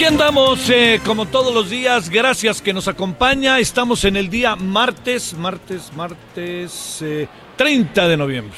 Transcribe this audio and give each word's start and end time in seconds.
Aquí 0.00 0.06
andamos, 0.06 0.70
eh, 0.70 0.98
como 1.04 1.26
todos 1.26 1.52
los 1.52 1.68
días, 1.68 2.08
gracias 2.08 2.62
que 2.62 2.72
nos 2.72 2.88
acompaña. 2.88 3.58
Estamos 3.58 4.02
en 4.06 4.16
el 4.16 4.30
día 4.30 4.56
martes, 4.56 5.34
martes, 5.34 5.92
martes 5.94 7.02
eh, 7.02 7.28
30 7.58 8.08
de 8.08 8.16
noviembre. 8.16 8.56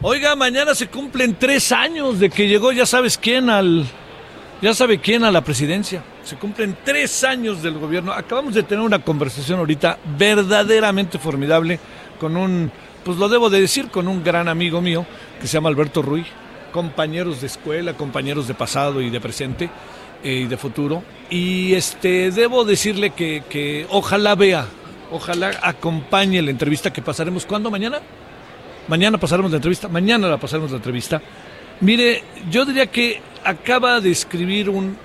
Oiga, 0.00 0.34
mañana 0.34 0.74
se 0.74 0.86
cumplen 0.86 1.36
tres 1.38 1.70
años 1.70 2.18
de 2.18 2.30
que 2.30 2.48
llegó, 2.48 2.72
ya 2.72 2.86
sabes 2.86 3.18
quién, 3.18 3.50
al. 3.50 3.84
Ya 4.62 4.72
sabe 4.72 5.00
quién 5.00 5.22
a 5.24 5.30
la 5.30 5.44
presidencia. 5.44 6.02
Se 6.24 6.36
cumplen 6.36 6.78
tres 6.82 7.24
años 7.24 7.62
del 7.62 7.74
gobierno. 7.74 8.14
Acabamos 8.14 8.54
de 8.54 8.62
tener 8.62 8.82
una 8.82 9.00
conversación 9.00 9.58
ahorita 9.58 9.98
verdaderamente 10.16 11.18
formidable 11.18 11.78
con 12.18 12.38
un, 12.38 12.72
pues 13.04 13.18
lo 13.18 13.28
debo 13.28 13.50
de 13.50 13.60
decir, 13.60 13.88
con 13.88 14.08
un 14.08 14.24
gran 14.24 14.48
amigo 14.48 14.80
mío 14.80 15.04
que 15.38 15.46
se 15.46 15.58
llama 15.58 15.68
Alberto 15.68 16.00
Ruiz. 16.00 16.26
Compañeros 16.72 17.42
de 17.42 17.48
escuela, 17.48 17.92
compañeros 17.92 18.48
de 18.48 18.54
pasado 18.54 19.02
y 19.02 19.10
de 19.10 19.20
presente 19.20 19.68
eh, 20.24 20.32
y 20.32 20.46
de 20.46 20.56
futuro. 20.56 21.02
Y 21.30 21.74
este 21.74 22.30
debo 22.30 22.64
decirle 22.64 23.10
que, 23.10 23.42
que 23.48 23.86
ojalá 23.90 24.34
vea, 24.34 24.66
ojalá 25.12 25.52
acompañe 25.62 26.40
la 26.42 26.50
entrevista 26.50 26.92
que 26.92 27.02
pasaremos. 27.02 27.46
¿Cuándo? 27.46 27.70
¿Mañana? 27.70 28.00
Mañana 28.88 29.18
pasaremos 29.18 29.50
la 29.50 29.58
entrevista. 29.58 29.88
Mañana 29.88 30.28
la 30.28 30.38
pasaremos 30.38 30.70
la 30.70 30.78
entrevista. 30.78 31.20
Mire, 31.80 32.22
yo 32.50 32.64
diría 32.64 32.86
que 32.86 33.20
acaba 33.44 34.00
de 34.00 34.10
escribir 34.10 34.70
un, 34.70 34.96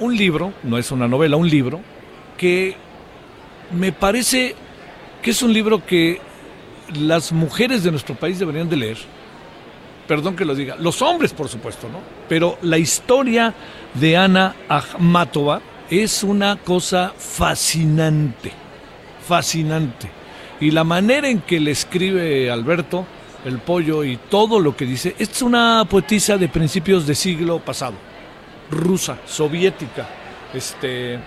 un 0.00 0.16
libro, 0.16 0.52
no 0.62 0.78
es 0.78 0.90
una 0.90 1.06
novela, 1.06 1.36
un 1.36 1.48
libro, 1.48 1.80
que 2.36 2.76
me 3.72 3.92
parece 3.92 4.54
que 5.22 5.30
es 5.30 5.42
un 5.42 5.52
libro 5.52 5.84
que 5.84 6.20
las 6.94 7.32
mujeres 7.32 7.82
de 7.82 7.90
nuestro 7.90 8.14
país 8.14 8.38
deberían 8.38 8.68
de 8.68 8.76
leer. 8.76 8.98
Perdón 10.06 10.36
que 10.36 10.44
lo 10.44 10.54
diga, 10.54 10.76
los 10.76 11.00
hombres 11.00 11.32
por 11.32 11.48
supuesto, 11.48 11.88
¿no? 11.88 12.00
Pero 12.28 12.58
la 12.62 12.76
historia 12.76 13.54
de 13.94 14.16
Ana 14.16 14.54
Akhmatova 14.68 15.60
es 15.88 16.22
una 16.22 16.56
cosa 16.56 17.12
fascinante, 17.16 18.52
fascinante. 19.26 20.10
Y 20.60 20.70
la 20.70 20.84
manera 20.84 21.28
en 21.28 21.40
que 21.40 21.60
le 21.60 21.70
escribe 21.70 22.50
Alberto, 22.50 23.06
el 23.44 23.58
pollo 23.58 24.04
y 24.04 24.16
todo 24.16 24.60
lo 24.60 24.76
que 24.76 24.86
dice, 24.86 25.14
es 25.18 25.42
una 25.42 25.84
poetisa 25.88 26.36
de 26.36 26.48
principios 26.48 27.06
de 27.06 27.14
siglo 27.14 27.58
pasado, 27.58 27.94
rusa, 28.70 29.18
soviética. 29.26 30.08
Este, 30.52 31.18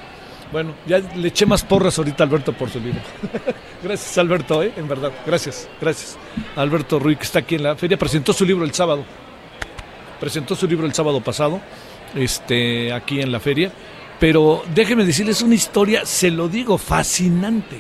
bueno, 0.52 0.74
ya 0.86 1.00
le 1.00 1.28
eché 1.28 1.46
más 1.46 1.64
porras 1.64 1.98
ahorita 1.98 2.24
a 2.24 2.28
Alberto 2.28 2.54
por 2.54 2.70
su 2.70 2.80
libro. 2.80 3.02
gracias, 3.84 4.18
Alberto, 4.18 4.64
¿eh? 4.64 4.74
en 4.76 4.88
verdad. 4.88 5.12
Gracias, 5.26 5.68
gracias. 5.80 6.18
Alberto 6.56 7.00
Ruiz, 7.00 7.18
que 7.18 7.24
está 7.26 7.40
aquí 7.40 7.56
en 7.56 7.64
la 7.64 7.76
feria, 7.76 7.98
presentó 7.98 8.34
su 8.34 8.46
libro 8.46 8.66
el 8.66 8.74
sábado. 8.74 9.04
Presentó 10.20 10.56
su 10.56 10.68
libro 10.68 10.88
el 10.88 10.94
sábado 10.94 11.22
pasado, 11.22 11.62
este, 12.18 12.92
aquí 12.94 13.22
en 13.22 13.32
la 13.32 13.40
feria. 13.40 13.72
Pero 14.20 14.64
déjeme 14.74 15.06
decirles 15.06 15.42
una 15.42 15.56
historia, 15.56 16.06
se 16.06 16.32
lo 16.32 16.50
digo, 16.50 16.78
fascinante. 16.78 17.80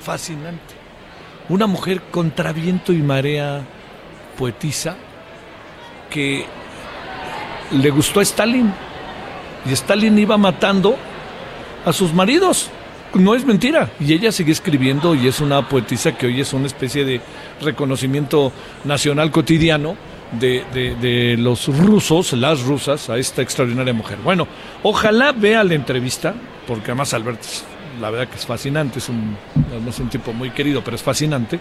Fascinante. 0.00 0.74
Una 1.48 1.66
mujer 1.66 2.02
contra 2.10 2.52
viento 2.52 2.92
y 2.92 2.98
marea 2.98 3.62
poetisa 4.38 4.96
que 6.10 6.46
le 7.72 7.90
gustó 7.90 8.20
a 8.20 8.22
Stalin. 8.22 8.72
Y 9.66 9.72
Stalin 9.72 10.18
iba 10.18 10.36
matando 10.36 10.96
a 11.84 11.92
sus 11.92 12.12
maridos. 12.14 12.70
No 13.14 13.34
es 13.34 13.44
mentira. 13.44 13.90
Y 14.00 14.12
ella 14.12 14.32
sigue 14.32 14.52
escribiendo 14.52 15.14
y 15.14 15.26
es 15.26 15.40
una 15.40 15.68
poetisa 15.68 16.16
que 16.16 16.26
hoy 16.26 16.40
es 16.40 16.52
una 16.52 16.66
especie 16.66 17.04
de 17.04 17.20
reconocimiento 17.60 18.52
nacional 18.84 19.30
cotidiano 19.30 19.96
de, 20.32 20.64
de, 20.72 21.36
los 21.38 21.66
rusos, 21.68 22.32
las 22.32 22.62
rusas, 22.62 23.10
a 23.10 23.18
esta 23.18 23.42
extraordinaria 23.42 23.92
mujer. 23.92 24.18
Bueno, 24.22 24.46
ojalá 24.82 25.32
vea 25.32 25.64
la 25.64 25.74
entrevista, 25.74 26.34
porque 26.66 26.90
además 26.90 27.14
Alberto, 27.14 27.46
la 28.00 28.10
verdad 28.10 28.28
que 28.28 28.36
es 28.36 28.46
fascinante, 28.46 28.98
es 28.98 29.08
un, 29.08 29.36
un 29.54 30.08
tipo 30.08 30.32
muy 30.32 30.50
querido, 30.50 30.82
pero 30.82 30.96
es 30.96 31.02
fascinante. 31.02 31.58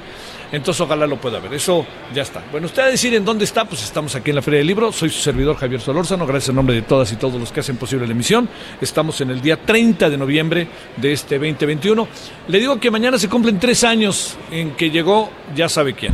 Entonces 0.51 0.81
ojalá 0.81 1.07
lo 1.07 1.17
pueda 1.17 1.39
ver. 1.39 1.53
Eso 1.53 1.85
ya 2.13 2.23
está. 2.23 2.43
Bueno, 2.51 2.67
usted 2.67 2.83
a 2.83 2.87
decir 2.87 3.13
en 3.13 3.25
dónde 3.25 3.45
está, 3.45 3.65
pues 3.65 3.83
estamos 3.83 4.15
aquí 4.15 4.31
en 4.31 4.37
la 4.37 4.41
Feria 4.41 4.59
del 4.59 4.67
Libro. 4.67 4.91
Soy 4.91 5.09
su 5.09 5.19
servidor 5.19 5.55
Javier 5.57 5.81
Solórzano, 5.81 6.25
gracias 6.25 6.49
en 6.49 6.55
nombre 6.55 6.75
de 6.75 6.83
todas 6.83 7.11
y 7.11 7.15
todos 7.15 7.39
los 7.39 7.51
que 7.51 7.59
hacen 7.59 7.77
posible 7.77 8.05
la 8.05 8.13
emisión. 8.13 8.47
Estamos 8.81 9.19
en 9.21 9.31
el 9.31 9.41
día 9.41 9.57
30 9.57 10.09
de 10.09 10.17
noviembre 10.17 10.67
de 10.97 11.13
este 11.13 11.35
2021. 11.37 12.07
Le 12.47 12.59
digo 12.59 12.79
que 12.79 12.91
mañana 12.91 13.17
se 13.17 13.29
cumplen 13.29 13.59
tres 13.59 13.83
años 13.83 14.37
en 14.51 14.71
que 14.71 14.89
llegó, 14.89 15.29
ya 15.55 15.69
sabe 15.69 15.93
quién. 15.93 16.13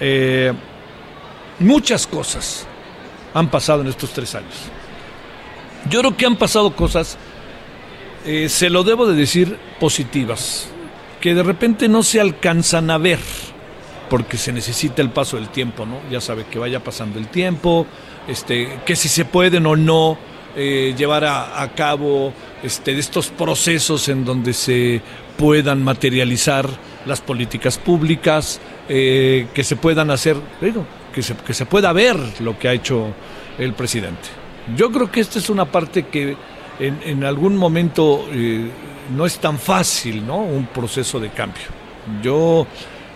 Eh, 0.00 0.52
muchas 1.60 2.06
cosas 2.06 2.66
han 3.32 3.48
pasado 3.50 3.82
en 3.82 3.88
estos 3.88 4.10
tres 4.10 4.34
años. 4.34 4.54
Yo 5.88 6.00
creo 6.00 6.16
que 6.16 6.26
han 6.26 6.36
pasado 6.36 6.74
cosas, 6.74 7.16
eh, 8.26 8.48
se 8.48 8.68
lo 8.68 8.82
debo 8.82 9.06
de 9.06 9.14
decir, 9.14 9.56
positivas, 9.78 10.68
que 11.20 11.34
de 11.34 11.42
repente 11.42 11.88
no 11.88 12.02
se 12.02 12.20
alcanzan 12.20 12.90
a 12.90 12.98
ver, 12.98 13.20
porque 14.08 14.36
se 14.36 14.52
necesita 14.52 15.00
el 15.00 15.10
paso 15.10 15.36
del 15.36 15.48
tiempo, 15.48 15.86
¿no? 15.86 16.00
Ya 16.10 16.20
sabe 16.20 16.44
que 16.50 16.58
vaya 16.58 16.82
pasando 16.82 17.18
el 17.18 17.28
tiempo, 17.28 17.86
este, 18.26 18.80
que 18.84 18.96
si 18.96 19.08
se 19.08 19.24
pueden 19.24 19.66
o 19.66 19.76
no 19.76 20.18
eh, 20.56 20.94
llevar 20.98 21.24
a, 21.24 21.70
cabo 21.76 22.32
este, 22.62 22.98
estos 22.98 23.28
procesos 23.28 24.08
en 24.08 24.24
donde 24.24 24.52
se 24.52 25.00
puedan 25.38 25.82
materializar 25.82 26.68
las 27.06 27.20
políticas 27.20 27.78
públicas, 27.78 28.60
eh, 28.88 29.46
que 29.54 29.64
se 29.64 29.76
puedan 29.76 30.10
hacer, 30.10 30.36
que 31.12 31.22
se, 31.22 31.34
que 31.36 31.54
se 31.54 31.66
pueda 31.66 31.92
ver 31.92 32.16
lo 32.40 32.58
que 32.58 32.68
ha 32.68 32.72
hecho 32.72 33.08
el 33.58 33.74
presidente. 33.74 34.28
Yo 34.76 34.90
creo 34.90 35.10
que 35.10 35.20
esta 35.20 35.38
es 35.38 35.50
una 35.50 35.64
parte 35.64 36.06
que 36.06 36.36
en, 36.78 37.24
algún 37.24 37.56
momento 37.56 38.26
eh, 38.32 38.70
no 39.14 39.26
es 39.26 39.38
tan 39.38 39.58
fácil, 39.58 40.26
¿no? 40.26 40.38
Un 40.38 40.66
proceso 40.66 41.20
de 41.20 41.30
cambio. 41.30 41.64
Yo 42.22 42.66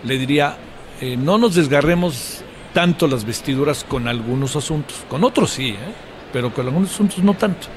le 0.04 0.18
diría, 0.18 0.56
eh, 1.00 1.16
no 1.16 1.38
nos 1.38 1.54
desgarremos 1.54 2.42
tanto 2.72 3.06
las 3.06 3.24
vestiduras 3.24 3.84
con 3.84 4.06
algunos 4.08 4.56
asuntos. 4.56 5.04
Con 5.08 5.24
otros 5.24 5.50
sí, 5.50 5.70
¿eh? 5.70 5.94
pero 6.32 6.52
con 6.52 6.66
algunos 6.66 6.90
asuntos 6.90 7.18
no 7.18 7.34
tanto. 7.34 7.68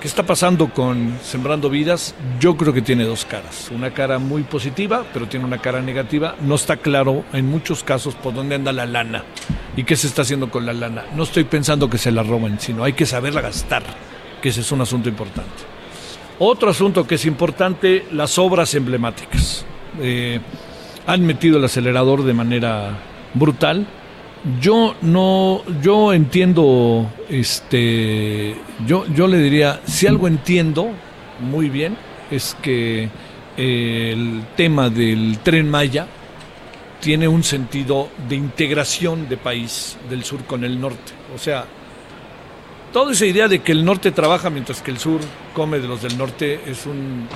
¿Qué 0.00 0.06
está 0.06 0.22
pasando 0.22 0.72
con 0.72 1.18
Sembrando 1.24 1.68
Vidas? 1.68 2.14
Yo 2.38 2.56
creo 2.56 2.72
que 2.72 2.82
tiene 2.82 3.02
dos 3.02 3.24
caras. 3.24 3.68
Una 3.74 3.92
cara 3.92 4.20
muy 4.20 4.44
positiva, 4.44 5.04
pero 5.12 5.26
tiene 5.26 5.44
una 5.44 5.58
cara 5.58 5.80
negativa. 5.80 6.36
No 6.40 6.54
está 6.54 6.76
claro 6.76 7.24
en 7.32 7.46
muchos 7.46 7.82
casos 7.82 8.14
por 8.14 8.32
dónde 8.32 8.54
anda 8.54 8.72
la 8.72 8.86
lana 8.86 9.24
y 9.76 9.82
qué 9.82 9.96
se 9.96 10.06
está 10.06 10.22
haciendo 10.22 10.52
con 10.52 10.64
la 10.64 10.72
lana. 10.72 11.04
No 11.16 11.24
estoy 11.24 11.42
pensando 11.42 11.90
que 11.90 11.98
se 11.98 12.12
la 12.12 12.22
roben, 12.22 12.60
sino 12.60 12.84
hay 12.84 12.92
que 12.92 13.06
saberla 13.06 13.40
gastar, 13.40 13.82
que 14.40 14.50
ese 14.50 14.60
es 14.60 14.70
un 14.70 14.82
asunto 14.82 15.08
importante. 15.08 15.64
Otro 16.38 16.70
asunto 16.70 17.04
que 17.04 17.16
es 17.16 17.26
importante, 17.26 18.06
las 18.12 18.38
obras 18.38 18.72
emblemáticas. 18.76 19.66
Eh, 20.00 20.38
han 21.08 21.26
metido 21.26 21.58
el 21.58 21.64
acelerador 21.64 22.22
de 22.22 22.34
manera 22.34 22.96
brutal 23.34 23.88
yo 24.60 24.94
no, 25.02 25.62
yo 25.82 26.12
entiendo, 26.12 27.10
este, 27.28 28.56
yo, 28.86 29.06
yo 29.06 29.26
le 29.26 29.38
diría, 29.38 29.80
si 29.84 30.06
algo 30.06 30.26
entiendo 30.28 30.90
muy 31.40 31.68
bien, 31.68 31.96
es 32.30 32.56
que 32.62 33.08
eh, 33.56 34.12
el 34.12 34.44
tema 34.56 34.90
del 34.90 35.38
tren 35.42 35.68
Maya 35.68 36.06
tiene 37.00 37.28
un 37.28 37.44
sentido 37.44 38.08
de 38.28 38.36
integración 38.36 39.28
de 39.28 39.36
país 39.36 39.96
del 40.08 40.24
sur 40.24 40.44
con 40.44 40.64
el 40.64 40.80
norte. 40.80 41.12
O 41.34 41.38
sea, 41.38 41.64
toda 42.92 43.12
esa 43.12 43.26
idea 43.26 43.48
de 43.48 43.60
que 43.60 43.72
el 43.72 43.84
norte 43.84 44.10
trabaja 44.10 44.50
mientras 44.50 44.82
que 44.82 44.90
el 44.90 44.98
sur 44.98 45.20
come 45.54 45.78
de 45.78 45.88
los 45.88 46.02
del 46.02 46.16
norte 46.18 46.60
es 46.66 46.86
un, 46.86 47.26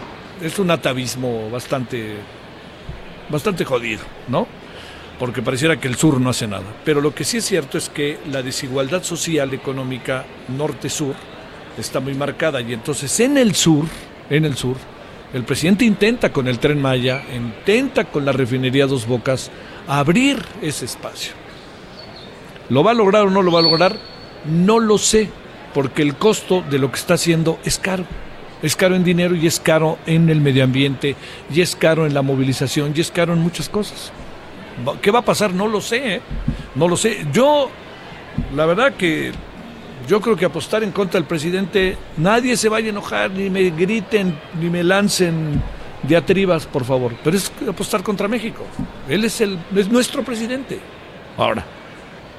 es 0.42 0.58
un 0.58 0.70
atavismo 0.70 1.50
bastante, 1.50 2.14
bastante 3.28 3.64
jodido, 3.64 4.02
¿no? 4.28 4.46
Porque 5.18 5.42
pareciera 5.42 5.78
que 5.78 5.88
el 5.88 5.96
sur 5.96 6.20
no 6.20 6.30
hace 6.30 6.46
nada. 6.46 6.64
Pero 6.84 7.00
lo 7.00 7.14
que 7.14 7.24
sí 7.24 7.38
es 7.38 7.44
cierto 7.44 7.78
es 7.78 7.88
que 7.88 8.18
la 8.30 8.42
desigualdad 8.42 9.02
social, 9.02 9.52
económica, 9.54 10.24
norte-sur, 10.48 11.14
está 11.78 12.00
muy 12.00 12.14
marcada. 12.14 12.60
Y 12.60 12.72
entonces 12.72 13.20
en 13.20 13.38
el 13.38 13.54
sur, 13.54 13.86
en 14.30 14.44
el 14.44 14.56
sur, 14.56 14.76
el 15.32 15.44
presidente 15.44 15.84
intenta 15.84 16.32
con 16.32 16.48
el 16.48 16.58
tren 16.58 16.80
Maya, 16.80 17.22
intenta 17.34 18.04
con 18.04 18.24
la 18.24 18.32
refinería 18.32 18.86
Dos 18.86 19.06
Bocas, 19.06 19.50
abrir 19.88 20.42
ese 20.60 20.84
espacio. 20.84 21.32
¿Lo 22.68 22.84
va 22.84 22.90
a 22.90 22.94
lograr 22.94 23.26
o 23.26 23.30
no 23.30 23.42
lo 23.42 23.52
va 23.52 23.60
a 23.60 23.62
lograr? 23.62 23.96
No 24.44 24.78
lo 24.78 24.98
sé, 24.98 25.30
porque 25.72 26.02
el 26.02 26.16
costo 26.16 26.62
de 26.68 26.78
lo 26.78 26.90
que 26.90 26.98
está 26.98 27.14
haciendo 27.14 27.58
es 27.64 27.78
caro. 27.78 28.04
Es 28.62 28.76
caro 28.76 28.94
en 28.94 29.04
dinero 29.04 29.34
y 29.34 29.46
es 29.46 29.58
caro 29.58 29.98
en 30.06 30.30
el 30.30 30.40
medio 30.40 30.62
ambiente, 30.62 31.16
y 31.52 31.62
es 31.62 31.74
caro 31.74 32.06
en 32.06 32.14
la 32.14 32.22
movilización, 32.22 32.92
y 32.94 33.00
es 33.00 33.10
caro 33.10 33.32
en 33.32 33.40
muchas 33.40 33.68
cosas. 33.68 34.12
¿Qué 35.00 35.10
va 35.10 35.20
a 35.20 35.24
pasar? 35.24 35.52
No 35.52 35.68
lo 35.68 35.80
sé. 35.80 36.16
¿eh? 36.16 36.20
No 36.74 36.88
lo 36.88 36.96
sé. 36.96 37.26
Yo, 37.32 37.70
la 38.54 38.66
verdad 38.66 38.94
que 38.94 39.32
yo 40.08 40.20
creo 40.20 40.36
que 40.36 40.44
apostar 40.44 40.82
en 40.82 40.90
contra 40.90 41.18
del 41.20 41.28
presidente, 41.28 41.96
nadie 42.16 42.56
se 42.56 42.68
vaya 42.68 42.88
a 42.88 42.90
enojar, 42.90 43.30
ni 43.30 43.50
me 43.50 43.70
griten, 43.70 44.38
ni 44.60 44.68
me 44.68 44.82
lancen 44.82 45.62
diatribas, 46.02 46.66
por 46.66 46.84
favor. 46.84 47.14
Pero 47.22 47.36
es 47.36 47.52
apostar 47.68 48.02
contra 48.02 48.28
México. 48.28 48.64
Él 49.08 49.24
es, 49.24 49.40
el, 49.40 49.58
es 49.76 49.88
nuestro 49.88 50.22
presidente. 50.24 50.80
Ahora, 51.36 51.64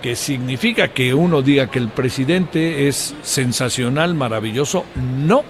¿qué 0.01 0.15
significa 0.15 0.89
que 0.89 1.13
uno 1.13 1.41
diga 1.41 1.69
que 1.69 1.79
el 1.79 1.89
presidente 1.89 2.87
es 2.87 3.15
sensacional, 3.21 4.13
maravilloso? 4.13 4.85
No. 4.95 5.43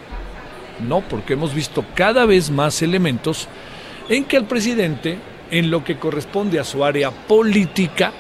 No, 0.87 1.01
porque 1.01 1.33
hemos 1.33 1.53
visto 1.53 1.85
cada 1.95 2.25
vez 2.25 2.49
más 2.49 2.81
elementos 2.81 3.47
en 4.09 4.25
que 4.25 4.37
el 4.37 4.45
presidente 4.45 5.17
en 5.53 5.69
lo 5.69 5.83
que 5.83 5.97
corresponde 5.97 6.59
a 6.59 6.63
su 6.63 6.83
área 6.83 7.11
política, 7.11 8.11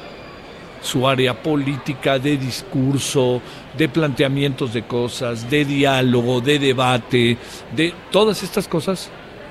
su 0.83 1.07
área 1.07 1.33
política 1.33 2.19
de 2.19 2.37
discurso, 2.37 3.41
de 3.75 3.89
planteamientos 3.89 4.71
de 4.71 4.83
cosas, 4.83 5.49
de 5.49 5.65
diálogo, 5.65 6.41
de 6.41 6.59
debate, 6.59 7.35
de 7.75 7.91
todas 8.11 8.43
estas 8.43 8.67
cosas, 8.67 9.09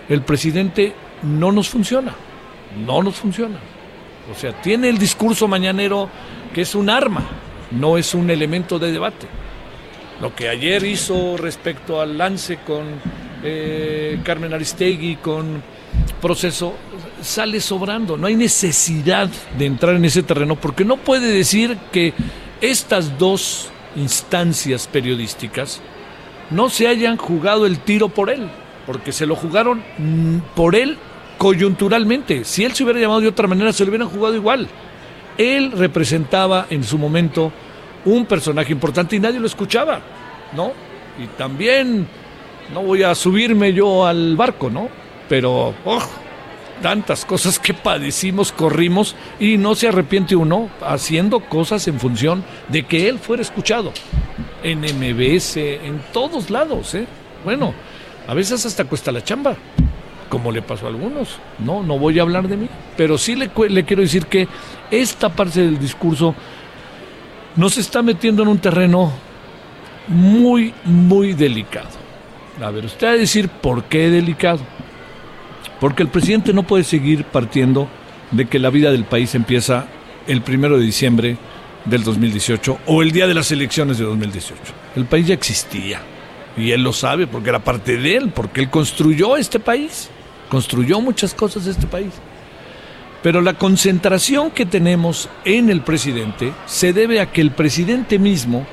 el 0.09 0.23
presidente 0.23 0.93
no 1.25 1.51
nos 1.51 1.69
funciona, 1.69 2.15
no 2.87 3.03
nos 3.03 3.17
funciona. 3.17 3.59
O 4.31 4.39
sea, 4.39 4.53
tiene 4.63 4.89
el 4.89 4.97
discurso 4.97 5.49
mañanero 5.49 6.09
que 6.55 6.61
es 6.61 6.77
un 6.77 6.89
arma, 6.89 7.27
no 7.73 7.99
es 7.99 8.15
un 8.15 8.31
elemento 8.31 8.79
de 8.79 8.93
debate. 8.93 9.27
Lo 10.21 10.37
que 10.37 10.49
ayer 10.49 10.85
hizo 10.85 11.37
respecto 11.37 12.01
al 12.01 12.17
lance 12.17 12.59
con 12.59 12.85
eh, 13.43 14.21
Carmen 14.23 14.55
Aristegui, 14.55 15.17
con 15.17 15.61
proceso, 16.21 16.75
sale 17.23 17.61
sobrando. 17.61 18.17
No 18.17 18.27
hay 18.27 18.37
necesidad 18.37 19.31
de 19.59 19.67
entrar 19.67 19.97
en 19.97 20.05
ese 20.05 20.23
terreno 20.23 20.57
porque 20.57 20.85
no 20.85 20.97
puede 20.97 21.33
decir 21.33 21.77
que 21.91 22.13
estas 22.61 23.19
dos 23.19 23.71
instancias 23.97 24.87
periodísticas 24.87 25.81
no 26.51 26.69
se 26.69 26.87
hayan 26.87 27.17
jugado 27.17 27.67
el 27.67 27.79
tiro 27.79 28.09
por 28.09 28.31
él, 28.31 28.49
porque 28.87 29.13
se 29.13 29.27
lo 29.27 29.37
jugaron 29.37 29.83
mm, 29.99 30.39
por 30.55 30.75
él 30.75 30.99
coyunturalmente. 31.39 32.45
Si 32.45 32.65
él 32.65 32.73
se 32.73 32.85
hubiera 32.85 33.01
llamado 33.01 33.21
de 33.21 33.29
otra 33.29 33.49
manera, 33.49 33.73
se 33.73 33.85
lo 33.85 33.91
hubieran 33.91 34.09
jugado 34.09 34.35
igual. 34.35 34.69
Él 35.39 35.73
representaba 35.73 36.67
en 36.71 36.85
su 36.85 36.99
momento 36.99 37.53
un 38.05 38.27
personaje 38.27 38.73
importante 38.73 39.17
y 39.17 39.21
nadie 39.21 39.41
lo 39.41 39.47
escuchaba, 39.47 40.01
¿no? 40.55 40.73
Y 41.23 41.27
también 41.39 42.07
no 42.73 42.83
voy 42.83 43.03
a 43.03 43.15
subirme 43.15 43.73
yo 43.73 44.07
al 44.07 44.37
barco, 44.37 44.71
¿no? 44.71 44.89
Pero, 45.29 45.75
oh, 45.85 46.03
tantas 46.83 47.25
cosas 47.25 47.59
que 47.59 47.73
padecimos, 47.73 48.53
corrimos 48.53 49.15
y 49.41 49.57
no 49.57 49.75
se 49.75 49.89
arrepiente 49.89 50.37
uno 50.37 50.69
haciendo 50.85 51.41
cosas 51.41 51.89
en 51.89 51.99
función 51.99 52.45
de 52.69 52.83
que 52.83 53.09
él 53.09 53.19
fuera 53.19 53.43
escuchado. 53.43 53.93
En 54.63 54.81
MBS, 54.81 55.57
en 55.57 56.03
todos 56.13 56.51
lados, 56.51 56.95
¿eh? 56.95 57.07
Bueno, 57.45 57.73
a 58.29 58.35
veces 58.35 58.67
hasta 58.67 58.85
cuesta 58.85 59.11
la 59.11 59.25
chamba, 59.25 59.57
como 60.29 60.53
le 60.53 60.63
pasó 60.63 60.87
a 60.87 60.89
algunos. 60.91 61.39
No, 61.59 61.83
no 61.83 61.99
voy 61.99 62.19
a 62.19 62.23
hablar 62.23 62.49
de 62.49 62.57
mí, 62.57 62.69
pero 62.97 63.17
sí 63.17 63.35
le, 63.35 63.51
le 63.69 63.85
quiero 63.85 64.03
decir 64.03 64.27
que 64.27 64.47
esta 64.91 65.31
parte 65.31 65.61
del 65.61 65.79
discurso 65.79 66.35
nos 67.57 67.79
está 67.79 68.03
metiendo 68.03 68.43
en 68.43 68.49
un 68.49 68.59
terreno 68.59 69.13
muy, 70.09 70.75
muy 70.85 71.33
delicado. 71.33 72.03
A 72.63 72.71
ver, 72.71 72.85
usted 72.85 73.07
va 73.07 73.11
a 73.13 73.17
decir 73.17 73.49
por 73.49 73.85
qué 73.85 74.11
delicado. 74.11 74.61
Porque 75.83 76.05
el 76.05 76.11
presidente 76.11 76.53
no 76.53 76.63
puede 76.63 76.85
seguir 76.85 77.25
partiendo 77.25 77.89
de 78.31 78.47
que 78.47 78.61
la 78.61 78.71
vida 78.71 78.93
del 78.93 79.03
país 79.03 79.35
empieza 79.35 79.87
el 80.29 80.41
primero 80.41 80.79
de 80.79 80.85
diciembre 80.85 81.37
del 81.87 82.05
2018 82.05 82.79
o 82.87 83.03
el 83.03 83.11
día 83.11 83.27
de 83.27 83.35
las 83.35 83.51
elecciones 83.51 83.99
de 83.99 84.05
2018. 84.05 84.63
El 84.95 85.07
país 85.07 85.27
ya 85.27 85.35
existía 85.35 86.01
y 86.57 86.71
él 86.71 86.85
lo 86.85 86.93
sabe 86.93 87.27
porque 87.27 87.49
era 87.49 87.65
parte 87.65 87.97
de 87.97 88.15
él, 88.15 88.31
porque 88.33 88.61
él 88.61 88.71
construyó 88.71 89.37
este 89.37 89.59
país, 89.59 90.09
construyó 90.49 91.01
muchas 91.01 91.35
cosas 91.35 91.67
este 91.67 91.89
país. 91.89 92.13
Pero 93.21 93.41
la 93.41 93.55
concentración 93.55 94.53
que 94.53 94.67
tenemos 94.67 95.29
en 95.45 95.69
el 95.69 95.81
presidente 95.81 96.53
se 96.65 96.93
debe 96.93 97.19
a 97.19 97.33
que 97.33 97.41
el 97.41 97.51
presidente 97.51 98.21
mismo 98.21 98.69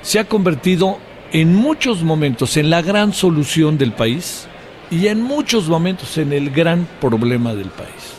se 0.00 0.18
ha 0.18 0.24
convertido 0.24 0.96
en 1.30 1.54
muchos 1.54 2.02
momentos 2.02 2.56
en 2.56 2.70
la 2.70 2.80
gran 2.80 3.12
solución 3.12 3.76
del 3.76 3.92
país 3.92 4.48
y 4.90 5.08
en 5.08 5.22
muchos 5.22 5.68
momentos 5.68 6.16
en 6.18 6.32
el 6.32 6.50
gran 6.50 6.86
problema 7.00 7.54
del 7.54 7.68
país. 7.68 8.14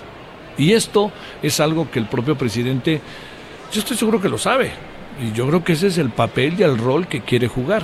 Y 0.58 0.74
esto 0.74 1.12
es 1.42 1.60
algo 1.60 1.90
que 1.92 2.00
el 2.00 2.06
propio 2.06 2.38
presidente, 2.38 3.02
yo 3.72 3.80
estoy 3.80 3.98
seguro 3.98 4.22
que 4.22 4.30
lo 4.30 4.38
sabe, 4.38 4.72
y 5.22 5.32
yo 5.32 5.48
creo 5.48 5.64
que 5.64 5.74
ese 5.74 5.88
es 5.88 5.98
el 5.98 6.10
papel 6.10 6.56
y 6.60 6.64
el 6.64 6.78
rol 6.78 7.08
que 7.08 7.22
quiere 7.22 7.48
jugar. 7.48 7.84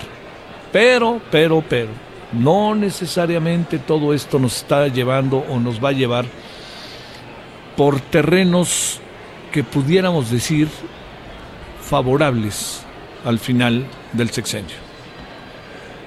Pero, 0.71 1.21
pero, 1.29 1.63
pero, 1.67 1.89
no 2.31 2.75
necesariamente 2.75 3.77
todo 3.79 4.13
esto 4.13 4.39
nos 4.39 4.57
está 4.57 4.87
llevando 4.87 5.45
o 5.49 5.59
nos 5.59 5.83
va 5.83 5.89
a 5.89 5.93
llevar 5.93 6.25
por 7.75 7.99
terrenos 7.99 8.99
que 9.51 9.63
pudiéramos 9.63 10.31
decir 10.31 10.69
favorables 11.81 12.83
al 13.25 13.37
final 13.37 13.85
del 14.13 14.29
sexenio. 14.29 14.75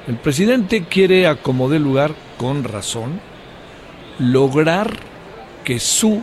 El 0.07 0.17
presidente 0.17 0.85
quiere 0.85 1.27
acomodar 1.27 1.81
lugar 1.81 2.13
con 2.37 2.65
razón, 2.65 3.21
lograr 4.19 4.93
que 5.65 5.81
su 5.81 6.23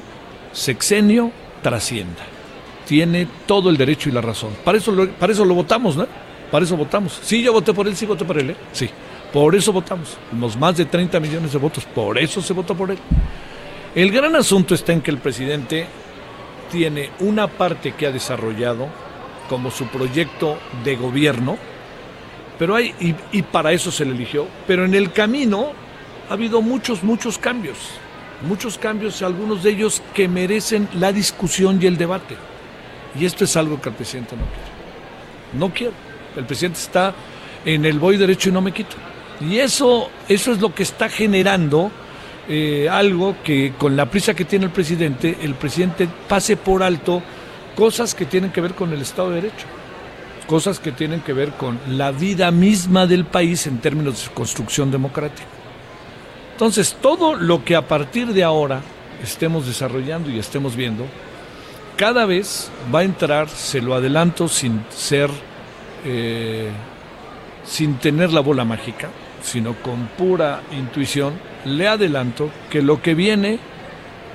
sexenio 0.53 1.31
trascienda. 1.61 2.23
Tiene 2.85 3.27
todo 3.45 3.69
el 3.69 3.77
derecho 3.77 4.09
y 4.09 4.11
la 4.11 4.21
razón. 4.21 4.51
Para 4.63 4.77
eso 4.77 4.91
lo, 4.91 5.09
para 5.09 5.33
eso 5.33 5.45
lo 5.45 5.55
votamos, 5.55 5.95
¿no? 5.95 6.07
Para 6.51 6.65
eso 6.65 6.75
votamos. 6.75 7.19
Sí, 7.21 7.41
yo 7.41 7.53
voté 7.53 7.73
por 7.73 7.87
él, 7.87 7.95
sí 7.95 8.05
voté 8.05 8.25
por 8.25 8.37
él, 8.37 8.51
¿eh? 8.51 8.55
Sí. 8.73 8.89
Por 9.31 9.55
eso 9.55 9.71
votamos. 9.71 10.17
Los 10.37 10.57
más 10.57 10.75
de 10.75 10.85
30 10.85 11.19
millones 11.19 11.53
de 11.53 11.57
votos, 11.57 11.85
por 11.85 12.17
eso 12.17 12.41
se 12.41 12.53
votó 12.53 12.75
por 12.75 12.91
él. 12.91 12.97
El 13.95 14.11
gran 14.11 14.35
asunto 14.35 14.75
está 14.75 14.91
en 14.91 15.01
que 15.01 15.11
el 15.11 15.19
presidente 15.19 15.85
tiene 16.71 17.09
una 17.19 17.47
parte 17.47 17.93
que 17.93 18.07
ha 18.07 18.11
desarrollado 18.11 18.87
como 19.49 19.71
su 19.71 19.87
proyecto 19.87 20.57
de 20.83 20.95
gobierno, 20.95 21.57
pero 22.57 22.75
hay, 22.75 22.93
y, 22.99 23.15
y 23.31 23.41
para 23.41 23.71
eso 23.71 23.91
se 23.91 24.05
le 24.05 24.11
eligió, 24.11 24.47
pero 24.67 24.85
en 24.85 24.93
el 24.93 25.11
camino 25.11 25.71
ha 26.31 26.33
habido 26.35 26.61
muchos, 26.61 27.03
muchos 27.03 27.37
cambios, 27.37 27.77
muchos 28.47 28.77
cambios, 28.77 29.21
algunos 29.21 29.63
de 29.63 29.71
ellos 29.71 30.01
que 30.13 30.29
merecen 30.29 30.87
la 30.93 31.11
discusión 31.11 31.77
y 31.81 31.87
el 31.87 31.97
debate. 31.97 32.37
Y 33.19 33.25
esto 33.25 33.43
es 33.43 33.57
algo 33.57 33.81
que 33.81 33.89
el 33.89 33.95
presidente 33.95 34.37
no 34.37 34.43
quiere. 34.43 35.59
No 35.59 35.73
quiere. 35.73 35.93
El 36.37 36.45
presidente 36.45 36.79
está 36.79 37.13
en 37.65 37.83
el 37.83 37.99
voy 37.99 38.15
derecho 38.15 38.47
y 38.47 38.53
no 38.53 38.61
me 38.61 38.71
quito. 38.71 38.95
Y 39.41 39.57
eso, 39.57 40.09
eso 40.29 40.53
es 40.53 40.61
lo 40.61 40.73
que 40.73 40.83
está 40.83 41.09
generando 41.09 41.91
eh, 42.47 42.87
algo 42.89 43.35
que 43.43 43.73
con 43.77 43.97
la 43.97 44.05
prisa 44.05 44.33
que 44.33 44.45
tiene 44.45 44.63
el 44.63 44.71
presidente, 44.71 45.37
el 45.41 45.55
presidente 45.55 46.07
pase 46.29 46.55
por 46.55 46.81
alto 46.81 47.21
cosas 47.75 48.15
que 48.15 48.25
tienen 48.25 48.53
que 48.53 48.61
ver 48.61 48.73
con 48.73 48.93
el 48.93 49.01
Estado 49.01 49.31
de 49.31 49.41
Derecho, 49.41 49.65
cosas 50.47 50.79
que 50.79 50.93
tienen 50.93 51.19
que 51.19 51.33
ver 51.33 51.49
con 51.51 51.77
la 51.89 52.11
vida 52.11 52.51
misma 52.51 53.05
del 53.05 53.25
país 53.25 53.67
en 53.67 53.79
términos 53.79 54.29
de 54.29 54.33
construcción 54.33 54.91
democrática. 54.91 55.60
Entonces, 56.61 56.95
todo 57.01 57.33
lo 57.33 57.65
que 57.65 57.75
a 57.75 57.87
partir 57.87 58.33
de 58.33 58.43
ahora 58.43 58.81
estemos 59.23 59.65
desarrollando 59.65 60.29
y 60.29 60.37
estemos 60.37 60.75
viendo, 60.75 61.07
cada 61.97 62.27
vez 62.27 62.69
va 62.93 62.99
a 62.99 63.03
entrar, 63.03 63.49
se 63.49 63.81
lo 63.81 63.95
adelanto, 63.95 64.47
sin 64.47 64.85
ser, 64.91 65.31
eh, 66.05 66.69
sin 67.65 67.95
tener 67.95 68.31
la 68.31 68.41
bola 68.41 68.63
mágica, 68.63 69.09
sino 69.41 69.73
con 69.73 70.05
pura 70.15 70.61
intuición, 70.71 71.33
le 71.65 71.87
adelanto 71.87 72.51
que 72.69 72.83
lo 72.83 73.01
que 73.01 73.15
viene 73.15 73.57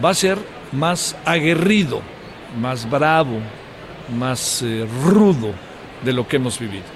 va 0.05 0.11
a 0.11 0.15
ser 0.15 0.37
más 0.73 1.15
aguerrido, 1.25 2.03
más 2.61 2.91
bravo, 2.91 3.39
más 4.19 4.63
eh, 4.63 4.85
rudo 5.05 5.53
de 6.03 6.13
lo 6.13 6.27
que 6.27 6.39
hemos 6.39 6.59
vivido. 6.59 6.87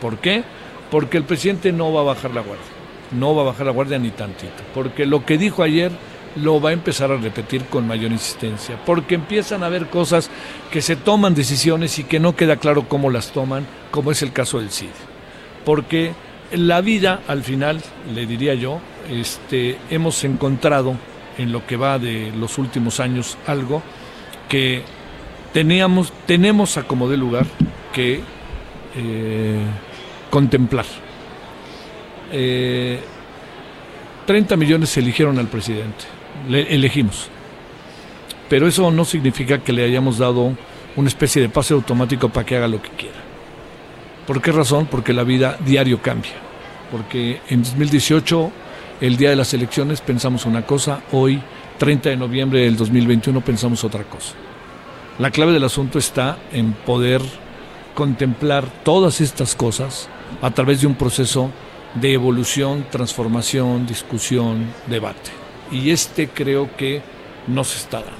¿Por 0.00 0.16
qué? 0.16 0.42
Porque 0.90 1.18
el 1.18 1.24
presidente 1.24 1.72
no 1.72 1.92
va 1.92 2.00
a 2.00 2.14
bajar 2.14 2.30
la 2.30 2.40
guardia, 2.40 2.64
no 3.12 3.34
va 3.34 3.42
a 3.42 3.46
bajar 3.46 3.66
la 3.66 3.72
guardia 3.72 3.98
ni 3.98 4.10
tantito, 4.10 4.62
porque 4.74 5.06
lo 5.06 5.24
que 5.24 5.38
dijo 5.38 5.62
ayer 5.62 5.92
lo 6.36 6.60
va 6.60 6.70
a 6.70 6.72
empezar 6.72 7.10
a 7.10 7.16
repetir 7.16 7.64
con 7.66 7.86
mayor 7.86 8.10
insistencia, 8.10 8.78
porque 8.84 9.14
empiezan 9.14 9.62
a 9.62 9.66
haber 9.66 9.88
cosas 9.88 10.30
que 10.70 10.80
se 10.80 10.96
toman 10.96 11.34
decisiones 11.34 11.98
y 11.98 12.04
que 12.04 12.20
no 12.20 12.36
queda 12.36 12.56
claro 12.56 12.88
cómo 12.88 13.10
las 13.10 13.32
toman, 13.32 13.66
como 13.90 14.10
es 14.10 14.22
el 14.22 14.32
caso 14.32 14.58
del 14.58 14.70
CID. 14.70 14.88
Porque 15.64 16.12
la 16.52 16.80
vida, 16.80 17.20
al 17.28 17.42
final, 17.42 17.80
le 18.14 18.26
diría 18.26 18.54
yo, 18.54 18.80
este, 19.10 19.78
hemos 19.90 20.24
encontrado 20.24 20.96
en 21.38 21.52
lo 21.52 21.66
que 21.66 21.76
va 21.76 21.98
de 21.98 22.32
los 22.36 22.58
últimos 22.58 23.00
años 23.00 23.36
algo 23.46 23.82
que 24.48 24.82
teníamos, 25.52 26.12
tenemos 26.26 26.76
a 26.76 26.84
como 26.84 27.08
de 27.08 27.16
lugar 27.16 27.46
que 27.92 28.20
eh, 28.96 29.60
contemplar. 30.30 30.86
30 32.32 33.04
eh, 34.54 34.56
millones 34.56 34.96
eligieron 34.96 35.38
al 35.38 35.48
presidente, 35.48 36.04
le 36.48 36.74
elegimos. 36.74 37.28
Pero 38.48 38.66
eso 38.66 38.90
no 38.90 39.04
significa 39.04 39.58
que 39.58 39.72
le 39.72 39.84
hayamos 39.84 40.18
dado 40.18 40.52
una 40.96 41.08
especie 41.08 41.42
de 41.42 41.48
pase 41.48 41.74
automático 41.74 42.28
para 42.28 42.46
que 42.46 42.56
haga 42.56 42.68
lo 42.68 42.80
que 42.80 42.90
quiera. 42.90 43.16
¿Por 44.26 44.40
qué 44.40 44.52
razón? 44.52 44.86
Porque 44.86 45.12
la 45.12 45.24
vida 45.24 45.56
diario 45.64 46.00
cambia. 46.00 46.32
Porque 46.90 47.40
en 47.48 47.62
2018, 47.62 48.52
el 49.00 49.16
día 49.16 49.30
de 49.30 49.36
las 49.36 49.52
elecciones, 49.54 50.00
pensamos 50.00 50.46
una 50.46 50.66
cosa, 50.66 51.00
hoy, 51.12 51.40
30 51.78 52.10
de 52.10 52.16
noviembre 52.16 52.60
del 52.60 52.76
2021, 52.76 53.40
pensamos 53.40 53.84
otra 53.84 54.04
cosa. 54.04 54.34
La 55.18 55.30
clave 55.30 55.52
del 55.52 55.64
asunto 55.64 55.98
está 55.98 56.38
en 56.52 56.72
poder 56.72 57.20
contemplar 57.94 58.66
todas 58.84 59.20
estas 59.20 59.54
cosas 59.54 60.08
a 60.40 60.50
través 60.50 60.80
de 60.80 60.86
un 60.86 60.94
proceso 60.94 61.50
de 61.94 62.12
evolución, 62.12 62.86
transformación, 62.90 63.86
discusión, 63.86 64.66
debate. 64.86 65.30
Y 65.70 65.90
este 65.90 66.28
creo 66.28 66.76
que 66.76 67.02
no 67.46 67.64
se 67.64 67.78
está 67.78 67.98
dando. 67.98 68.12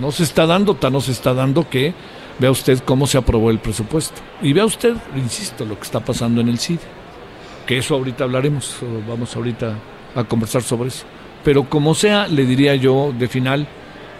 No 0.00 0.12
se 0.12 0.22
está 0.22 0.46
dando, 0.46 0.74
tan 0.74 0.92
no 0.92 1.00
se 1.00 1.12
está 1.12 1.34
dando 1.34 1.68
que 1.68 1.94
Vea 2.38 2.52
usted 2.52 2.78
cómo 2.84 3.06
se 3.06 3.18
aprobó 3.18 3.50
el 3.50 3.58
presupuesto. 3.58 4.20
Y 4.40 4.52
vea 4.52 4.64
usted, 4.64 4.94
insisto, 5.16 5.64
lo 5.64 5.76
que 5.76 5.82
está 5.82 6.00
pasando 6.00 6.40
en 6.40 6.48
el 6.48 6.58
CIDE. 6.58 6.80
Que 7.66 7.78
eso 7.78 7.96
ahorita 7.96 8.24
hablaremos, 8.24 8.76
vamos 9.08 9.34
ahorita 9.34 9.74
a 10.14 10.24
conversar 10.24 10.62
sobre 10.62 10.88
eso. 10.88 11.04
Pero 11.44 11.68
como 11.68 11.94
sea, 11.94 12.28
le 12.28 12.46
diría 12.46 12.76
yo 12.76 13.12
de 13.16 13.28
final, 13.28 13.66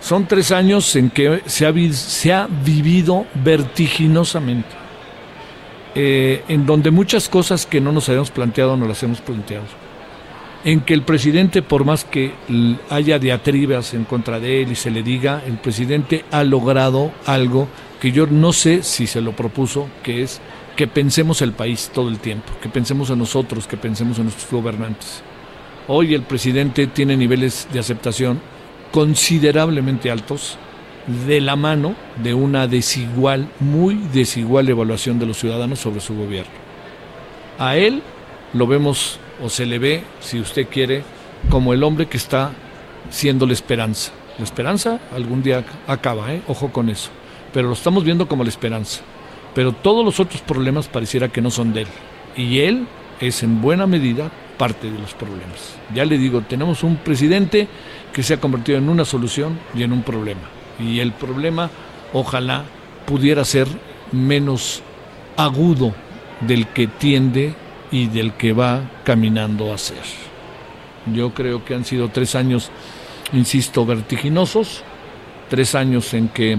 son 0.01 0.27
tres 0.27 0.51
años 0.51 0.95
en 0.97 1.11
que 1.11 1.43
se 1.47 1.65
ha, 1.65 1.73
se 1.93 2.33
ha 2.33 2.49
vivido 2.49 3.27
vertiginosamente. 3.35 4.69
Eh, 5.95 6.45
en 6.49 6.67
donde 6.67 6.91
muchas 6.91 7.29
cosas 7.29 7.67
que 7.67 7.81
no 7.81 7.93
nos 7.93 8.09
habíamos 8.09 8.31
planteado 8.31 8.77
no 8.77 8.87
las 8.87 9.03
hemos 9.03 9.21
planteado. 9.21 9.65
En 10.65 10.81
que 10.81 10.93
el 10.93 11.03
presidente, 11.03 11.63
por 11.63 11.85
más 11.85 12.05
que 12.05 12.33
haya 12.91 13.19
diatribas 13.19 13.95
en 13.95 14.05
contra 14.05 14.41
de 14.41 14.63
él 14.63 14.73
y 14.73 14.75
se 14.75 14.91
le 14.91 15.03
diga, 15.03 15.43
el 15.47 15.59
presidente 15.59 16.25
ha 16.31 16.45
logrado 16.45 17.13
algo 17.27 17.69
que 18.01 18.13
yo 18.13 18.27
no 18.27 18.53
sé 18.53 18.83
si 18.83 19.07
se 19.07 19.21
lo 19.21 19.33
propuso, 19.33 19.89
que 20.03 20.23
es 20.23 20.41
que 20.77 20.87
pensemos 20.87 21.43
el 21.43 21.53
país 21.53 21.91
todo 21.93 22.09
el 22.09 22.19
tiempo, 22.19 22.53
que 22.61 22.69
pensemos 22.69 23.11
en 23.11 23.19
nosotros, 23.19 23.67
que 23.67 23.77
pensemos 23.77 24.19
en 24.19 24.25
nuestros 24.25 24.51
gobernantes. 24.51 25.23
Hoy 25.87 26.15
el 26.15 26.23
presidente 26.23 26.87
tiene 26.87 27.17
niveles 27.17 27.67
de 27.73 27.81
aceptación 27.81 28.41
considerablemente 28.93 30.11
altos 30.11 30.59
de 31.27 31.41
la 31.41 31.57
mano 31.57 31.95
de 32.23 32.35
una 32.35 32.67
desigual, 32.67 33.49
muy 33.61 33.95
desigual 34.13 34.69
evaluación 34.69 35.19
de 35.19 35.27
los 35.27 35.39
ciudadanos 35.39 35.79
sobre 35.79 36.01
su 36.01 36.15
gobierno. 36.15 36.53
A 37.59 37.77
él 37.77 38.03
lo 38.53 38.67
vemos 38.67 39.19
o 39.43 39.49
se 39.49 39.67
le 39.67 39.79
ve, 39.79 40.05
si 40.21 40.39
usted 40.39 40.69
quiere, 40.69 41.03
como 41.49 41.73
el 41.73 41.83
hombre 41.83 42.07
que 42.07 42.17
está 42.17 42.53
siendo 43.11 43.47
la 43.47 43.53
esperanza. 43.53 44.13
La 44.39 44.45
esperanza 44.45 45.01
algún 45.15 45.43
día 45.43 45.65
acaba, 45.87 46.33
¿eh? 46.33 46.43
ojo 46.47 46.71
con 46.71 46.89
eso 46.89 47.11
pero 47.53 47.69
lo 47.69 47.75
estamos 47.75 48.05
viendo 48.05 48.29
como 48.29 48.45
la 48.45 48.51
esperanza. 48.51 49.01
Pero 49.55 49.73
todos 49.73 50.05
los 50.05 50.21
otros 50.21 50.41
problemas 50.43 50.89
pareciera 50.89 51.29
que 51.29 51.41
no 51.41 51.51
son 51.51 51.73
de 51.73 51.83
él. 51.83 51.89
Y 52.37 52.61
él 52.61 52.87
es 53.21 53.43
en 53.43 53.61
buena 53.61 53.87
medida 53.87 54.31
parte 54.57 54.91
de 54.91 54.99
los 54.99 55.15
problemas. 55.15 55.75
Ya 55.95 56.05
le 56.05 56.19
digo, 56.19 56.43
tenemos 56.43 56.83
un 56.85 56.97
presidente 56.97 57.69
que 58.13 58.23
se 58.23 58.35
ha 58.35 58.41
convertido 58.41 58.79
en 58.79 58.89
una 58.89 59.05
solución 59.05 59.59
y 59.75 59.83
en 59.83 59.93
un 59.93 60.03
problema. 60.03 60.58
Y 60.79 61.01
el 61.01 61.13
problema, 61.13 61.71
ojalá, 62.13 62.65
pudiera 63.07 63.45
ser 63.45 63.67
menos 64.13 64.83
agudo 65.37 65.95
del 66.41 66.67
que 66.69 66.87
tiende 66.87 67.55
y 67.91 68.07
del 68.07 68.33
que 68.35 68.53
va 68.53 68.83
caminando 69.05 69.73
a 69.73 69.79
ser. 69.79 70.03
Yo 71.15 71.33
creo 71.33 71.65
que 71.65 71.75
han 71.75 71.85
sido 71.85 72.09
tres 72.09 72.35
años, 72.35 72.71
insisto, 73.33 73.87
vertiginosos, 73.87 74.83
tres 75.49 75.75
años 75.75 76.13
en 76.15 76.29
que 76.29 76.59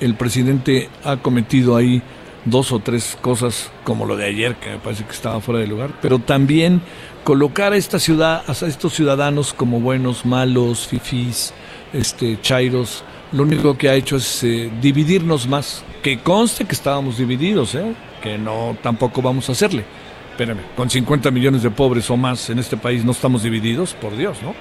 el 0.00 0.14
presidente 0.14 0.90
ha 1.04 1.16
cometido 1.16 1.76
ahí 1.76 2.02
dos 2.44 2.72
o 2.72 2.78
tres 2.78 3.16
cosas 3.20 3.70
como 3.84 4.06
lo 4.06 4.16
de 4.16 4.26
ayer, 4.26 4.56
que 4.56 4.70
me 4.70 4.78
parece 4.78 5.04
que 5.04 5.12
estaba 5.12 5.40
fuera 5.40 5.60
de 5.60 5.66
lugar, 5.66 5.90
pero 6.00 6.18
también 6.18 6.82
colocar 7.24 7.72
a 7.72 7.76
esta 7.76 7.98
ciudad, 7.98 8.42
a 8.46 8.52
estos 8.66 8.94
ciudadanos 8.94 9.52
como 9.52 9.80
buenos, 9.80 10.24
malos, 10.24 10.86
fifís, 10.86 11.52
este, 11.92 12.40
chairos, 12.40 13.04
lo 13.32 13.42
único 13.42 13.76
que 13.76 13.88
ha 13.88 13.94
hecho 13.94 14.16
es 14.16 14.44
eh, 14.44 14.70
dividirnos 14.80 15.48
más. 15.48 15.84
Que 16.02 16.18
conste 16.20 16.64
que 16.64 16.74
estábamos 16.74 17.18
divididos, 17.18 17.74
¿eh? 17.74 17.94
que 18.22 18.38
no 18.38 18.76
tampoco 18.82 19.20
vamos 19.22 19.48
a 19.48 19.52
hacerle. 19.52 19.84
Espérame, 20.30 20.60
con 20.76 20.88
50 20.88 21.30
millones 21.30 21.62
de 21.62 21.70
pobres 21.70 22.08
o 22.10 22.16
más 22.16 22.48
en 22.50 22.58
este 22.60 22.76
país 22.76 23.04
no 23.04 23.10
estamos 23.12 23.42
divididos, 23.42 23.94
por 23.94 24.16
Dios, 24.16 24.38
¿no? 24.42 24.54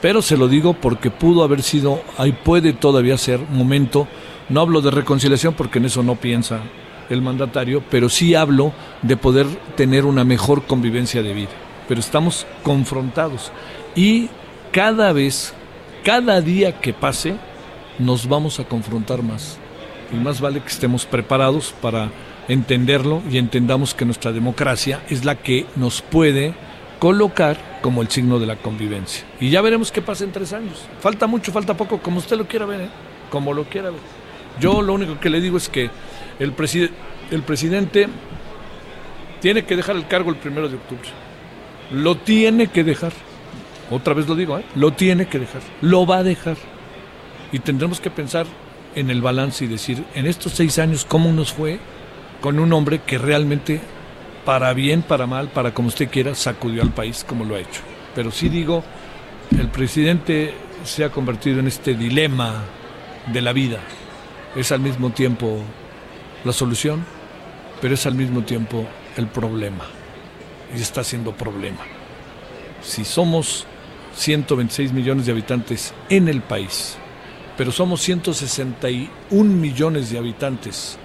Pero 0.00 0.22
se 0.22 0.36
lo 0.36 0.46
digo 0.46 0.74
porque 0.74 1.10
pudo 1.10 1.42
haber 1.42 1.62
sido, 1.62 2.02
ahí 2.18 2.32
puede 2.32 2.72
todavía 2.72 3.18
ser 3.18 3.40
momento 3.50 4.06
no 4.48 4.60
hablo 4.60 4.82
de 4.82 4.90
reconciliación 4.90 5.54
porque 5.54 5.78
en 5.78 5.86
eso 5.86 6.02
no 6.02 6.16
piensa 6.16 6.60
el 7.08 7.22
mandatario, 7.22 7.82
pero 7.90 8.08
sí 8.08 8.34
hablo 8.34 8.72
de 9.02 9.16
poder 9.16 9.46
tener 9.76 10.04
una 10.04 10.24
mejor 10.24 10.64
convivencia 10.64 11.22
de 11.22 11.32
vida. 11.32 11.50
Pero 11.88 12.00
estamos 12.00 12.46
confrontados 12.62 13.52
y 13.94 14.28
cada 14.72 15.12
vez, 15.12 15.54
cada 16.04 16.40
día 16.40 16.80
que 16.80 16.92
pase, 16.92 17.34
nos 17.98 18.28
vamos 18.28 18.60
a 18.60 18.64
confrontar 18.64 19.22
más. 19.22 19.58
Y 20.12 20.16
más 20.16 20.40
vale 20.40 20.60
que 20.60 20.68
estemos 20.68 21.06
preparados 21.06 21.74
para 21.80 22.10
entenderlo 22.46 23.22
y 23.30 23.38
entendamos 23.38 23.94
que 23.94 24.04
nuestra 24.04 24.30
democracia 24.30 25.02
es 25.08 25.24
la 25.24 25.36
que 25.36 25.66
nos 25.76 26.02
puede 26.02 26.54
colocar 26.98 27.80
como 27.80 28.02
el 28.02 28.08
signo 28.08 28.38
de 28.38 28.46
la 28.46 28.56
convivencia. 28.56 29.24
Y 29.40 29.50
ya 29.50 29.62
veremos 29.62 29.90
qué 29.90 30.02
pasa 30.02 30.24
en 30.24 30.32
tres 30.32 30.52
años. 30.52 30.84
Falta 31.00 31.26
mucho, 31.26 31.52
falta 31.52 31.74
poco, 31.74 31.98
como 31.98 32.18
usted 32.18 32.36
lo 32.36 32.46
quiera 32.46 32.66
ver, 32.66 32.82
¿eh? 32.82 32.88
como 33.30 33.54
lo 33.54 33.64
quiera 33.64 33.90
ver. 33.90 34.00
Yo 34.60 34.82
lo 34.82 34.92
único 34.92 35.18
que 35.18 35.30
le 35.30 35.40
digo 35.40 35.56
es 35.56 35.68
que 35.68 35.90
el, 36.38 36.54
el 37.30 37.42
presidente 37.42 38.08
tiene 39.40 39.64
que 39.64 39.74
dejar 39.74 39.96
el 39.96 40.06
cargo 40.06 40.30
el 40.30 40.36
primero 40.36 40.68
de 40.68 40.76
octubre. 40.76 41.08
Lo 41.92 42.16
tiene 42.16 42.68
que 42.68 42.84
dejar. 42.84 43.12
Otra 43.90 44.14
vez 44.14 44.26
lo 44.26 44.34
digo, 44.34 44.58
¿eh? 44.58 44.64
lo 44.74 44.92
tiene 44.92 45.26
que 45.26 45.38
dejar. 45.38 45.62
Lo 45.80 46.06
va 46.06 46.18
a 46.18 46.22
dejar. 46.22 46.56
Y 47.52 47.58
tendremos 47.58 48.00
que 48.00 48.10
pensar 48.10 48.46
en 48.94 49.10
el 49.10 49.22
balance 49.22 49.64
y 49.64 49.68
decir, 49.68 50.04
en 50.14 50.26
estos 50.26 50.52
seis 50.52 50.78
años, 50.78 51.04
cómo 51.04 51.32
nos 51.32 51.52
fue 51.52 51.78
con 52.40 52.58
un 52.58 52.72
hombre 52.72 53.00
que 53.02 53.18
realmente, 53.18 53.80
para 54.44 54.72
bien, 54.72 55.02
para 55.02 55.26
mal, 55.26 55.48
para 55.48 55.72
como 55.72 55.88
usted 55.88 56.08
quiera, 56.10 56.34
sacudió 56.34 56.82
al 56.82 56.90
país 56.90 57.24
como 57.26 57.44
lo 57.44 57.56
ha 57.56 57.60
hecho. 57.60 57.80
Pero 58.14 58.30
sí 58.30 58.48
digo, 58.48 58.82
el 59.58 59.68
presidente 59.68 60.54
se 60.84 61.04
ha 61.04 61.10
convertido 61.10 61.60
en 61.60 61.66
este 61.66 61.94
dilema 61.94 62.64
de 63.32 63.40
la 63.40 63.52
vida 63.52 63.80
es 64.56 64.70
al 64.72 64.80
mismo 64.80 65.10
tiempo 65.10 65.60
la 66.44 66.52
solución, 66.52 67.04
pero 67.80 67.94
es 67.94 68.06
al 68.06 68.14
mismo 68.14 68.42
tiempo 68.42 68.86
el 69.16 69.26
problema. 69.26 69.84
Y 70.76 70.80
está 70.80 71.04
siendo 71.04 71.32
problema. 71.32 71.80
Si 72.82 73.04
somos 73.04 73.66
126 74.16 74.92
millones 74.92 75.26
de 75.26 75.32
habitantes 75.32 75.92
en 76.08 76.28
el 76.28 76.40
país, 76.40 76.96
pero 77.56 77.72
somos 77.72 78.00
161 78.02 79.10
millones 79.54 80.10
de 80.10 80.18
habitantes 80.18 80.98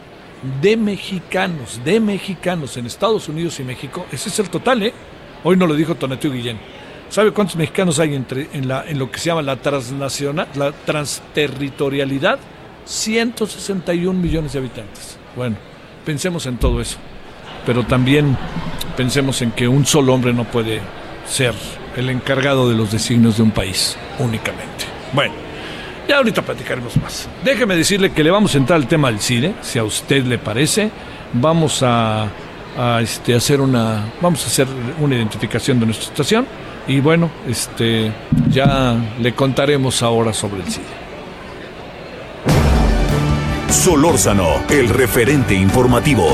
de 0.62 0.78
mexicanos, 0.78 1.82
de 1.84 2.00
mexicanos 2.00 2.78
en 2.78 2.86
Estados 2.86 3.28
Unidos 3.28 3.60
y 3.60 3.64
México, 3.64 4.06
ese 4.12 4.30
es 4.30 4.40
el 4.40 4.50
total, 4.50 4.84
¿eh? 4.84 4.94
Hoy 5.44 5.58
no 5.58 5.68
lo 5.68 5.76
dijo 5.76 5.96
Tonatiuh 5.96 6.32
Guillén. 6.32 6.58
¿Sabe 7.10 7.32
cuántos 7.32 7.56
mexicanos 7.56 8.00
hay 8.00 8.14
entre, 8.14 8.50
en, 8.54 8.68
la, 8.68 8.86
en 8.88 9.00
lo 9.00 9.10
que 9.12 9.20
se 9.20 9.26
llama 9.26 9.42
la 9.42 9.56
transnacional, 9.56 10.48
la 10.56 10.72
transterritorialidad? 10.72 12.40
161 12.86 14.20
millones 14.20 14.54
de 14.54 14.60
habitantes. 14.60 15.18
Bueno, 15.36 15.56
pensemos 16.06 16.46
en 16.46 16.58
todo 16.58 16.82
eso, 16.82 16.98
pero 17.66 17.86
también 17.86 18.38
pensemos 18.96 19.42
en 19.42 19.52
que 19.52 19.68
un 19.68 19.86
solo 19.86 20.14
hombre 20.14 20.34
no 20.34 20.44
puede 20.44 20.82
ser 21.28 21.54
el 21.96 22.10
encargado 22.10 22.70
de 22.70 22.76
los 22.76 22.92
designios 22.92 23.38
de 23.38 23.44
un 23.44 23.52
país 23.52 23.98
únicamente. 24.20 24.86
Bueno. 25.14 25.34
Ya 26.10 26.18
ahorita 26.18 26.42
platicaremos 26.42 26.98
más. 26.98 27.30
Déjeme 27.44 27.76
decirle 27.76 28.12
que 28.12 28.24
le 28.24 28.32
vamos 28.32 28.56
a 28.56 28.58
entrar 28.58 28.78
al 28.78 28.88
tema 28.88 29.12
del 29.12 29.20
cine, 29.20 29.54
si 29.62 29.78
a 29.78 29.84
usted 29.84 30.26
le 30.26 30.40
parece. 30.40 30.90
Vamos 31.34 31.84
a, 31.84 32.28
este, 33.00 33.36
hacer 33.36 33.62
una, 33.62 34.12
vamos 34.20 34.44
a 34.44 34.48
hacer 34.48 34.68
una 35.00 35.16
identificación 35.16 35.80
de 35.80 35.86
nuestra 35.86 36.08
estación 36.08 36.48
y 36.88 37.00
bueno, 37.00 37.30
este, 37.48 38.12
ya 38.50 38.96
le 39.20 39.36
contaremos 39.36 40.02
ahora 40.02 40.34
sobre 40.34 40.64
el 40.64 40.72
cine. 40.72 40.88
Solórzano, 43.70 44.64
el 44.68 44.90
referente 44.90 45.54
informativo. 45.54 46.34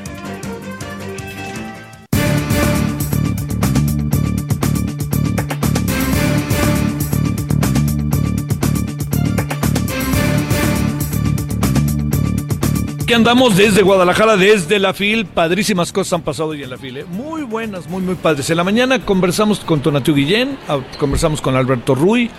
Andamos 13.13 13.57
desde 13.57 13.81
Guadalajara, 13.81 14.37
desde 14.37 14.79
la 14.79 14.93
FIL. 14.93 15.25
Padrísimas 15.25 15.91
cosas 15.91 16.13
han 16.13 16.21
pasado 16.21 16.49
hoy 16.49 16.63
en 16.63 16.69
la 16.69 16.77
FIL. 16.77 16.97
¿eh? 16.97 17.05
Muy 17.05 17.43
buenas, 17.43 17.89
muy, 17.89 18.01
muy 18.01 18.15
padres. 18.15 18.49
En 18.49 18.57
la 18.57 18.63
mañana 18.63 19.03
conversamos 19.03 19.59
con 19.59 19.81
Tonatiu 19.81 20.15
Guillén, 20.15 20.57
ah, 20.69 20.79
conversamos 20.97 21.41
con 21.41 21.55
Alberto 21.55 21.93
Ruy. 21.93 22.31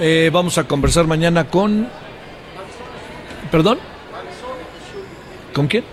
Eh, 0.00 0.30
vamos 0.32 0.56
a 0.56 0.64
conversar 0.64 1.06
mañana 1.06 1.48
con. 1.48 1.88
¿Perdón? 3.50 3.78
¿Con 5.52 5.66
quién? 5.66 5.84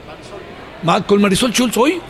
con 1.06 1.22
Marisol 1.22 1.52
Schultz 1.52 1.78
hoy. 1.78 2.02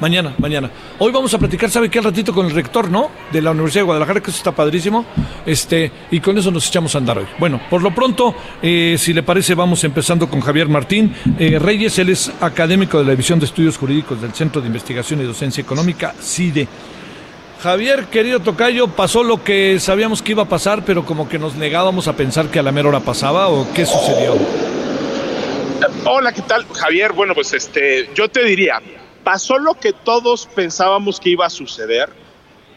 Mañana, 0.00 0.34
mañana. 0.38 0.70
Hoy 0.98 1.12
vamos 1.12 1.32
a 1.34 1.38
platicar, 1.38 1.70
¿sabe 1.70 1.88
qué? 1.88 1.98
Al 1.98 2.04
ratito 2.04 2.32
con 2.32 2.46
el 2.46 2.52
rector, 2.52 2.90
¿no? 2.90 3.10
De 3.32 3.40
la 3.40 3.52
Universidad 3.52 3.80
de 3.80 3.86
Guadalajara, 3.86 4.20
que 4.20 4.30
eso 4.30 4.38
está 4.38 4.52
padrísimo. 4.52 5.04
Este, 5.46 5.90
y 6.10 6.20
con 6.20 6.36
eso 6.36 6.50
nos 6.50 6.66
echamos 6.66 6.94
a 6.94 6.98
andar 6.98 7.18
hoy. 7.18 7.26
Bueno, 7.38 7.60
por 7.70 7.82
lo 7.82 7.94
pronto, 7.94 8.34
eh, 8.60 8.96
si 8.98 9.12
le 9.12 9.22
parece, 9.22 9.54
vamos 9.54 9.84
empezando 9.84 10.28
con 10.28 10.40
Javier 10.40 10.68
Martín 10.68 11.14
eh, 11.38 11.58
Reyes. 11.58 11.98
Él 11.98 12.10
es 12.10 12.32
académico 12.40 12.98
de 12.98 13.04
la 13.04 13.10
División 13.10 13.38
de 13.38 13.46
Estudios 13.46 13.78
Jurídicos 13.78 14.20
del 14.20 14.32
Centro 14.32 14.60
de 14.60 14.66
Investigación 14.66 15.20
y 15.20 15.24
Docencia 15.24 15.60
Económica, 15.60 16.14
CIDE. 16.20 16.66
Javier, 17.62 18.06
querido 18.06 18.40
Tocayo, 18.40 18.88
pasó 18.88 19.22
lo 19.22 19.44
que 19.44 19.78
sabíamos 19.78 20.20
que 20.20 20.32
iba 20.32 20.42
a 20.42 20.48
pasar, 20.48 20.84
pero 20.84 21.04
como 21.04 21.28
que 21.28 21.38
nos 21.38 21.54
negábamos 21.54 22.08
a 22.08 22.16
pensar 22.16 22.48
que 22.48 22.58
a 22.58 22.62
la 22.62 22.72
mera 22.72 22.88
hora 22.88 22.98
pasaba, 22.98 23.48
¿o 23.48 23.72
qué 23.72 23.86
sucedió? 23.86 24.36
Hola, 26.04 26.32
¿qué 26.32 26.42
tal, 26.42 26.66
Javier? 26.72 27.12
Bueno, 27.12 27.34
pues 27.34 27.52
este, 27.52 28.10
yo 28.14 28.28
te 28.28 28.42
diría, 28.44 28.80
pasó 29.24 29.58
lo 29.58 29.74
que 29.74 29.92
todos 29.92 30.46
pensábamos 30.54 31.20
que 31.20 31.30
iba 31.30 31.46
a 31.46 31.50
suceder, 31.50 32.10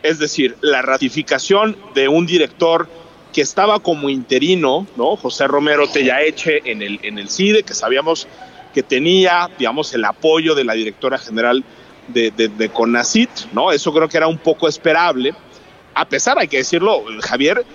es 0.04 0.20
decir, 0.20 0.56
la 0.62 0.82
ratificación 0.82 1.78
de 1.94 2.08
un 2.08 2.26
director 2.26 2.88
que 3.34 3.42
estaba 3.42 3.80
como 3.80 4.10
interino, 4.10 4.88
¿no? 4.96 5.16
José 5.16 5.48
Romero 5.48 5.88
Tellaeche 5.88 6.62
en 6.66 6.82
el, 6.82 7.00
en 7.04 7.20
el 7.20 7.30
CIDE, 7.30 7.64
que 7.64 7.74
sabíamos 7.74 8.28
que 8.74 8.84
tenía, 8.84 9.50
digamos, 9.58 9.94
el 9.94 10.06
apoyo 10.06 10.56
de 10.56 10.64
la 10.64 10.74
directora 10.74 11.18
general 11.18 11.64
de, 12.08 12.32
de, 12.32 12.50
de 12.50 12.70
CONACIT, 12.70 13.30
¿no? 13.52 13.72
Eso 13.72 13.94
creo 13.94 14.08
que 14.08 14.18
era 14.18 14.28
un 14.28 14.38
poco 14.38 14.68
esperable, 14.68 15.34
a 15.96 16.08
pesar, 16.08 16.38
hay 16.38 16.50
que 16.50 16.58
decirlo, 16.58 17.04
Javier, 17.22 17.66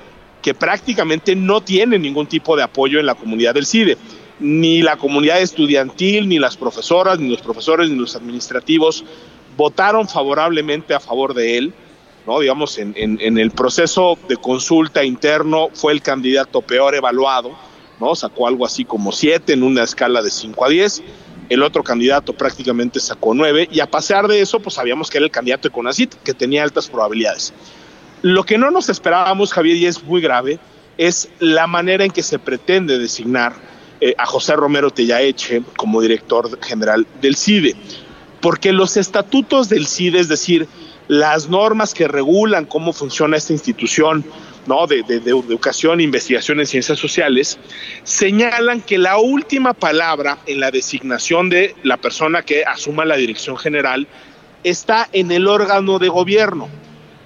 que 0.43 0.55
prácticamente 0.55 1.35
no 1.35 1.63
tiene 1.63 1.99
ningún 1.99 2.27
tipo 2.27 2.55
de 2.57 2.63
apoyo 2.63 3.01
en 3.01 3.07
la 3.07 3.15
comunidad 3.15 3.55
del 3.55 3.67
CIDE 3.67 3.97
ni 4.41 4.83
la 4.83 4.97
comunidad 4.97 5.41
estudiantil, 5.41 6.29
ni 6.29 6.39
las 6.39 6.57
profesoras, 6.57 7.19
ni 7.19 7.29
los 7.29 7.43
profesores, 7.43 7.91
ni 7.91 7.97
los 7.97 8.17
administrativos 8.17 9.05
votaron 9.57 10.09
favorablemente 10.09 10.95
a 10.95 11.01
favor 11.01 11.35
de 11.35 11.59
él. 11.59 11.75
¿no? 12.27 12.41
Digamos, 12.41 12.79
en, 12.79 13.39
el 13.39 13.51
proceso 13.51 14.19
de 14.29 14.37
consulta 14.37 15.05
interno 15.05 15.69
fue 15.75 15.93
el 15.93 16.03
candidato 16.03 16.63
peor 16.63 16.95
evaluado, 16.95 17.53
¿no? 18.01 18.15
sacó 18.15 18.47
algo 18.47 18.65
así 18.65 18.85
como 18.85 19.13
siete 19.13 19.53
en 19.53 19.63
una 19.63 19.83
escala 19.83 20.23
de 20.23 20.31
5 20.31 20.65
a 20.65 20.69
10. 20.69 21.03
El 21.51 21.63
otro 21.63 21.83
candidato 21.83 22.33
prácticamente 22.33 23.01
sacó 23.01 23.35
nueve 23.35 23.69
y 23.73 23.81
a 23.81 23.91
pasar 23.91 24.29
de 24.29 24.41
eso, 24.41 24.61
pues 24.61 24.77
sabíamos 24.77 25.11
que 25.11 25.19
era 25.19 25.25
el 25.25 25.33
candidato 25.33 25.69
de 25.69 25.73
CONACIT, 25.73 26.15
que 26.23 26.33
tenía 26.33 26.63
altas 26.63 26.89
probabilidades. 26.89 27.53
Lo 28.23 28.45
que 28.45 28.57
no 28.57 28.71
nos 28.71 28.89
esperábamos, 28.89 29.53
Javier, 29.53 29.77
y 29.77 29.87
es 29.87 30.01
muy 30.05 30.21
grave, 30.21 30.61
es 30.97 31.29
la 31.41 31.67
manera 31.67 32.05
en 32.05 32.13
que 32.13 32.23
se 32.23 32.39
pretende 32.39 32.99
designar 32.99 33.55
eh, 34.01 34.15
a 34.17 34.27
José 34.27 34.57
Romero 34.57 34.91
Tellaeche 34.91 35.63
como 35.77 36.01
director 36.01 36.59
general 36.63 37.07
del 37.21 37.37
CIDE, 37.37 37.77
porque 38.41 38.73
los 38.73 38.97
estatutos 38.97 39.69
del 39.69 39.87
CIDE, 39.87 40.21
es 40.21 40.29
decir, 40.29 40.67
las 41.09 41.49
normas 41.49 41.93
que 41.93 42.07
regulan 42.07 42.67
cómo 42.67 42.93
funciona 42.93 43.37
esta 43.37 43.53
institución, 43.53 44.25
¿no? 44.67 44.87
De, 44.87 45.03
de, 45.03 45.17
educación 45.31 46.01
e 46.01 46.05
investigación 46.05 46.61
en 46.61 46.67
ciencias 46.67 46.99
sociales, 46.99 47.59
señalan 48.05 48.81
que 48.81 48.97
la 48.97 49.19
última 49.19 49.75
palabra 49.75 50.39
en 50.47 50.61
la 50.61 50.71
designación 50.71 51.51
de 51.51 51.75
la 51.83 51.97
persona 51.97 52.43
que 52.43 52.65
asuma 52.65 53.05
la 53.05 53.17
dirección 53.17 53.57
general 53.57 54.07
está 54.63 55.09
en 55.13 55.33
el 55.33 55.49
órgano 55.49 55.99
de 55.99 56.09
gobierno, 56.09 56.69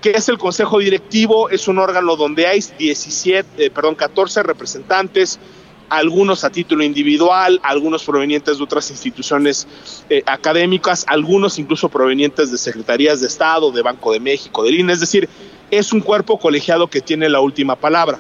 que 0.01 0.13
es 0.13 0.29
el 0.29 0.39
Consejo 0.39 0.79
Directivo, 0.79 1.51
es 1.51 1.69
un 1.69 1.79
órgano 1.79 2.17
donde 2.17 2.47
hay 2.47 2.65
17, 2.79 3.67
eh, 3.67 3.71
perdón, 3.71 3.95
14 3.95 4.43
representantes, 4.43 5.39
algunos 5.89 6.45
a 6.45 6.51
título 6.51 6.83
individual, 6.85 7.61
algunos 7.63 8.05
provenientes 8.05 8.59
de 8.59 8.65
otras 8.65 8.91
instituciones 8.91 9.67
eh, 10.11 10.23
académicas, 10.27 11.05
algunos 11.09 11.59
incluso 11.59 11.89
provenientes 11.89 12.51
de 12.51 12.59
secretarías 12.59 13.21
de 13.21 13.27
Estado, 13.27 13.71
de 13.71 13.83
Banco 13.83 14.13
de 14.13 14.21
México, 14.21 14.65
del 14.65 14.81
INE, 14.81 14.93
es 14.93 15.01
decir, 15.01 15.29
es 15.71 15.93
un 15.93 16.01
cuerpo 16.01 16.39
colegiado 16.39 16.89
que 16.89 17.01
tiene 17.01 17.29
la 17.29 17.41
última 17.41 17.77
palabra. 17.77 18.19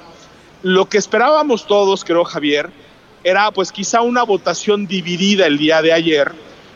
Lo 0.63 0.89
que 0.89 0.99
esperábamos 0.99 1.67
todos, 1.67 2.05
creo 2.05 2.25
Javier, 2.25 2.71
era 3.23 3.51
pues 3.51 3.73
quizá 3.73 4.03
una 4.03 4.23
votación 4.23 4.87
dividida 4.87 5.47
el 5.47 5.59
día 5.59 5.83
de 5.83 5.93
ayer, 5.93 6.33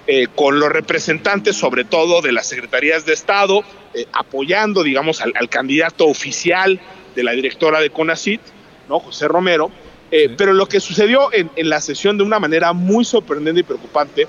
eh, 0.06 0.26
con 0.34 0.58
los 0.58 0.70
representantes 0.70 1.56
sobre 1.56 1.84
todo 1.84 2.22
de 2.22 2.32
las 2.32 2.46
secretarías 2.46 3.04
de 3.04 3.12
Estado, 3.12 3.62
eh, 3.92 4.06
apoyando, 4.12 4.82
digamos, 4.82 5.20
al, 5.20 5.48
candidato 5.50 6.06
oficial 6.06 6.80
de 7.14 7.22
la 7.22 7.32
directora 7.32 7.80
de 7.80 7.90
CONACIT, 7.90 8.40
¿no? 8.88 9.00
José 9.00 9.28
Romero, 9.28 9.70
eh, 10.10 10.34
pero 10.36 10.52
lo 10.52 10.66
que 10.66 10.80
sucedió 10.80 11.28
en, 11.32 11.50
la 11.68 11.80
sesión 11.80 12.16
de 12.16 12.24
una 12.24 12.38
manera 12.38 12.72
muy 12.72 13.04
sorprendente 13.04 13.60
y 13.60 13.64
preocupante 13.64 14.26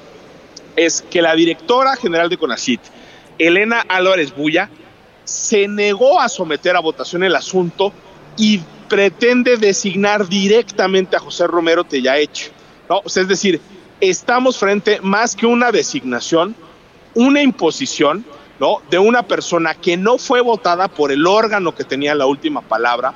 es 0.76 1.02
que 1.10 1.22
la 1.22 1.36
directora 1.36 1.96
general 1.96 2.30
de 2.30 2.38
CONACIT, 2.38 2.82
Elena 3.38 3.86
Álvarez 3.88 4.36
Bulla, 4.36 4.70
se 5.24 5.68
negó 5.68 6.20
a 6.20 6.28
someter 6.28 6.76
a 6.76 6.80
votación 6.80 7.24
el 7.24 7.36
asunto 7.36 7.94
y 8.36 8.62
pretende 8.90 9.58
designar 9.58 10.28
directamente 10.28 11.16
a 11.16 11.20
José 11.20 11.48
Romero 11.48 11.84
Tellaeche. 11.84 12.52
¿no? 12.90 13.02
es 13.06 13.28
decir, 13.28 13.62
estamos 14.02 14.58
frente 14.58 15.00
más 15.02 15.36
que 15.36 15.46
una 15.46 15.72
designación, 15.72 16.56
una 17.14 17.42
imposición 17.42 18.26
¿no? 18.60 18.82
de 18.90 18.98
una 19.00 19.24
persona 19.24 19.76
que 19.76 19.96
no 19.96 20.18
fue 20.18 20.42
votada 20.42 20.88
por 20.88 21.12
el 21.12 21.26
órgano 21.26 21.76
que 21.76 21.84
tenía 21.84 22.16
la 22.16 22.26
última 22.26 22.62
palabra, 22.62 23.14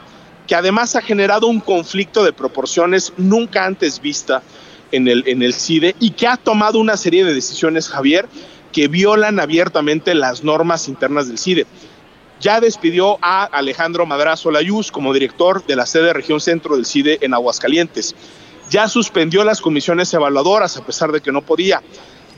que 0.47 0.56
además 0.56 0.95
ha 0.95 1.01
generado 1.01 1.47
un 1.47 1.60
conflicto 1.60 2.23
de 2.23 2.34
proporciones 2.34 3.13
nunca 3.17 3.65
antes 3.65 4.01
vista 4.01 4.43
en 4.91 5.08
el, 5.08 5.23
en 5.27 5.41
el 5.41 5.53
CIDE 5.53 5.95
y 5.99 6.12
que 6.12 6.27
ha 6.27 6.38
tomado 6.38 6.79
una 6.79 6.97
serie 6.97 7.23
de 7.23 7.34
decisiones, 7.34 7.89
Javier, 7.89 8.27
que 8.71 8.88
violan 8.88 9.39
abiertamente 9.39 10.13
las 10.15 10.43
normas 10.43 10.88
internas 10.88 11.27
del 11.27 11.38
CIDE. 11.38 11.65
Ya 12.41 12.60
despidió 12.60 13.17
a 13.21 13.45
Alejandro 13.45 14.06
Madrazo 14.06 14.51
Layuz 14.51 14.91
como 14.91 15.13
director 15.13 15.65
de 15.65 15.77
la 15.77 15.86
sede 15.86 16.08
de 16.08 16.13
región 16.13 16.41
centro 16.41 16.75
del 16.75 16.86
CIDE 16.86 17.19
en 17.21 17.34
Aguascalientes. 17.34 18.15
ya 18.69 18.88
suspendió 18.88 19.43
las 19.43 19.62
comisiones 19.62 20.13
evaluadoras 20.13 20.77
a 20.77 20.86
pesar 20.86 21.12
de 21.12 21.21
que 21.21 21.32
no 21.32 21.41
podía, 21.41 21.82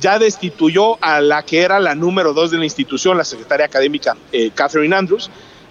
ya 0.01 0.19
destituyó 0.19 1.01
a 1.01 1.21
la 1.21 1.43
que 1.43 1.61
era 1.61 1.79
la 1.79 1.95
número 1.95 2.33
dos 2.33 2.51
de 2.51 2.57
la 2.57 2.65
institución, 2.65 3.17
la 3.17 3.23
secretaria 3.23 3.65
académica 3.65 4.17
eh, 4.31 4.51
Catherine 4.53 4.95
Andrews, 4.95 5.29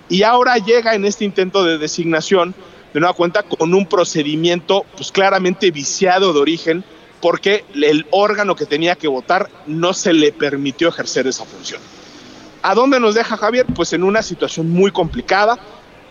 y 0.09 0.23
ahora 0.23 0.59
llega 0.59 0.95
en 0.95 1.05
este 1.05 1.25
intento 1.25 1.65
de 1.65 1.79
designación 1.79 2.55
de 2.93 3.01
nueva 3.01 3.15
cuenta 3.15 3.43
con 3.43 3.75
un 3.75 3.87
procedimiento 3.87 4.85
pues 4.97 5.11
claramente 5.11 5.71
viciado 5.71 6.33
de 6.33 6.41
origen 6.41 6.85
porque 7.21 7.65
el 7.75 8.07
órgano 8.11 8.55
que 8.55 8.67
tenía 8.67 8.97
que 8.97 9.09
votar 9.09 9.51
no 9.67 9.95
se 9.95 10.13
le 10.13 10.31
permitió 10.33 10.89
ejercer 10.89 11.27
esa 11.27 11.45
función. 11.45 11.81
¿A 12.63 12.75
dónde 12.75 13.01
nos 13.01 13.15
deja 13.15 13.37
Javier? 13.37 13.67
Pues 13.75 13.93
en 13.93 14.03
una 14.03 14.23
situación 14.23 14.71
muy 14.71 14.91
complicada. 14.91 15.59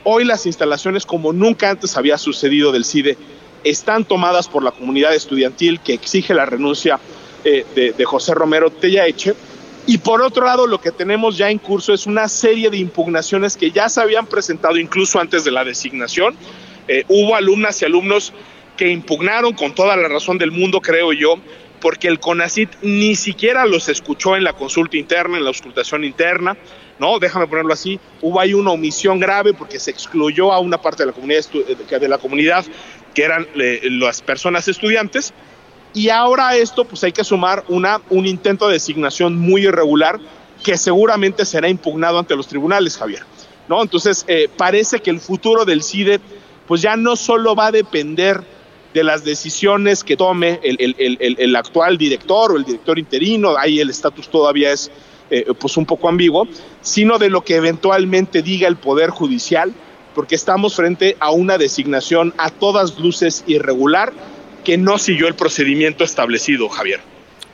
Hoy 0.04 0.26
las 0.26 0.46
instalaciones, 0.46 1.06
como 1.06 1.32
nunca 1.32 1.70
antes 1.70 1.96
había 1.98 2.18
sucedido 2.18 2.72
del 2.72 2.84
CIDE, 2.84 3.18
están 3.64 4.06
tomadas 4.06 4.48
por 4.48 4.64
la 4.64 4.72
comunidad 4.72 5.14
estudiantil 5.14 5.80
que 5.80 5.94
exige 5.94 6.34
la 6.34 6.46
renuncia 6.46 7.00
eh, 7.44 7.66
de, 7.76 7.94
de, 7.94 8.06
José 8.06 8.34
Romero 8.34 8.70
Tellaeche. 8.70 9.36
Y 9.86 9.98
por 9.98 10.22
otro 10.22 10.46
lado, 10.46 10.66
lo 10.66 10.80
que 10.80 10.92
tenemos 10.92 11.38
ya 11.38 11.50
en 11.50 11.60
curso 11.60 11.94
es 11.94 12.06
una 12.06 12.30
serie 12.30 12.70
de 12.70 12.78
impugnaciones 12.78 13.58
que 13.58 13.72
ya 13.72 13.90
se 13.90 14.00
habían 14.00 14.28
presentado 14.28 14.78
incluso 14.78 15.20
antes 15.20 15.44
de 15.44 15.52
la 15.52 15.66
designación. 15.66 16.36
Eh, 16.88 17.04
hubo 17.10 17.36
alumnas 17.36 17.82
y 17.82 17.86
alumnos 17.86 18.34
que 18.78 18.90
impugnaron 18.90 19.54
con 19.54 19.76
toda 19.76 19.96
la 19.98 20.08
razón 20.08 20.38
del 20.38 20.52
mundo, 20.52 20.80
creo 20.80 21.12
yo, 21.12 21.36
porque 21.82 22.08
el 22.08 22.20
CONACIT 22.20 22.70
ni 22.82 23.16
siquiera 23.16 23.66
los 23.66 23.90
escuchó 23.90 24.38
en 24.38 24.46
la 24.46 24.54
consulta 24.54 24.96
interna, 24.96 25.38
en 25.38 25.44
la 25.44 25.50
auscultación 25.50 26.06
interna, 26.06 26.56
¿no? 26.98 27.20
Déjame 27.20 27.48
ponerlo 27.48 27.74
así, 27.74 28.00
hubo 28.22 28.40
ahí 28.40 28.54
una 28.54 28.72
omisión 28.72 29.20
grave 29.20 29.54
porque 29.54 29.80
se 29.80 29.92
excluyó 29.92 30.54
a 30.54 30.60
una 30.60 30.82
parte 30.82 31.04
de 31.04 31.08
la 31.08 31.14
comunidad, 31.14 31.44
eh, 31.54 32.00
de 32.00 32.08
la 32.08 32.18
comunidad 32.18 32.66
que 33.14 33.24
eran 33.24 33.48
eh, 33.56 33.82
las 33.84 34.22
personas 34.22 34.68
estudiantes, 34.70 35.34
y 35.94 36.10
ahora 36.10 36.56
esto 36.56 36.86
pues 36.86 37.04
hay 37.04 37.12
que 37.12 37.24
sumar 37.24 37.64
una, 37.68 38.02
un 38.10 38.26
intento 38.26 38.68
de 38.68 38.74
designación 38.74 39.38
muy 39.38 39.64
irregular 39.64 40.20
que 40.64 40.78
seguramente 40.78 41.46
será 41.46 41.70
impugnado 41.70 42.20
ante 42.20 42.36
los 42.36 42.48
tribunales, 42.48 42.98
Javier, 42.98 43.24
¿no? 43.68 43.82
Entonces, 43.82 44.24
eh, 44.28 44.50
parece 44.56 45.02
que 45.02 45.10
el 45.10 45.20
futuro 45.20 45.66
del 45.66 45.84
CIDE 45.84 46.20
pues 46.68 46.82
ya 46.82 46.96
no 46.96 47.16
solo 47.16 47.56
va 47.56 47.68
a 47.68 47.72
depender 47.72 48.42
de 48.94 49.04
las 49.04 49.24
decisiones 49.24 50.04
que 50.04 50.16
tome 50.16 50.60
el, 50.64 50.78
el, 50.80 50.96
el, 51.20 51.36
el 51.40 51.56
actual 51.56 51.98
director 51.98 52.52
o 52.52 52.58
el 52.58 52.64
director 52.64 52.98
interino, 52.98 53.58
ahí 53.58 53.80
el 53.80 53.90
estatus 53.90 54.30
todavía 54.30 54.72
es 54.72 54.92
eh, 55.30 55.46
pues 55.60 55.78
un 55.78 55.86
poco 55.86 56.08
ambiguo, 56.08 56.48
sino 56.82 57.18
de 57.18 57.30
lo 57.30 57.44
que 57.44 57.56
eventualmente 57.56 58.42
diga 58.42 58.68
el 58.68 58.76
Poder 58.76 59.10
Judicial, 59.10 59.74
porque 60.14 60.36
estamos 60.36 60.76
frente 60.76 61.18
a 61.20 61.32
una 61.32 61.58
designación 61.58 62.34
a 62.38 62.50
todas 62.52 63.00
luces 63.00 63.44
irregular 63.48 64.14
que 64.64 64.78
no 64.78 64.98
siguió 64.98 65.28
el 65.28 65.36
procedimiento 65.36 66.04
establecido, 66.04 66.70
Javier. 66.70 67.02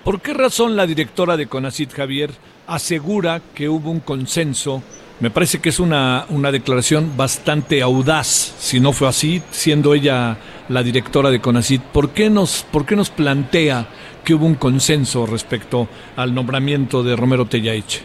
¿Por 0.03 0.21
qué 0.21 0.33
razón 0.33 0.75
la 0.75 0.87
directora 0.87 1.37
de 1.37 1.47
CONACIT, 1.47 1.93
Javier, 1.93 2.31
asegura 2.67 3.41
que 3.53 3.67
hubo 3.69 3.91
un 3.91 3.99
consenso 3.99 4.83
me 5.19 5.29
parece 5.29 5.59
que 5.59 5.67
es 5.67 5.81
una, 5.81 6.25
una 6.29 6.49
declaración 6.49 7.17
bastante 7.17 7.81
audaz, 7.81 8.53
si 8.57 8.79
no 8.79 8.93
fue 8.93 9.09
así, 9.09 9.41
siendo 9.51 9.93
ella 9.93 10.37
la 10.69 10.81
directora 10.81 11.29
de 11.29 11.41
CONACIT. 11.41 11.81
¿Por 11.81 12.11
qué 12.11 12.29
nos, 12.29 12.65
por 12.71 12.85
qué 12.85 12.95
nos 12.95 13.09
plantea 13.09 13.87
que 14.23 14.33
hubo 14.33 14.45
un 14.45 14.55
consenso 14.55 15.25
respecto 15.25 15.89
al 16.15 16.33
nombramiento 16.33 17.03
de 17.03 17.17
Romero 17.17 17.45
Tellaeche? 17.45 18.01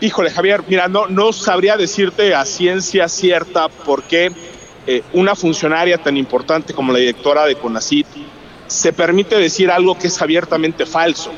Híjole, 0.00 0.30
Javier, 0.30 0.62
mira, 0.68 0.86
no, 0.86 1.08
no 1.08 1.32
sabría 1.32 1.76
decirte 1.76 2.36
a 2.36 2.44
ciencia 2.44 3.08
cierta 3.08 3.68
por 3.68 4.04
qué 4.04 4.30
eh, 4.86 5.02
una 5.12 5.34
funcionaria 5.34 5.98
tan 5.98 6.16
importante 6.16 6.74
como 6.74 6.92
la 6.92 6.98
directora 6.98 7.46
de 7.46 7.56
CONACIT 7.56 8.06
se 8.66 8.92
permite 8.92 9.36
decir 9.36 9.70
algo 9.70 9.98
que 9.98 10.08
es 10.08 10.20
abiertamente 10.20 10.84
falso. 10.84 11.32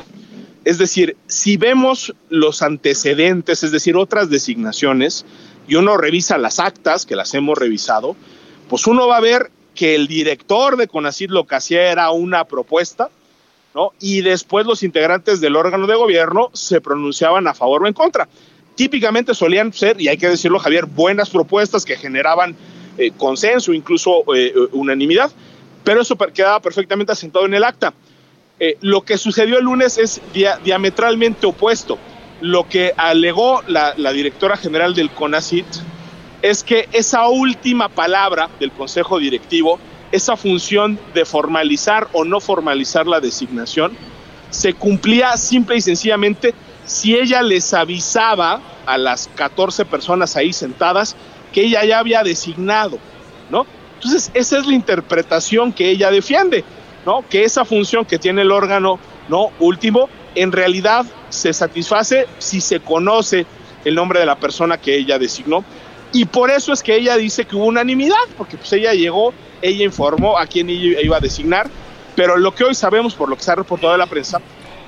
Es 0.65 0.77
decir, 0.77 1.15
si 1.27 1.55
vemos 1.55 2.13
los 2.29 2.61
antecedentes, 2.61 3.63
es 3.63 3.71
decir, 3.71 3.95
otras 3.95 4.29
designaciones, 4.29 5.25
y 5.65 5.75
uno 5.75 5.95
revisa 5.97 6.37
las 6.37 6.59
actas, 6.59 7.05
que 7.05 7.15
las 7.15 7.33
hemos 7.33 7.57
revisado, 7.57 8.15
pues 8.69 8.85
uno 8.85 9.07
va 9.07 9.17
a 9.17 9.21
ver 9.21 9.49
que 9.75 9.95
el 9.95 10.07
director 10.07 10.75
de 10.75 10.87
CONACID 10.87 11.29
lo 11.29 11.45
que 11.45 11.55
hacía 11.55 11.91
era 11.91 12.09
una 12.09 12.45
propuesta, 12.45 13.09
¿no? 13.73 13.93
Y 13.99 14.21
después 14.21 14.65
los 14.65 14.83
integrantes 14.83 15.39
del 15.39 15.55
órgano 15.55 15.87
de 15.87 15.95
gobierno 15.95 16.49
se 16.53 16.81
pronunciaban 16.81 17.47
a 17.47 17.53
favor 17.53 17.83
o 17.83 17.87
en 17.87 17.93
contra. 17.93 18.27
Típicamente 18.75 19.33
solían 19.33 19.71
ser, 19.71 20.01
y 20.01 20.07
hay 20.07 20.17
que 20.17 20.29
decirlo, 20.29 20.59
Javier, 20.59 20.85
buenas 20.85 21.29
propuestas 21.29 21.85
que 21.85 21.95
generaban 21.95 22.55
eh, 22.97 23.11
consenso, 23.17 23.73
incluso 23.73 24.23
eh, 24.35 24.53
unanimidad, 24.71 25.31
pero 25.83 26.01
eso 26.01 26.17
quedaba 26.17 26.59
perfectamente 26.59 27.11
asentado 27.11 27.45
en 27.45 27.53
el 27.53 27.63
acta. 27.63 27.93
Eh, 28.59 28.77
lo 28.81 29.01
que 29.01 29.17
sucedió 29.17 29.59
el 29.59 29.65
lunes 29.65 29.97
es 29.97 30.21
dia 30.33 30.59
diametralmente 30.63 31.45
opuesto. 31.45 31.97
Lo 32.41 32.67
que 32.67 32.93
alegó 32.97 33.61
la, 33.67 33.93
la, 33.97 34.11
directora 34.11 34.57
general 34.57 34.95
del 34.95 35.11
CONACIT 35.11 35.65
es 36.41 36.63
que 36.63 36.89
esa 36.91 37.27
última 37.27 37.89
palabra 37.89 38.49
del 38.59 38.71
Consejo 38.71 39.19
Directivo, 39.19 39.79
esa 40.11 40.37
función 40.37 40.99
de 41.13 41.25
formalizar 41.25 42.07
o 42.13 42.25
no 42.25 42.39
formalizar 42.39 43.07
la 43.07 43.19
designación, 43.19 43.95
se 44.49 44.73
cumplía 44.73 45.35
simple 45.37 45.77
y 45.77 45.81
sencillamente 45.81 46.53
si 46.85 47.15
ella 47.15 47.41
les 47.41 47.73
avisaba 47.73 48.61
a 48.85 48.97
las 48.97 49.29
14 49.35 49.85
personas 49.85 50.35
ahí 50.35 50.53
sentadas 50.53 51.15
que 51.51 51.61
ella 51.61 51.83
ya 51.85 51.99
había 51.99 52.23
designado, 52.23 52.99
¿no? 53.49 53.65
Entonces, 53.95 54.31
esa 54.33 54.59
es 54.59 54.67
la 54.67 54.73
interpretación 54.73 55.73
que 55.73 55.89
ella 55.89 56.11
defiende. 56.11 56.63
¿no? 57.07 57.23
Que 57.29 57.45
esa 57.45 57.63
función 57.63 58.03
que 58.03 58.19
tiene 58.19 58.41
el 58.41 58.51
órgano, 58.51 58.99
¿no? 59.29 59.51
Último, 59.59 60.09
en 60.35 60.51
realidad 60.51 61.05
se 61.29 61.53
satisface 61.53 62.27
si 62.37 62.59
se 62.59 62.81
conoce 62.81 63.45
el 63.85 63.95
nombre 63.95 64.19
de 64.19 64.25
la 64.25 64.35
persona 64.35 64.77
que 64.77 64.97
ella 64.97 65.17
designó. 65.17 65.63
Y 66.11 66.25
por 66.25 66.51
eso 66.51 66.73
es 66.73 66.83
que 66.83 66.97
ella 66.97 67.15
dice 67.15 67.45
que 67.45 67.55
hubo 67.55 67.63
unanimidad, 67.63 68.17
porque 68.37 68.57
pues 68.57 68.73
ella 68.73 68.93
llegó, 68.93 69.33
ella 69.61 69.85
informó 69.85 70.37
a 70.37 70.47
quién 70.47 70.69
iba 70.69 71.15
a 71.15 71.21
designar, 71.21 71.69
pero 72.13 72.35
lo 72.35 72.53
que 72.53 72.65
hoy 72.65 72.75
sabemos 72.75 73.15
por 73.15 73.29
lo 73.29 73.37
que 73.37 73.43
se 73.43 73.51
ha 73.51 73.55
reportado 73.55 73.93
en 73.93 73.99
la 73.99 74.07
prensa 74.07 74.41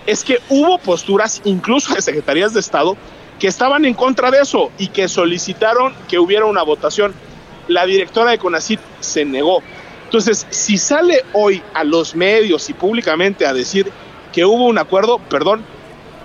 es 0.05 0.25
que 0.25 0.39
hubo 0.49 0.77
posturas, 0.77 1.39
incluso 1.45 1.93
de 1.93 2.01
secretarías 2.01 2.53
de 2.53 2.59
Estado, 2.59 2.97
que 3.39 3.47
estaban 3.47 3.85
en 3.85 3.93
contra 3.93 4.29
de 4.29 4.41
eso 4.41 4.71
y 4.77 4.87
que 4.87 5.07
solicitaron 5.07 5.93
que 6.07 6.19
hubiera 6.19 6.45
una 6.45 6.61
votación. 6.63 7.13
La 7.67 7.85
directora 7.85 8.31
de 8.31 8.37
CONACIT 8.37 8.79
se 8.99 9.25
negó. 9.25 9.61
Entonces, 10.05 10.45
si 10.49 10.77
sale 10.77 11.23
hoy 11.33 11.61
a 11.73 11.83
los 11.83 12.15
medios 12.15 12.69
y 12.69 12.73
públicamente 12.73 13.45
a 13.45 13.53
decir 13.53 13.91
que 14.33 14.43
hubo 14.43 14.65
un 14.65 14.77
acuerdo, 14.77 15.19
perdón, 15.29 15.63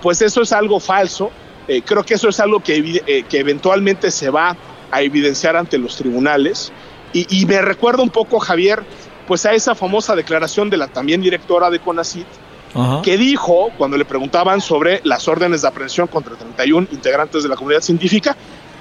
pues 0.01 0.21
eso 0.21 0.41
es 0.41 0.51
algo 0.51 0.79
falso. 0.79 1.31
Eh, 1.67 1.81
creo 1.83 2.03
que 2.03 2.15
eso 2.15 2.29
es 2.29 2.39
algo 2.39 2.59
que, 2.59 3.01
eh, 3.07 3.23
que, 3.29 3.39
eventualmente 3.39 4.11
se 4.11 4.29
va 4.29 4.55
a 4.91 5.01
evidenciar 5.01 5.55
ante 5.55 5.77
los 5.77 5.95
tribunales. 5.95 6.71
Y, 7.13 7.45
me 7.45 7.61
recuerda 7.61 8.03
un 8.03 8.09
poco, 8.09 8.39
Javier, 8.39 8.83
pues 9.25 9.45
a 9.45 9.53
esa 9.53 9.73
famosa 9.73 10.17
declaración 10.17 10.69
de 10.69 10.75
la 10.75 10.87
también 10.87 11.21
directora 11.21 11.69
de 11.69 11.79
CONACIT, 11.79 12.27
Ajá. 12.75 13.01
que 13.01 13.17
dijo, 13.17 13.69
cuando 13.77 13.97
le 13.97 14.05
preguntaban 14.05 14.59
sobre 14.59 15.01
las 15.03 15.27
órdenes 15.27 15.61
de 15.61 15.69
aprehensión 15.69 16.07
contra 16.07 16.35
31 16.35 16.87
integrantes 16.91 17.41
de 17.43 17.49
la 17.49 17.55
comunidad 17.55 17.81
científica, 17.81 18.35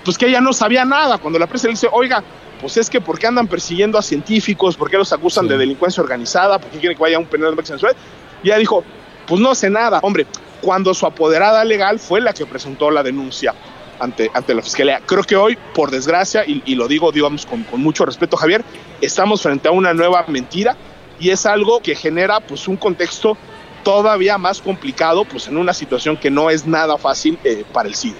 pues 0.04 0.18
que 0.18 0.26
ella 0.26 0.40
no 0.40 0.52
sabía 0.52 0.85
nada. 0.85 1.18
Cuando 1.18 1.38
la 1.38 1.46
prensa 1.46 1.68
le 1.68 1.74
dice, 1.74 1.88
oiga, 1.90 2.22
pues 2.61 2.76
es 2.76 2.90
que 2.90 3.00
¿por 3.00 3.18
qué 3.18 3.26
andan 3.26 3.46
persiguiendo 3.46 3.98
a 3.98 4.02
científicos? 4.02 4.76
¿Por 4.76 4.90
qué 4.90 4.96
los 4.96 5.12
acusan 5.12 5.44
sí. 5.44 5.50
de 5.50 5.59
delincuencia 5.59 6.02
organizada? 6.02 6.59
¿Por 6.59 6.70
qué 6.70 6.78
quieren 6.78 6.96
que 6.96 7.02
vaya 7.02 7.16
a 7.16 7.20
un 7.20 7.26
penal 7.26 7.54
de 7.54 7.64
sensual? 7.64 7.94
Y 8.42 8.48
ella 8.48 8.59
dijo, 8.59 8.85
pues 9.26 9.40
no 9.40 9.54
sé 9.54 9.70
nada. 9.70 10.00
Hombre, 10.02 10.26
cuando 10.61 10.94
su 10.94 11.07
apoderada 11.07 11.64
legal 11.64 11.98
fue 11.98 12.20
la 12.20 12.33
que 12.33 12.46
presentó 12.46 12.90
la 12.90 13.02
denuncia 13.02 13.54
ante, 13.98 14.30
ante 14.35 14.54
la 14.54 14.62
fiscalía. 14.62 15.00
Creo 15.04 15.22
que 15.22 15.37
hoy, 15.37 15.59
por 15.74 15.90
desgracia, 15.90 16.44
y, 16.46 16.62
y 16.64 16.74
lo 16.74 16.88
digo, 16.88 17.12
digamos, 17.12 17.46
con, 17.46 17.62
con, 17.64 17.80
mucho 17.80 18.04
respeto, 18.04 18.37
Javier, 18.37 18.64
estamos 19.00 19.42
frente 19.42 19.68
a 19.68 19.70
una 19.70 19.94
nueva 19.94 20.24
mentira 20.28 20.76
y 21.20 21.30
es 21.30 21.46
algo 21.46 21.80
que 21.80 21.94
genera 21.94 22.40
pues 22.40 22.66
un 22.68 22.76
contexto 22.76 23.37
todavía 23.85 24.38
más 24.38 24.61
complicado, 24.61 25.25
pues 25.25 25.47
en 25.47 25.57
una 25.57 25.73
situación 25.73 26.16
que 26.16 26.31
no 26.31 26.51
es 26.51 26.66
nada 26.66 26.99
fácil 26.99 27.38
eh, 27.44 27.64
para 27.73 27.88
el 27.88 27.94
CIDE. 27.94 28.18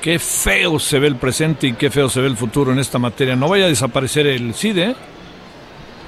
Qué 0.00 0.18
feo 0.20 0.78
se 0.78 1.00
ve 1.00 1.08
el 1.08 1.16
presente 1.16 1.66
y 1.66 1.72
qué 1.72 1.90
feo 1.90 2.08
se 2.08 2.20
ve 2.20 2.28
el 2.28 2.36
futuro 2.36 2.70
en 2.72 2.78
esta 2.78 2.98
materia. 2.98 3.34
No 3.34 3.48
vaya 3.48 3.64
a 3.64 3.68
desaparecer 3.68 4.26
el 4.28 4.54
CIDE. 4.54 4.94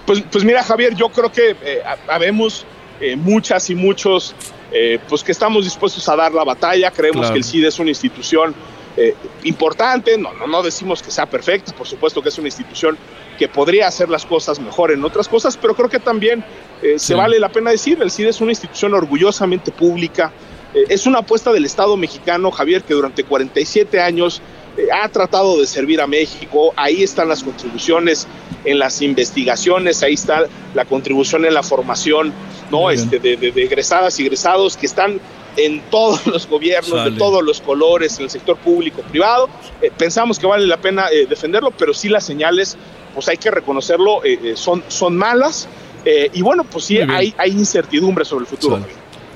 Pues, 0.07 0.23
pues 0.31 0.45
mira, 0.45 0.63
Javier, 0.63 0.95
yo 0.95 1.09
creo 1.09 1.33
que 1.33 1.57
eh, 1.63 1.83
habemos 2.09 2.65
eh, 3.01 3.17
muchas 3.17 3.71
y 3.71 3.75
muchos 3.75 4.35
eh, 4.71 4.99
pues 5.09 5.25
que 5.25 5.33
estamos 5.33 5.65
dispuestos 5.65 6.09
a 6.09 6.17
dar 6.17 6.33
la 6.33 6.45
batalla. 6.45 6.91
Creemos 6.91 7.23
claro. 7.23 7.33
que 7.33 7.39
el 7.39 7.45
CIDE 7.45 7.69
es 7.69 7.79
una 7.79 7.91
institución 7.91 8.55
eh, 8.97 9.15
importante. 9.45 10.19
No, 10.19 10.33
no, 10.35 10.47
no 10.47 10.63
decimos 10.63 11.03
que 11.03 11.11
sea 11.11 11.27
perfecta, 11.27 11.73
por 11.73 11.87
supuesto 11.87 12.23
que 12.23 12.29
es 12.29 12.39
una 12.39 12.49
institución 12.49 12.99
que 13.41 13.49
podría 13.49 13.89
hacer 13.89 14.11
las 14.11 14.27
cosas 14.27 14.61
mejor 14.61 14.93
en 14.93 15.03
otras 15.03 15.27
cosas, 15.27 15.57
pero 15.57 15.75
creo 15.75 15.89
que 15.89 15.99
también 15.99 16.45
sí. 16.83 16.99
se 16.99 17.15
vale 17.15 17.41
la 17.41 17.49
pena 17.49 17.71
decir, 17.71 17.99
el 18.03 18.11
CIDE 18.11 18.29
es 18.29 18.43
una 18.43 18.53
institución 18.53 18.93
orgullosamente 18.93 19.73
pública, 19.73 20.31
eh, 20.75 20.85
es 20.91 21.07
una 21.07 21.21
apuesta 21.21 21.51
del 21.51 21.65
Estado 21.65 21.97
mexicano, 21.97 22.51
Javier, 22.51 22.83
que 22.83 22.93
durante 22.93 23.25
47 23.25 23.99
años 23.99 24.43
eh, 24.77 24.89
ha 24.93 25.09
tratado 25.09 25.59
de 25.59 25.67
servir 25.67 26.03
a 26.03 26.07
México, 26.07 26.75
ahí 26.77 27.03
están 27.03 27.31
las 27.31 27.43
contribuciones 27.43 28.29
en 28.67 28.79
las 28.79 29.01
investigaciones, 29.01 30.03
ahí 30.03 30.13
está 30.13 30.45
la 30.75 30.85
contribución 30.85 31.47
en 31.47 31.55
la 31.55 31.63
formación, 31.63 32.35
¿no? 32.71 32.91
Este, 32.91 33.19
de, 33.21 33.53
egresadas 33.57 34.21
y 34.21 34.25
egresados 34.25 34.77
que 34.77 34.85
están 34.85 35.19
en 35.57 35.81
todos 35.91 36.27
los 36.29 36.49
gobiernos, 36.49 37.05
de 37.05 37.13
todos 37.13 37.43
los 37.43 37.61
colores, 37.61 38.19
en 38.19 38.25
el 38.25 38.31
sector 38.31 38.57
público, 38.57 39.03
privado. 39.03 39.49
Eh, 39.81 39.91
pensamos 39.97 40.39
que 40.39 40.47
vale 40.47 40.67
la 40.67 40.79
pena 40.79 41.09
eh, 41.11 41.27
defenderlo, 41.29 41.71
pero 41.71 41.95
sí 41.95 42.09
las 42.09 42.25
señales, 42.25 42.77
pues 43.15 43.29
hay 43.29 43.37
que 43.37 43.51
reconocerlo, 43.51 44.23
son, 44.55 44.85
son 44.89 45.17
malas. 45.17 45.69
y 46.05 46.43
bueno, 46.43 46.65
pues 46.65 46.85
sí, 46.85 46.99
hay, 46.99 47.35
hay 47.37 47.51
incertidumbre 47.51 48.25
sobre 48.25 48.43
el 48.43 48.47
futuro. 48.47 48.81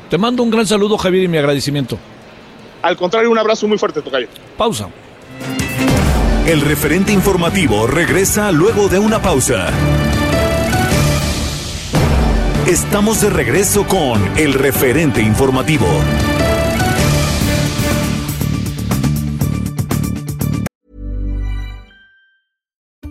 Te 0.09 0.19
mando 0.19 0.43
un 0.43 0.51
gran 0.51 0.67
saludo, 0.67 0.97
Javier, 0.97 1.25
y 1.25 1.29
mi 1.29 1.39
agradecimiento. 1.39 1.99
Al 2.83 2.97
contrario, 2.97 3.31
un 3.31 3.39
abrazo 3.39 3.67
muy 3.67 3.79
fuerte, 3.79 4.03
Tocayo. 4.03 4.29
Pausa. 4.57 4.89
El 6.47 6.61
referente 6.61 7.11
informativo 7.11 7.87
regresa 7.87 8.53
luego 8.53 8.89
de 8.89 8.99
una 8.99 9.23
pausa. 9.23 9.73
Estamos 12.67 13.21
de 13.21 13.29
regreso 13.29 13.87
con 13.87 14.23
el 14.39 14.55
referente 14.55 15.21
informativo. 15.21 15.85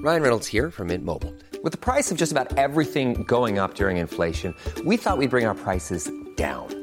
Ryan 0.02 0.22
Reynolds 0.24 0.48
here 0.48 0.72
from 0.72 0.88
Mint 0.88 1.06
Mobile. 1.06 1.32
With 1.63 1.72
the 1.72 1.78
price 1.78 2.12
of 2.12 2.18
just 2.18 2.32
about 2.32 2.58
everything 2.58 3.26
going 3.26 3.60
up 3.60 3.76
during 3.76 3.98
inflation, 3.98 4.56
we 4.86 4.98
thought 4.98 5.20
we'd 5.20 5.30
bring 5.30 5.46
our 5.46 5.54
prices 5.56 6.10
down. 6.36 6.83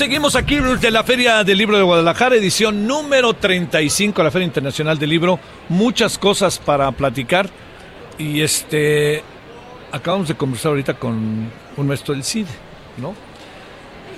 seguimos 0.00 0.34
aquí 0.34 0.56
de 0.56 0.90
la 0.90 1.04
Feria 1.04 1.44
del 1.44 1.58
Libro 1.58 1.76
de 1.76 1.82
Guadalajara, 1.82 2.34
edición 2.34 2.86
número 2.86 3.34
35, 3.34 4.22
la 4.22 4.30
Feria 4.30 4.46
Internacional 4.46 4.98
del 4.98 5.10
Libro. 5.10 5.38
Muchas 5.68 6.16
cosas 6.16 6.58
para 6.58 6.90
platicar. 6.90 7.50
Y 8.16 8.40
este, 8.40 9.22
acabamos 9.92 10.28
de 10.28 10.36
conversar 10.36 10.70
ahorita 10.70 10.94
con 10.94 11.50
un 11.76 11.86
maestro 11.86 12.14
del 12.14 12.24
CIDE, 12.24 12.48
¿no? 12.96 13.14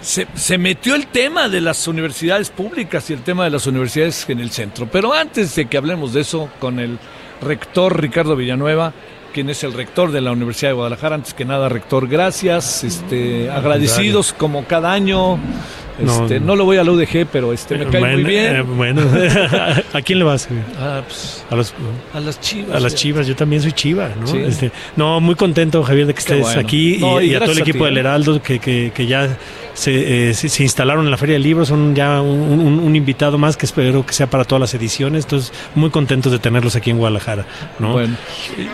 Se, 0.00 0.28
se, 0.36 0.56
metió 0.56 0.94
el 0.94 1.08
tema 1.08 1.48
de 1.48 1.60
las 1.60 1.88
universidades 1.88 2.50
públicas 2.50 3.10
y 3.10 3.14
el 3.14 3.22
tema 3.22 3.42
de 3.42 3.50
las 3.50 3.66
universidades 3.66 4.24
en 4.28 4.38
el 4.38 4.52
centro. 4.52 4.86
Pero 4.86 5.12
antes 5.12 5.52
de 5.56 5.66
que 5.66 5.78
hablemos 5.78 6.12
de 6.12 6.20
eso, 6.20 6.48
con 6.60 6.78
el 6.78 6.96
rector 7.40 8.00
Ricardo 8.00 8.36
Villanueva, 8.36 8.92
quien 9.32 9.50
es 9.50 9.64
el 9.64 9.72
rector 9.72 10.12
de 10.12 10.20
la 10.20 10.32
Universidad 10.32 10.70
de 10.70 10.74
Guadalajara. 10.74 11.16
Antes 11.16 11.34
que 11.34 11.44
nada, 11.44 11.68
rector, 11.68 12.08
gracias. 12.08 12.84
Este, 12.84 13.50
agradecidos 13.50 14.32
como 14.32 14.64
cada 14.64 14.92
año. 14.92 15.38
Este, 15.98 16.40
no, 16.40 16.56
lo 16.56 16.64
voy 16.64 16.78
a 16.78 16.84
la 16.84 16.90
UDG, 16.90 17.26
pero 17.30 17.52
este, 17.52 17.76
me 17.76 17.86
cae 17.86 18.14
muy 18.14 18.24
bien. 18.24 18.56
Eh, 18.56 18.62
bueno, 18.62 19.02
¿a 19.92 20.02
quién 20.02 20.18
le 20.18 20.24
vas? 20.24 20.48
Ah, 20.78 21.02
pues, 21.06 21.44
a, 21.50 21.56
los, 21.56 21.74
a 22.14 22.20
las 22.20 22.40
chivas. 22.40 22.76
A 22.76 22.80
las 22.80 22.94
chivas, 22.94 23.26
yo 23.26 23.36
también 23.36 23.62
soy 23.62 23.72
chiva, 23.72 24.10
¿no? 24.18 24.34
Este, 24.34 24.72
no, 24.96 25.20
muy 25.20 25.34
contento, 25.34 25.82
Javier, 25.82 26.06
de 26.06 26.14
que 26.14 26.20
estés 26.20 26.56
aquí 26.56 26.96
y, 26.96 27.34
a 27.34 27.40
todo 27.40 27.52
el 27.52 27.58
equipo 27.58 27.84
del 27.84 27.98
Heraldo 27.98 28.42
que, 28.42 28.58
que, 28.58 28.90
que 28.94 29.06
ya 29.06 29.36
eh, 29.86 30.32
se, 30.34 30.48
se, 30.48 30.62
instalaron 30.62 31.04
en 31.06 31.10
la 31.10 31.16
Feria 31.16 31.34
del 31.34 31.42
Libro, 31.42 31.64
son 31.64 31.94
ya 31.94 32.20
un, 32.20 32.94
invitado 32.94 33.38
más 33.38 33.56
que 33.56 33.66
espero 33.66 34.04
que 34.04 34.12
sea 34.12 34.26
para 34.28 34.44
todas 34.44 34.60
las 34.60 34.74
ediciones, 34.74 35.24
entonces 35.24 35.52
muy 35.74 35.90
contentos 35.90 36.30
de 36.30 36.38
tenerlos 36.38 36.76
aquí 36.76 36.90
en 36.90 36.98
Guadalajara. 36.98 37.46
¿no? 37.78 37.92
Bueno, 37.92 38.16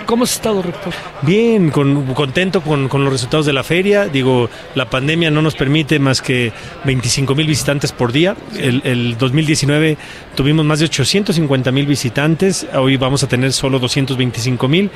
¿cómo 0.06 0.24
has 0.24 0.32
estado, 0.32 0.60
rector? 0.60 0.92
Bien, 1.22 1.70
con, 1.70 2.14
contento 2.14 2.60
con, 2.60 2.88
con, 2.88 3.04
los 3.04 3.12
resultados 3.12 3.46
de 3.46 3.52
la 3.52 3.62
feria, 3.62 4.08
digo, 4.08 4.50
la 4.74 4.90
pandemia 4.90 5.30
no 5.30 5.40
nos 5.40 5.54
permite 5.54 5.98
más 5.98 6.20
que 6.20 6.52
25 6.84 7.34
mil 7.34 7.46
visitantes 7.46 7.92
por 7.92 8.12
día, 8.12 8.36
el, 8.58 8.82
el 8.84 9.16
2019 9.18 9.96
tuvimos 10.34 10.64
más 10.64 10.80
de 10.80 10.86
850 10.86 11.70
mil 11.70 11.86
visitantes, 11.86 12.66
hoy 12.74 12.96
vamos 12.96 13.22
a 13.22 13.28
tener 13.28 13.52
solo 13.52 13.78
225 13.78 14.68
mil, 14.68 14.90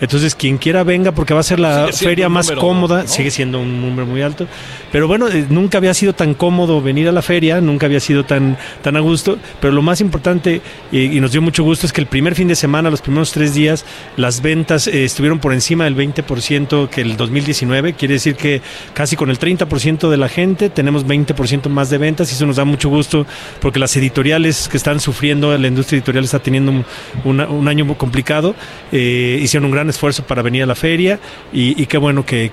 entonces 0.00 0.34
quien 0.34 0.58
quiera 0.58 0.84
venga 0.84 1.12
porque 1.12 1.34
va 1.34 1.40
a 1.40 1.44
ser 1.44 1.58
la 1.58 1.88
feria 1.92 2.28
más 2.28 2.50
cómoda, 2.52 3.06
sigue 3.06 3.30
siendo 3.30 3.60
un 3.60 3.80
número 3.80 4.06
muy 4.06 4.22
alto, 4.22 4.46
pero 4.92 5.08
bueno, 5.08 5.28
eh, 5.28 5.46
nunca 5.48 5.78
había 5.78 5.94
sido 5.94 6.12
tan 6.12 6.34
cómodo 6.34 6.80
venir 6.82 7.08
a 7.08 7.12
la 7.12 7.22
feria, 7.22 7.60
nunca 7.60 7.86
había 7.86 8.00
sido 8.00 8.24
tan, 8.24 8.56
tan 8.82 8.96
a 8.96 9.00
gusto, 9.00 9.38
pero 9.60 9.72
lo 9.72 9.82
más 9.82 10.00
importante 10.00 10.60
y, 10.92 11.18
nos 11.20 11.32
dio 11.32 11.42
mucho 11.42 11.64
gusto 11.64 11.86
es 11.86 11.92
que 11.92 12.00
el 12.00 12.06
primer 12.06 12.34
fin 12.34 12.48
de 12.48 12.54
semana, 12.54 12.90
los 12.90 13.00
primeros 13.00 13.32
tres 13.32 13.54
días, 13.54 13.84
las 14.16 14.40
ventas 14.40 14.86
eh, 14.86 15.04
estuvieron 15.04 15.40
por 15.40 15.52
encima 15.52 15.84
del 15.84 15.96
20% 15.96 16.88
que 16.88 17.00
el 17.00 17.16
2019, 17.16 17.94
quiere 17.94 18.14
decir 18.14 18.36
que 18.36 18.62
casi 18.94 19.16
con 19.16 19.30
el 19.30 19.38
30% 19.38 20.08
de 20.08 20.16
la 20.16 20.28
gente 20.28 20.70
tenemos 20.70 21.06
20% 21.06 21.68
más 21.68 21.90
de 21.90 21.98
ventas 21.98 22.30
y 22.30 22.34
eso 22.34 22.46
nos 22.46 22.56
da 22.56 22.64
mucho 22.64 22.88
gusto 22.88 23.26
porque 23.60 23.78
las 23.78 23.96
editoriales 23.96 24.68
que 24.68 24.76
están 24.76 25.00
sufriendo, 25.00 25.56
la 25.56 25.68
industria 25.68 25.98
editorial 25.98 26.24
está 26.24 26.38
teniendo 26.38 26.84
un, 27.24 27.68
año 27.68 27.84
muy 27.84 27.96
complicado, 27.96 28.54
eh, 28.92 29.38
hicieron 29.42 29.66
un 29.66 29.72
gran 29.72 29.88
esfuerzo 29.88 30.24
para 30.24 30.42
venir 30.42 30.62
a 30.62 30.66
la 30.66 30.74
feria 30.74 31.18
y, 31.52 31.86
qué 31.86 31.98
bueno 31.98 32.24
que 32.24 32.50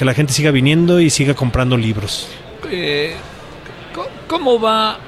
la 0.00 0.14
gente 0.14 0.32
siga 0.32 0.50
viniendo 0.50 1.00
y 1.00 1.10
siga 1.10 1.34
comprando 1.34 1.76
libros. 1.76 2.33
Eh, 2.70 3.14
¿cómo 4.26 4.60
va 4.60 4.98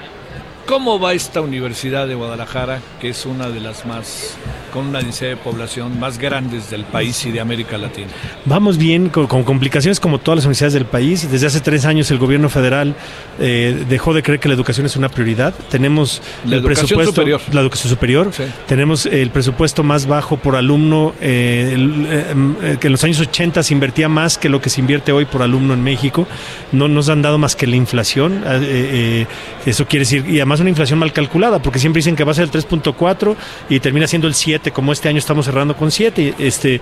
¿Cómo 0.67 0.99
va 0.99 1.13
esta 1.13 1.41
Universidad 1.41 2.09
de 2.09 2.17
Guadalajara, 2.17 2.81
que 3.01 3.11
es 3.11 3.25
una 3.25 3.51
de 3.51 3.61
las 3.61 3.87
más, 3.87 4.37
con 4.77 4.89
una 4.89 4.99
densidad 4.99 5.31
de 5.31 5.37
población 5.39 5.99
más 5.99 6.19
grandes 6.19 6.69
del 6.69 6.85
país 6.85 7.25
y 7.25 7.31
de 7.31 7.41
América 7.41 7.79
Latina? 7.79 8.09
Vamos 8.45 8.77
bien, 8.77 9.09
con, 9.09 9.27
complicaciones 9.27 9.99
como 10.01 10.19
todas 10.19 10.37
las 10.37 10.45
universidades 10.45 10.75
del 10.75 10.85
país. 10.85 11.31
Desde 11.31 11.47
hace 11.47 11.61
tres 11.61 11.87
años 11.87 12.11
el 12.11 12.19
gobierno 12.19 12.51
federal 12.51 12.95
eh, 13.41 13.87
dejó 13.89 14.13
de 14.13 14.23
creer 14.23 14.39
que 14.39 14.49
la 14.49 14.55
educación 14.55 14.85
es 14.85 14.95
una 14.95 15.09
prioridad. 15.09 15.55
Tenemos 15.71 16.21
el 16.45 16.63
presupuesto, 16.63 17.15
superior. 17.15 17.41
la 17.53 17.63
educación 17.63 17.89
superior. 17.89 18.31
Tenemos 18.67 19.07
el 19.07 19.31
presupuesto 19.31 19.83
más 19.83 20.07
bajo 20.07 20.37
por 20.37 20.57
alumno, 20.57 21.15
eh, 21.23 21.75
eh, 22.63 22.77
que 22.79 22.89
en 22.89 22.93
los 22.93 23.03
años 23.03 23.19
80 23.19 23.63
se 23.63 23.73
invertía 23.73 24.11
más 24.11 24.37
que 24.37 24.51
lo 24.51 24.61
que 24.61 24.69
se 24.69 24.83
invierte 24.83 25.11
hoy 25.11 25.25
por 25.25 25.41
alumno 25.41 25.73
en 25.73 25.83
México. 25.83 26.29
No 26.73 26.87
nos 26.87 27.09
han 27.09 27.23
dado 27.23 27.39
más 27.39 27.57
que 27.57 27.67
la 27.67 27.77
inflación. 27.77 28.45
eso 29.65 29.87
quiere 29.87 30.05
decir, 30.05 30.27
y 30.29 30.37
además 30.37 30.61
una 30.61 30.69
inflación 30.69 30.99
mal 30.99 31.15
calculada, 31.15 31.63
porque 31.63 31.79
siempre 31.79 32.01
dicen 32.01 32.15
que 32.15 32.25
va 32.25 32.33
a 32.33 32.35
ser 32.35 32.45
el 32.45 32.51
3.4 32.51 33.37
y 33.71 33.81
termina 33.81 34.07
siendo 34.07 34.29
el 34.29 34.35
7, 34.35 34.66
como 34.71 34.93
este 34.93 35.09
año 35.09 35.19
estamos 35.19 35.45
cerrando 35.47 35.77
con 35.77 35.91
7. 35.91 36.35
Este, 36.39 36.81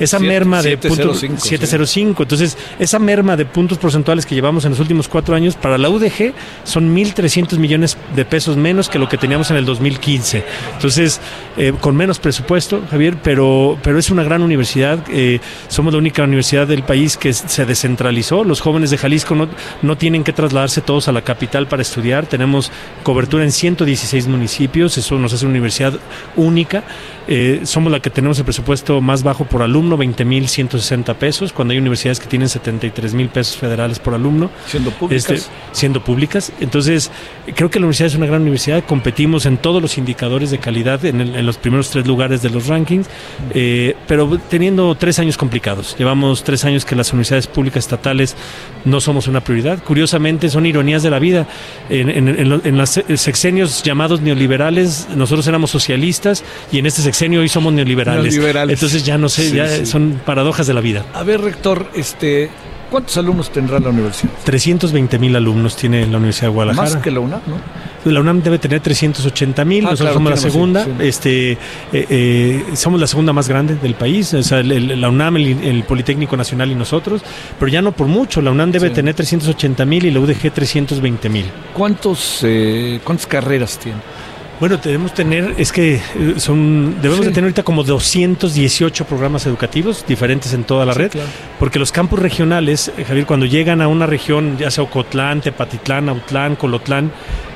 esa 0.00 0.18
merma 0.18 0.62
de 0.62 0.78
puntos 0.78 1.20
705. 1.20 2.22
Entonces, 2.22 2.56
esa 2.78 2.98
merma 2.98 3.36
de 3.36 3.44
puntos 3.44 3.78
porcentuales 3.78 4.26
que 4.26 4.34
llevamos 4.34 4.64
en 4.64 4.70
los 4.70 4.80
últimos 4.80 5.08
cuatro 5.08 5.34
años 5.34 5.56
para 5.56 5.78
la 5.78 5.88
UDG 5.88 6.32
son 6.64 6.94
1.300 6.94 7.58
millones 7.58 7.96
de 8.14 8.24
pesos 8.24 8.56
menos 8.56 8.88
que 8.88 8.98
lo 8.98 9.08
que 9.08 9.18
teníamos 9.18 9.50
en 9.50 9.56
el 9.56 9.64
2015. 9.64 10.44
Entonces, 10.74 11.20
eh, 11.56 11.72
con 11.80 11.96
menos 11.96 12.18
presupuesto, 12.18 12.82
Javier, 12.90 13.16
pero, 13.22 13.78
pero 13.82 13.98
es 13.98 14.10
una 14.10 14.22
gran 14.22 14.42
universidad. 14.42 14.98
Eh, 15.10 15.40
somos 15.68 15.92
la 15.92 15.98
única 15.98 16.22
universidad 16.22 16.66
del 16.66 16.82
país 16.82 17.16
que 17.16 17.32
se 17.32 17.64
descentralizó. 17.64 18.44
Los 18.44 18.60
jóvenes 18.60 18.90
de 18.90 18.98
Jalisco 18.98 19.34
no, 19.34 19.48
no 19.82 19.96
tienen 19.96 20.24
que 20.24 20.32
trasladarse 20.32 20.80
todos 20.80 21.08
a 21.08 21.12
la 21.12 21.22
capital 21.22 21.66
para 21.66 21.82
estudiar. 21.82 22.26
Tenemos 22.26 22.70
cobertura 23.02 23.44
en 23.44 23.52
116 23.52 24.26
municipios, 24.28 24.98
eso 24.98 25.18
nos 25.18 25.32
hace 25.32 25.44
una 25.44 25.52
universidad 25.52 25.94
única 26.36 26.84
Eh, 27.28 27.62
somos 27.64 27.90
la 27.90 28.00
que 28.00 28.10
tenemos 28.10 28.38
el 28.38 28.44
presupuesto 28.44 29.00
más 29.00 29.22
bajo 29.22 29.44
por 29.44 29.62
alumno, 29.62 29.96
20.160 29.98 31.14
pesos, 31.16 31.52
cuando 31.52 31.72
hay 31.72 31.78
universidades 31.78 32.20
que 32.20 32.26
tienen 32.26 32.48
73 32.48 33.14
mil 33.14 33.28
pesos 33.28 33.56
federales 33.56 33.98
por 33.98 34.14
alumno. 34.14 34.50
Siendo 34.66 34.90
públicas. 34.92 35.30
Este, 35.30 35.50
siendo 35.72 36.02
públicas. 36.04 36.52
Entonces, 36.60 37.10
creo 37.54 37.70
que 37.70 37.78
la 37.80 37.86
universidad 37.86 38.08
es 38.08 38.14
una 38.14 38.26
gran 38.26 38.42
universidad. 38.42 38.84
Competimos 38.84 39.44
en 39.46 39.56
todos 39.56 39.82
los 39.82 39.98
indicadores 39.98 40.50
de 40.50 40.58
calidad, 40.58 41.04
en, 41.04 41.20
el- 41.20 41.34
en 41.34 41.46
los 41.46 41.56
primeros 41.58 41.90
tres 41.90 42.06
lugares 42.06 42.42
de 42.42 42.50
los 42.50 42.66
rankings, 42.68 43.08
eh, 43.54 43.96
pero 44.06 44.38
teniendo 44.48 44.94
tres 44.94 45.18
años 45.18 45.36
complicados. 45.36 45.96
Llevamos 45.98 46.44
tres 46.44 46.64
años 46.64 46.84
que 46.84 46.94
las 46.94 47.12
universidades 47.12 47.46
públicas 47.48 47.84
estatales 47.84 48.36
no 48.84 49.00
somos 49.00 49.26
una 49.26 49.40
prioridad. 49.40 49.82
Curiosamente, 49.82 50.48
son 50.48 50.64
ironías 50.66 51.02
de 51.02 51.10
la 51.10 51.18
vida. 51.18 51.46
En, 51.88 52.08
en 52.10 52.76
los 52.78 52.90
sexenios 53.16 53.82
llamados 53.82 54.20
neoliberales, 54.20 55.08
nosotros 55.16 55.46
éramos 55.48 55.70
socialistas 55.70 56.44
y 56.70 56.78
en 56.78 56.86
este 56.86 57.02
sexenio 57.02 57.15
hoy 57.24 57.48
somos 57.48 57.72
neoliberales. 57.72 58.24
Neoliberales. 58.32 58.74
Entonces 58.74 59.04
ya 59.04 59.16
no 59.18 59.28
sé, 59.28 59.50
Sí, 59.50 59.56
ya 59.56 59.68
sí. 59.68 59.86
son 59.86 60.20
paradojas 60.24 60.66
de 60.66 60.74
la 60.74 60.80
vida. 60.80 61.04
A 61.14 61.22
ver, 61.22 61.40
rector, 61.40 61.88
este, 61.94 62.50
¿cuántos 62.90 63.16
alumnos 63.16 63.50
tendrá 63.50 63.78
la 63.80 63.88
universidad? 63.90 64.32
320 64.44 65.18
mil 65.18 65.34
alumnos 65.36 65.76
tiene 65.76 66.06
la 66.06 66.18
Universidad 66.18 66.48
de 66.48 66.54
Guadalajara. 66.54 66.90
Más 66.94 67.02
que 67.02 67.10
la 67.10 67.20
UNAM, 67.20 67.40
¿no? 67.46 67.86
La 68.12 68.20
UNAM 68.20 68.40
debe 68.40 68.60
tener 68.60 68.78
380 68.80 69.64
mil, 69.64 69.84
Ah, 69.84 69.90
nosotros 69.90 70.12
claro, 70.12 70.14
somos 70.14 70.30
la 70.30 70.36
segunda, 70.36 70.84
sí, 70.84 70.90
este, 71.00 71.52
eh, 71.52 71.58
eh, 71.92 72.64
somos 72.74 73.00
la 73.00 73.08
segunda 73.08 73.32
más 73.32 73.48
grande 73.48 73.74
del 73.74 73.94
país, 73.94 74.32
o 74.32 74.42
sea, 74.44 74.60
el- 74.60 74.70
el- 74.70 75.00
la 75.00 75.08
UNAM, 75.08 75.36
el, 75.38 75.46
el 75.64 75.82
Politécnico 75.82 76.36
Nacional 76.36 76.70
y 76.70 76.76
nosotros, 76.76 77.22
pero 77.58 77.68
ya 77.68 77.82
no 77.82 77.90
por 77.90 78.06
mucho, 78.06 78.40
la 78.40 78.52
UNAM 78.52 78.70
debe 78.70 78.90
tener 78.90 79.14
380 79.14 79.84
mil 79.84 80.04
y 80.06 80.12
la 80.12 80.20
UDG 80.20 80.52
320 80.52 81.28
mil. 81.28 81.46
¿Cuántos, 81.74 82.40
eh, 82.44 83.00
¿Cuántas 83.02 83.26
carreras 83.26 83.76
tiene? 83.80 83.98
Bueno, 84.58 84.78
debemos 84.78 85.12
tener, 85.12 85.54
es 85.58 85.70
que 85.70 85.96
eh, 85.96 86.00
son, 86.38 86.96
debemos 87.02 87.18
Sí. 87.18 87.24
de 87.26 87.30
tener 87.34 87.44
ahorita 87.44 87.62
como 87.62 87.84
218 87.84 89.04
programas 89.04 89.44
educativos 89.44 90.04
diferentes 90.06 90.54
en 90.54 90.64
toda 90.64 90.86
la 90.86 90.94
Sí, 90.94 90.98
red, 91.00 91.10
claro. 91.10 91.28
porque 91.58 91.78
los 91.78 91.92
campus 91.92 92.18
regionales, 92.20 92.90
eh, 92.96 93.04
Javier, 93.04 93.26
cuando 93.26 93.44
llegan 93.44 93.82
a 93.82 93.88
una 93.88 94.06
región, 94.06 94.56
ya 94.56 94.70
sea 94.70 94.84
Ocotlán, 94.84 95.42
Tepatitlán, 95.42 96.08
Autlán, 96.08 96.56
Colotlán, 96.56 97.12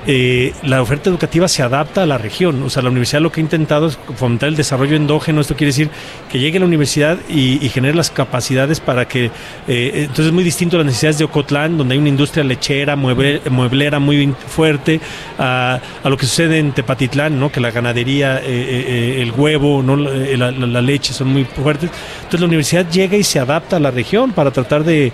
eh, 0.06 0.52
la 0.62 0.82
oferta 0.82 1.10
educativa 1.10 1.48
se 1.48 1.62
adapta 1.62 2.02
a 2.02 2.06
la 2.06 2.18
región. 2.18 2.62
O 2.62 2.70
sea, 2.70 2.82
la 2.82 2.90
universidad 2.90 3.20
lo 3.20 3.32
que 3.32 3.40
ha 3.40 3.44
intentado 3.44 3.88
es 3.88 3.98
fomentar 4.16 4.48
el 4.48 4.56
desarrollo 4.56 4.96
endógeno. 4.96 5.40
Esto 5.40 5.56
quiere 5.56 5.68
decir 5.68 5.90
que 6.30 6.38
llegue 6.38 6.58
a 6.58 6.60
la 6.60 6.66
universidad 6.66 7.18
y, 7.28 7.68
genere 7.70 7.94
las 7.94 8.10
capacidades 8.10 8.80
para 8.80 9.06
que. 9.06 9.30
eh, 9.68 9.92
entonces 9.94 10.26
es 10.26 10.32
muy 10.32 10.42
distinto 10.42 10.76
a 10.76 10.78
las 10.78 10.86
necesidades 10.86 11.18
de 11.18 11.24
Ocotlán, 11.24 11.78
donde 11.78 11.94
hay 11.94 11.98
una 11.98 12.08
industria 12.08 12.42
lechera, 12.42 12.96
mueble- 12.96 13.40
mueblera 13.48 14.00
muy 14.00 14.34
fuerte, 14.48 15.00
a, 15.38 15.80
lo 16.04 16.16
que 16.16 16.26
sucede 16.26 16.58
en 16.58 16.72
Tepatitlán, 16.72 17.38
¿no? 17.38 17.52
que 17.52 17.60
la 17.60 17.70
ganadería, 17.70 18.38
eh, 18.38 18.42
eh, 18.46 18.84
eh, 18.88 19.22
el 19.22 19.32
huevo, 19.32 19.82
la, 19.82 20.80
leche 20.82 21.12
son 21.12 21.28
muy 21.28 21.44
fuertes. 21.44 21.90
Entonces 22.16 22.40
la 22.40 22.46
universidad 22.46 22.88
llega 22.90 23.16
y 23.16 23.24
se 23.24 23.38
adapta 23.38 23.76
a 23.76 23.80
la 23.80 23.90
región 23.90 24.32
para 24.32 24.50
tratar 24.50 24.84
de, 24.84 25.12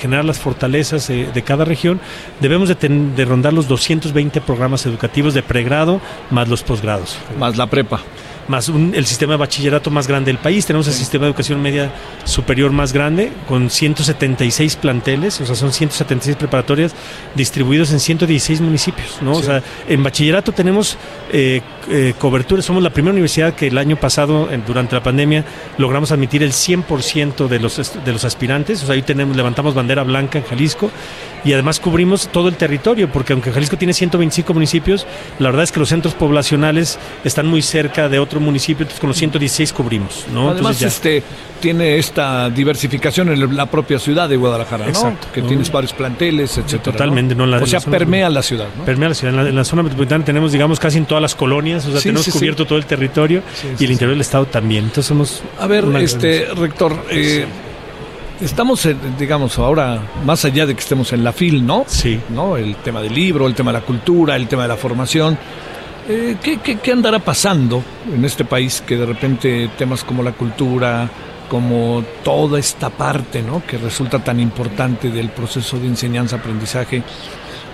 generar 0.00 0.24
las 0.24 0.38
fortalezas 0.38 1.08
eh, 1.10 1.28
de 1.32 1.42
cada 1.42 1.64
región. 1.64 2.00
Debemos 2.40 2.68
de, 2.68 3.24
rondar 3.24 3.52
los 3.52 3.68
220 3.98 4.40
programas 4.42 4.86
educativos 4.86 5.34
de 5.34 5.42
pregrado 5.42 6.00
más 6.30 6.48
los 6.48 6.62
posgrados 6.62 7.18
Más 7.38 7.56
la 7.56 7.66
prepa. 7.66 8.00
Más 8.50 8.68
un- 8.68 8.92
el 8.94 9.06
sistema 9.06 9.34
de 9.34 9.36
bachillerato 9.38 9.90
más 9.90 10.06
grande 10.08 10.30
del 10.32 10.38
país. 10.38 10.66
Tenemos 10.66 10.88
el 10.88 10.94
sistema 10.94 11.24
de 11.24 11.30
educación 11.30 11.62
media 11.62 11.92
superior 12.24 12.72
más 12.72 12.92
grande, 12.92 13.30
con 13.48 13.70
176 13.70 14.76
planteles, 14.76 15.40
o 15.40 15.46
sea, 15.46 15.54
son 15.54 15.72
176 15.72 16.36
preparatorias 16.36 16.92
distribuidos 17.34 17.92
en 17.92 18.00
116 18.00 18.60
municipios, 18.60 19.18
¿no? 19.22 19.32
O 19.32 19.42
sea, 19.42 19.62
en 19.88 20.02
bachillerato 20.02 20.52
tenemos 20.52 20.98
eh, 21.32 21.60
eh, 21.88 22.12
cobertura, 22.18 22.60
somos 22.60 22.82
la 22.82 22.90
primera 22.90 23.12
universidad 23.12 23.54
que 23.54 23.68
el 23.68 23.78
año 23.78 23.94
pasado, 23.96 24.50
en- 24.50 24.64
durante 24.66 24.96
la 24.96 25.02
pandemia, 25.02 25.44
logramos 25.78 26.10
admitir 26.10 26.42
el 26.42 26.52
100% 26.52 27.46
de 27.46 27.60
los, 27.60 27.76
de 28.04 28.12
los 28.12 28.24
aspirantes, 28.24 28.82
o 28.82 28.86
sea, 28.86 28.96
ahí 28.96 29.02
tenemos, 29.02 29.36
levantamos 29.36 29.74
bandera 29.74 30.02
blanca 30.02 30.38
en 30.38 30.44
Jalisco 30.44 30.90
y 31.44 31.52
además 31.52 31.78
cubrimos 31.78 32.28
todo 32.28 32.48
el 32.48 32.56
territorio, 32.56 33.10
porque 33.12 33.32
aunque 33.32 33.52
Jalisco 33.52 33.78
tiene 33.78 33.92
125 33.94 34.52
municipios, 34.52 35.06
la 35.38 35.48
verdad 35.50 35.62
es 35.62 35.72
que 35.72 35.78
los 35.80 35.88
centros 35.88 36.14
poblacionales 36.14 36.98
están 37.24 37.46
muy 37.46 37.62
cerca 37.62 38.08
de 38.08 38.18
otro 38.18 38.39
municipio, 38.40 38.82
entonces 38.82 39.00
con 39.00 39.08
los 39.08 39.16
116 39.16 39.72
cubrimos, 39.72 40.26
¿no? 40.32 40.50
Además, 40.50 40.80
este 40.82 41.22
tiene 41.60 41.98
esta 41.98 42.48
diversificación 42.48 43.28
en 43.30 43.54
la 43.56 43.66
propia 43.66 43.98
ciudad 43.98 44.28
de 44.28 44.36
Guadalajara, 44.36 44.84
¿no? 44.84 44.90
Exacto. 44.90 45.28
Que 45.32 45.42
¿no? 45.42 45.48
tienes 45.48 45.70
varios 45.70 45.92
planteles, 45.92 46.56
etcétera. 46.58 46.82
Totalmente, 46.92 47.34
¿no? 47.34 47.44
La- 47.46 47.58
o 47.58 47.66
sea, 47.66 47.80
la 47.84 47.90
permea 47.90 48.30
la 48.30 48.42
ciudad, 48.42 48.68
¿no? 48.78 48.84
Permea 48.84 49.10
la 49.10 49.14
ciudad. 49.14 49.34
En 49.34 49.42
la, 49.44 49.48
en 49.50 49.56
la 49.56 49.64
zona 49.64 49.82
metropolitana 49.82 50.24
tenemos, 50.24 50.52
digamos, 50.52 50.80
casi 50.80 50.98
en 50.98 51.04
todas 51.06 51.20
las 51.22 51.34
colonias, 51.34 51.86
o 51.86 51.90
sea, 51.90 52.00
Sí, 52.00 52.04
tenemos 52.08 52.24
sí, 52.24 52.30
sí. 52.30 52.38
cubierto 52.38 52.64
todo 52.64 52.78
el 52.78 52.86
territorio 52.86 53.42
y 53.78 53.84
el 53.84 53.90
interior 53.90 54.14
del 54.14 54.20
estado 54.22 54.46
también. 54.46 54.84
Entonces 54.84 55.06
somos. 55.06 55.42
A 55.58 55.66
ver, 55.66 55.84
este 56.00 56.46
rector, 56.56 56.96
eh, 57.10 57.44
estamos, 58.40 58.88
digamos, 59.18 59.58
ahora 59.58 60.00
más 60.24 60.44
allá 60.44 60.64
de 60.66 60.74
que 60.74 60.80
estemos 60.80 61.12
en 61.12 61.22
la 61.24 61.32
FIL, 61.32 61.64
¿no? 61.66 61.84
Sí. 61.86 62.18
¿no? 62.30 62.56
El 62.56 62.76
tema 62.76 63.02
del 63.02 63.14
libro, 63.14 63.46
el 63.46 63.54
tema 63.54 63.72
de 63.72 63.80
la 63.80 63.84
cultura, 63.84 64.36
el 64.36 64.48
tema 64.48 64.62
de 64.62 64.68
la 64.68 64.76
formación. 64.76 65.38
Eh, 66.12 66.38
¿qué, 66.42 66.58
qué, 66.58 66.76
qué 66.80 66.90
andará 66.90 67.20
pasando 67.20 67.84
en 68.12 68.24
este 68.24 68.44
país 68.44 68.82
que 68.84 68.96
de 68.96 69.06
repente 69.06 69.70
temas 69.78 70.02
como 70.02 70.24
la 70.24 70.32
cultura, 70.32 71.08
como 71.48 72.02
toda 72.24 72.58
esta 72.58 72.90
parte, 72.90 73.42
¿no? 73.42 73.64
Que 73.64 73.78
resulta 73.78 74.18
tan 74.18 74.40
importante 74.40 75.08
del 75.08 75.28
proceso 75.28 75.78
de 75.78 75.86
enseñanza-aprendizaje, 75.86 77.04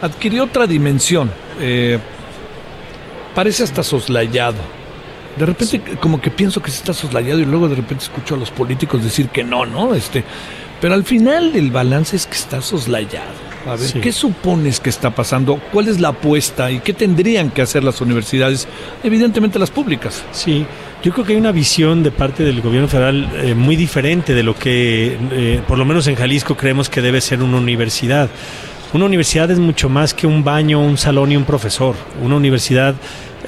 adquirió 0.02 0.44
otra 0.44 0.66
dimensión. 0.66 1.30
Eh, 1.58 1.98
parece 3.34 3.62
hasta 3.62 3.82
soslayado. 3.82 4.58
De 5.38 5.46
repente 5.46 5.80
como 5.98 6.20
que 6.20 6.30
pienso 6.30 6.60
que 6.60 6.70
se 6.70 6.76
está 6.76 6.92
soslayado 6.92 7.40
y 7.40 7.46
luego 7.46 7.70
de 7.70 7.76
repente 7.76 8.04
escucho 8.04 8.34
a 8.34 8.38
los 8.38 8.50
políticos 8.50 9.02
decir 9.02 9.30
que 9.30 9.44
no, 9.44 9.64
¿no? 9.64 9.94
Este, 9.94 10.24
pero 10.78 10.92
al 10.92 11.04
final 11.04 11.56
el 11.56 11.70
balance 11.70 12.16
es 12.16 12.26
que 12.26 12.34
está 12.34 12.60
soslayado. 12.60 13.45
A 13.66 13.70
ver, 13.76 13.80
Sí. 13.88 14.00
¿qué 14.00 14.12
supones 14.12 14.80
que 14.80 14.90
está 14.90 15.10
pasando? 15.10 15.60
¿Cuál 15.72 15.88
es 15.88 16.00
la 16.00 16.08
apuesta 16.08 16.70
y 16.70 16.80
qué 16.80 16.92
tendrían 16.92 17.50
que 17.50 17.62
hacer 17.62 17.82
las 17.84 18.00
universidades? 18.00 18.68
Evidentemente 19.02 19.58
las 19.58 19.70
públicas. 19.70 20.24
Sí, 20.32 20.64
yo 21.02 21.12
creo 21.12 21.24
que 21.24 21.32
hay 21.32 21.38
una 21.38 21.52
visión 21.52 22.02
de 22.02 22.10
parte 22.10 22.44
del 22.44 22.60
gobierno 22.60 22.88
federal 22.88 23.28
eh, 23.36 23.54
muy 23.54 23.76
diferente 23.76 24.34
de 24.34 24.42
lo 24.42 24.54
que, 24.54 25.16
eh, 25.32 25.60
por 25.66 25.78
lo 25.78 25.84
menos 25.84 26.06
en 26.06 26.14
Jalisco, 26.14 26.56
creemos 26.56 26.88
que 26.88 27.02
debe 27.02 27.20
ser 27.20 27.42
una 27.42 27.58
universidad. 27.58 28.30
Una 28.92 29.04
universidad 29.04 29.50
es 29.50 29.58
mucho 29.58 29.88
más 29.88 30.14
que 30.14 30.26
un 30.26 30.44
baño, 30.44 30.80
un 30.80 30.96
salón 30.96 31.32
y 31.32 31.36
un 31.36 31.44
profesor. 31.44 31.96
Una 32.22 32.36
universidad 32.36 32.94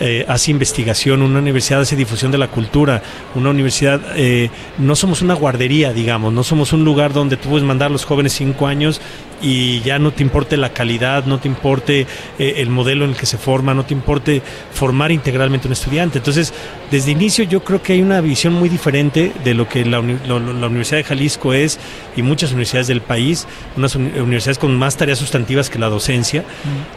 eh, 0.01 0.25
hace 0.29 0.53
investigación, 0.53 1.23
una 1.23 1.41
universidad 1.41 1.81
hace 1.81 1.97
difusión 1.97 2.31
de 2.31 2.39
la 2.39 2.47
cultura, 2.47 3.03
una 3.35 3.51
universidad, 3.51 4.01
eh, 4.15 4.49
no 4.79 4.95
somos 4.95 5.23
una 5.23 5.35
guardería, 5.35 5.93
digamos, 5.93 6.33
no 6.33 6.45
somos 6.45 6.73
un 6.73 6.85
lugar 6.85 7.13
donde 7.13 7.37
tú 7.37 7.49
puedes 7.49 7.67
mandar 7.67 7.89
a 7.89 7.93
los 7.93 8.05
jóvenes 8.05 8.33
cinco 8.33 8.69
años 8.69 9.01
y 9.41 9.81
ya 9.81 9.99
no 9.99 10.11
te 10.13 10.23
importe 10.23 10.57
la 10.57 10.71
calidad, 10.73 11.25
no 11.27 11.39
te 11.39 11.49
importe 11.49 12.07
eh, 12.39 12.55
el 12.57 12.71
modelo 12.71 13.05
en 13.05 13.13
el 13.13 13.17
que 13.17 13.27
se 13.27 13.39
forma, 13.39 13.75
no 13.75 13.85
te 13.85 13.95
importe 13.95 14.43
formar 14.73 15.13
integralmente 15.13 15.67
un 15.69 15.73
estudiante. 15.73 16.19
Entonces, 16.19 16.53
desde 16.91 17.11
inicio 17.13 17.45
yo 17.45 17.63
creo 17.63 17.83
que 17.83 17.93
hay 17.95 18.03
una 18.03 18.21
visión 18.21 18.53
muy 18.55 18.69
diferente 18.69 19.33
de 19.45 19.55
lo 19.55 19.69
que 19.69 19.85
la, 19.85 20.01
lo- 20.01 20.41
la 20.41 20.67
Universidad 20.67 20.99
de 20.99 21.05
Jalisco 21.05 21.53
es 21.53 21.79
y 22.17 22.23
muchas 22.23 22.51
universidades 22.51 22.89
del 22.89 23.01
país, 23.01 23.47
unas 23.77 23.95
uni- 23.95 24.11
universidades 24.19 24.59
con 24.59 24.77
más 24.77 24.97
tareas 24.97 25.19
sustantivas 25.19 25.71
que 25.71 25.79
la 25.79 25.89
docencia. 25.89 26.45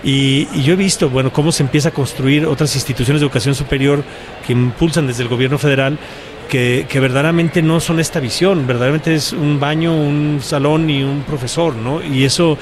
Y, 0.03 0.47
y 0.53 0.63
yo 0.63 0.73
he 0.73 0.77
visto, 0.77 1.09
bueno, 1.09 1.31
cómo 1.31 1.51
se 1.51 1.63
empieza 1.63 1.89
a 1.89 1.91
construir 1.91 2.45
otras 2.45 2.73
instituciones 2.75 3.21
de 3.21 3.25
educación 3.27 3.55
superior 3.55 4.03
que 4.45 4.53
impulsan 4.53 5.07
desde 5.07 5.23
el 5.23 5.29
gobierno 5.29 5.57
federal 5.57 5.97
que, 6.51 6.85
que 6.89 6.99
verdaderamente 6.99 7.61
no 7.61 7.79
son 7.79 8.01
esta 8.01 8.19
visión, 8.19 8.67
verdaderamente 8.67 9.15
es 9.15 9.31
un 9.31 9.57
baño, 9.57 9.95
un 9.95 10.41
salón 10.43 10.89
y 10.89 11.01
un 11.01 11.21
profesor, 11.21 11.73
¿no? 11.73 12.03
Y 12.03 12.25
eso, 12.25 12.57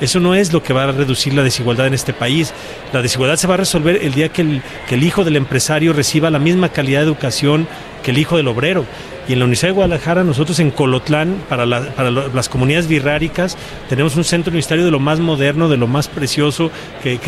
eso 0.00 0.18
no 0.18 0.34
es 0.34 0.50
lo 0.50 0.62
que 0.62 0.72
va 0.72 0.84
a 0.84 0.92
reducir 0.92 1.34
la 1.34 1.42
desigualdad 1.42 1.88
en 1.88 1.92
este 1.92 2.14
país. 2.14 2.54
La 2.94 3.02
desigualdad 3.02 3.36
se 3.36 3.46
va 3.46 3.52
a 3.52 3.58
resolver 3.58 3.98
el 4.02 4.14
día 4.14 4.30
que 4.30 4.40
el, 4.40 4.62
que 4.88 4.94
el 4.94 5.02
hijo 5.02 5.24
del 5.24 5.36
empresario 5.36 5.92
reciba 5.92 6.30
la 6.30 6.38
misma 6.38 6.70
calidad 6.70 7.00
de 7.00 7.04
educación 7.04 7.68
que 8.02 8.12
el 8.12 8.18
hijo 8.18 8.38
del 8.38 8.48
obrero. 8.48 8.86
Y 9.26 9.32
en 9.32 9.38
la 9.38 9.46
Universidad 9.46 9.70
de 9.70 9.74
Guadalajara, 9.74 10.22
nosotros 10.22 10.58
en 10.60 10.70
Colotlán, 10.70 11.36
para, 11.48 11.64
la- 11.64 11.80
para 11.94 12.10
las 12.10 12.48
comunidades 12.48 12.86
birráricas, 12.88 13.56
tenemos 13.88 14.16
un 14.16 14.24
centro 14.24 14.50
universitario 14.50 14.84
de 14.84 14.90
lo 14.90 15.00
más 15.00 15.18
moderno, 15.18 15.68
de 15.68 15.76
lo 15.78 15.86
más 15.86 16.08
precioso, 16.08 16.70
que, 17.02 17.18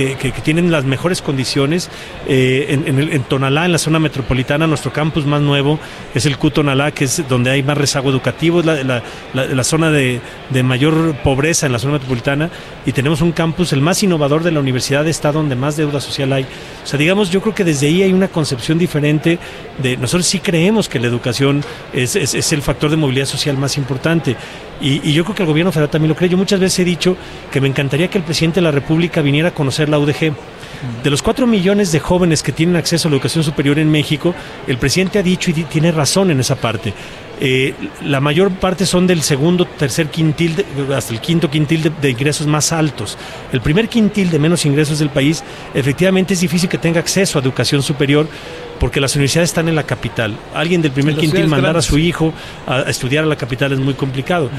tienen 0.45 0.71
las 0.71 0.85
mejores 0.85 1.23
condiciones. 1.23 1.89
Eh, 2.29 2.67
en, 2.87 3.23
Tonalá, 3.23 3.65
en 3.65 3.73
la 3.73 3.79
zona 3.79 3.99
metropolitana, 3.99 4.67
nuestro 4.67 4.93
campus 4.93 5.25
más 5.25 5.41
nuevo 5.41 5.79
es 6.15 6.27
el 6.27 6.37
Q 6.37 6.51
Tonalá, 6.51 6.91
que 6.91 7.05
es 7.05 7.23
donde 7.29 7.51
hay 7.51 7.63
más 7.63 7.79
rezago 7.79 8.11
educativo, 8.11 8.61
es 8.61 8.67
la 8.67 9.65
zona 9.65 9.91
de, 9.91 10.21
de 10.51 10.63
mayor 10.63 11.17
pobreza 11.25 11.67
en 11.67 11.73
la 11.73 11.79
zona 11.79 11.95
metropolitana, 11.95 12.51
y 12.85 12.93
tenemos 12.93 13.23
un 13.23 13.33
campus, 13.33 13.73
el 13.73 13.81
más 13.81 14.03
innovador 14.03 14.43
de 14.43 14.53
la 14.53 14.61
universidad, 14.61 15.07
está 15.09 15.33
donde 15.33 15.57
más 15.57 15.77
deuda 15.77 16.01
social 16.01 16.33
hay. 16.33 16.45
O 16.85 16.87
sea, 16.87 16.99
digamos, 16.99 17.31
yo 17.31 17.41
creo 17.41 17.55
que 17.55 17.65
desde 17.65 17.87
ahí 17.87 18.03
hay 18.03 18.13
una 18.13 18.29
concepción 18.29 18.79
diferente 18.79 19.39
de 19.83 19.97
nosotros 19.97 20.27
sí 20.27 20.39
creemos 20.41 20.89
que 20.89 20.99
la 20.99 21.07
educación 21.07 21.63
es, 21.97 22.35
es- 22.35 22.53
el 22.53 22.63
factor 22.63 22.91
de 22.91 22.97
movilidad 22.97 23.27
social 23.27 23.57
más 23.57 23.77
importante. 23.77 24.37
Y, 24.81 25.01
y 25.09 25.13
yo 25.15 25.25
creo 25.25 25.35
que 25.35 25.43
el 25.43 25.49
gobierno 25.49 25.73
federal 25.73 25.91
también 25.91 26.11
lo 26.11 26.15
cree. 26.17 26.29
Yo 26.29 26.37
muchas 26.37 26.61
veces 26.61 26.79
he 26.81 26.85
dicho 26.85 27.17
que 27.51 27.61
me 27.61 27.69
encantaría 27.69 28.09
que 28.09 28.19
el 28.19 28.25
presidente 28.25 28.57
de 28.57 28.63
la 28.65 28.71
República 28.71 29.23
viniera 29.23 29.49
a 29.49 29.55
conocer 29.55 29.89
la 29.89 29.99
UDG. 29.99 30.33
De 31.03 31.09
los 31.09 31.23
4 31.23 31.47
millones 31.47 31.91
de 31.91 32.01
jóvenes 32.01 32.43
que 32.43 32.53
tienen 32.53 32.77
acceso 32.77 33.09
a 33.09 33.11
la 33.11 33.17
educación 33.17 33.43
superior 33.43 33.79
en 33.79 33.91
México, 33.91 34.35
el 34.67 34.77
presidente 34.77 35.19
ha 35.19 35.23
dicho 35.23 35.51
y 35.51 35.55
tiene 35.65 35.91
razón 35.91 36.31
en 36.31 36.39
esa 36.41 36.57
parte. 36.57 36.93
Eh, 37.41 37.75
la 38.05 38.21
mayor 38.21 38.51
parte 38.51 38.85
son 38.87 39.07
del 39.07 39.23
segundo, 39.23 39.65
tercer 39.65 40.09
quintil, 40.09 40.65
hasta 40.95 41.15
el 41.15 41.21
quinto 41.21 41.51
quintil 41.51 41.83
de, 41.83 41.91
de, 41.91 42.11
ingresos 42.11 42.47
más 42.47 42.73
altos. 42.73 43.17
El 43.53 43.63
primer 43.63 43.89
quintil 43.89 44.31
de 44.31 44.39
menos 44.39 44.67
ingresos 44.67 44.99
del 44.99 45.09
país, 45.11 45.43
efectivamente 45.75 46.35
es 46.35 46.41
difícil 46.41 46.69
que 46.69 46.79
tenga 46.79 47.01
acceso 47.01 47.39
a 47.39 47.43
educación 47.43 47.83
superior 47.83 48.27
porque 48.79 49.01
las 49.01 49.15
universidades 49.15 49.51
están 49.51 49.69
en 49.69 49.75
la 49.75 49.85
capital. 49.85 50.37
Alguien 50.55 50.83
del 50.83 50.93
primer 50.93 51.17
quintil 51.17 51.49
mandar 51.49 51.73
grandes. 51.73 51.87
a 51.87 51.89
su 51.89 51.99
hijo 51.99 52.33
a, 52.67 52.77
a, 52.77 52.91
estudiar 52.91 53.25
a 53.25 53.27
la 53.27 53.37
capital 53.37 53.73
es 53.73 53.79
muy 53.79 53.95
complicado. 53.95 54.51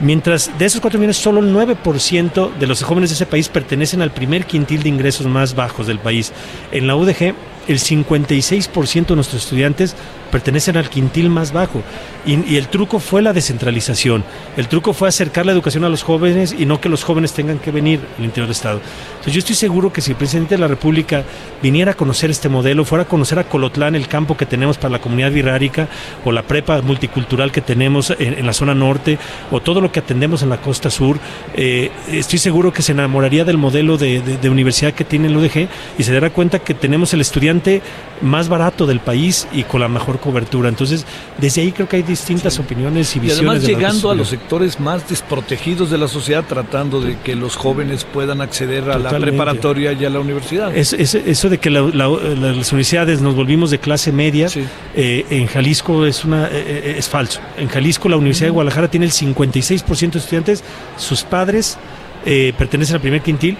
Mientras 0.00 0.50
de 0.58 0.64
esos 0.64 0.80
4 0.80 0.98
millones, 0.98 1.18
solo 1.18 1.40
el 1.40 1.52
9% 1.54 2.54
de 2.54 2.66
los 2.66 2.82
jóvenes 2.82 3.10
de 3.10 3.14
ese 3.14 3.26
país 3.26 3.50
pertenecen 3.50 4.00
al 4.00 4.10
primer 4.10 4.46
quintil 4.46 4.82
de 4.82 4.88
ingresos 4.88 5.26
más 5.26 5.54
bajos 5.54 5.86
del 5.86 5.98
país. 5.98 6.32
En 6.72 6.86
la 6.86 6.96
UDG, 6.96 7.34
el 7.68 7.78
56% 7.78 9.06
de 9.06 9.14
nuestros 9.14 9.42
estudiantes 9.42 9.94
pertenecen 10.30 10.76
al 10.76 10.88
quintil 10.88 11.30
más 11.30 11.52
bajo. 11.52 11.82
Y, 12.26 12.56
el 12.56 12.68
truco 12.68 13.00
fue 13.00 13.22
la 13.22 13.32
descentralización. 13.32 14.24
El 14.56 14.68
truco 14.68 14.92
fue 14.92 15.08
acercar 15.08 15.46
la 15.46 15.52
educación 15.52 15.84
a 15.84 15.88
los 15.88 16.02
jóvenes 16.02 16.54
y 16.56 16.66
no 16.66 16.80
que 16.80 16.88
los 16.88 17.04
jóvenes 17.04 17.32
tengan 17.32 17.58
que 17.58 17.70
venir 17.70 18.00
al 18.18 18.24
interior 18.24 18.46
del 18.46 18.52
Estado. 18.52 18.80
Entonces 19.10 19.32
yo 19.32 19.38
estoy 19.38 19.56
seguro 19.56 19.92
que 19.92 20.00
si 20.00 20.10
el 20.10 20.16
presidente 20.16 20.54
de 20.54 20.60
la 20.60 20.68
República 20.68 21.24
viniera 21.62 21.92
a 21.92 21.94
conocer 21.94 22.30
este 22.30 22.48
modelo, 22.48 22.84
fuera 22.84 23.04
a 23.04 23.08
conocer 23.08 23.38
a 23.38 23.44
Colotlán, 23.44 23.94
el 23.94 24.06
campo 24.06 24.36
que 24.36 24.46
tenemos 24.46 24.76
para 24.76 24.90
la 24.90 25.00
comunidad 25.00 25.32
virárica, 25.32 25.88
o 26.24 26.32
la 26.32 26.42
prepa 26.42 26.80
multicultural 26.82 27.52
que 27.52 27.60
tenemos 27.60 28.14
en, 28.18 28.44
la 28.44 28.52
zona 28.52 28.74
norte, 28.74 29.18
o 29.50 29.60
todo 29.60 29.80
lo 29.80 29.90
que 29.90 30.00
atendemos 30.00 30.42
en 30.42 30.50
la 30.50 30.60
costa 30.60 30.90
sur, 30.90 31.18
eh, 31.54 31.90
estoy 32.10 32.38
seguro 32.38 32.72
que 32.72 32.82
se 32.82 32.92
enamoraría 32.92 33.44
del 33.44 33.58
modelo 33.58 33.96
de, 33.96 34.20
de, 34.20 34.36
de 34.36 34.50
universidad 34.50 34.92
que 34.92 35.04
tiene 35.04 35.28
el 35.28 35.36
UDG 35.36 35.68
y 35.98 36.02
se 36.02 36.12
dará 36.12 36.30
cuenta 36.30 36.58
que 36.58 36.74
tenemos 36.74 37.12
el 37.14 37.20
estudiante 37.20 37.82
más 38.20 38.48
barato 38.48 38.86
del 38.86 39.00
país 39.00 39.48
y 39.52 39.64
con 39.64 39.80
la 39.80 39.88
mejor 39.88 40.19
cobertura. 40.20 40.68
Entonces, 40.68 41.04
desde 41.38 41.62
ahí 41.62 41.72
creo 41.72 41.88
que 41.88 41.96
hay 41.96 42.02
distintas 42.02 42.54
sí. 42.54 42.60
opiniones 42.60 43.14
y 43.16 43.20
visiones. 43.20 43.42
Y 43.42 43.48
además 43.48 43.66
llegando 43.66 44.10
a 44.10 44.14
los 44.14 44.28
sectores 44.28 44.78
más 44.78 45.08
desprotegidos 45.08 45.90
de 45.90 45.98
la 45.98 46.08
sociedad, 46.08 46.44
tratando 46.46 47.00
de 47.00 47.18
que 47.18 47.34
los 47.34 47.56
jóvenes 47.56 48.04
puedan 48.04 48.40
acceder 48.40 48.84
a 48.84 48.96
Totalmente. 48.96 49.18
la 49.18 49.26
preparatoria 49.26 49.92
y 49.92 50.04
a 50.04 50.10
la 50.10 50.20
universidad. 50.20 50.76
Es, 50.76 50.92
es, 50.92 51.14
eso 51.14 51.48
de 51.48 51.58
que 51.58 51.70
la, 51.70 51.82
la, 51.82 52.08
las 52.08 52.72
universidades 52.72 53.20
nos 53.20 53.34
volvimos 53.34 53.70
de 53.70 53.78
clase 53.78 54.12
media, 54.12 54.48
sí. 54.48 54.64
eh, 54.94 55.26
en 55.30 55.46
Jalisco 55.46 56.06
es, 56.06 56.24
una, 56.24 56.48
eh, 56.52 56.96
es 56.98 57.08
falso. 57.08 57.40
En 57.56 57.68
Jalisco 57.68 58.08
la 58.08 58.16
Universidad 58.16 58.48
de 58.48 58.52
Guadalajara 58.52 58.88
tiene 58.88 59.06
el 59.06 59.12
56% 59.12 60.12
de 60.12 60.18
estudiantes, 60.18 60.64
sus 60.96 61.22
padres 61.22 61.78
eh, 62.26 62.52
pertenecen 62.56 62.96
al 62.96 63.00
primer 63.00 63.22
quintil 63.22 63.56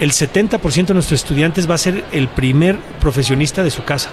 el 0.00 0.10
70% 0.10 0.86
de 0.86 0.94
nuestros 0.94 1.20
estudiantes 1.20 1.70
va 1.70 1.74
a 1.74 1.78
ser 1.78 2.04
el 2.12 2.28
primer 2.28 2.78
profesionista 3.00 3.62
de 3.62 3.70
su 3.70 3.84
casa. 3.84 4.10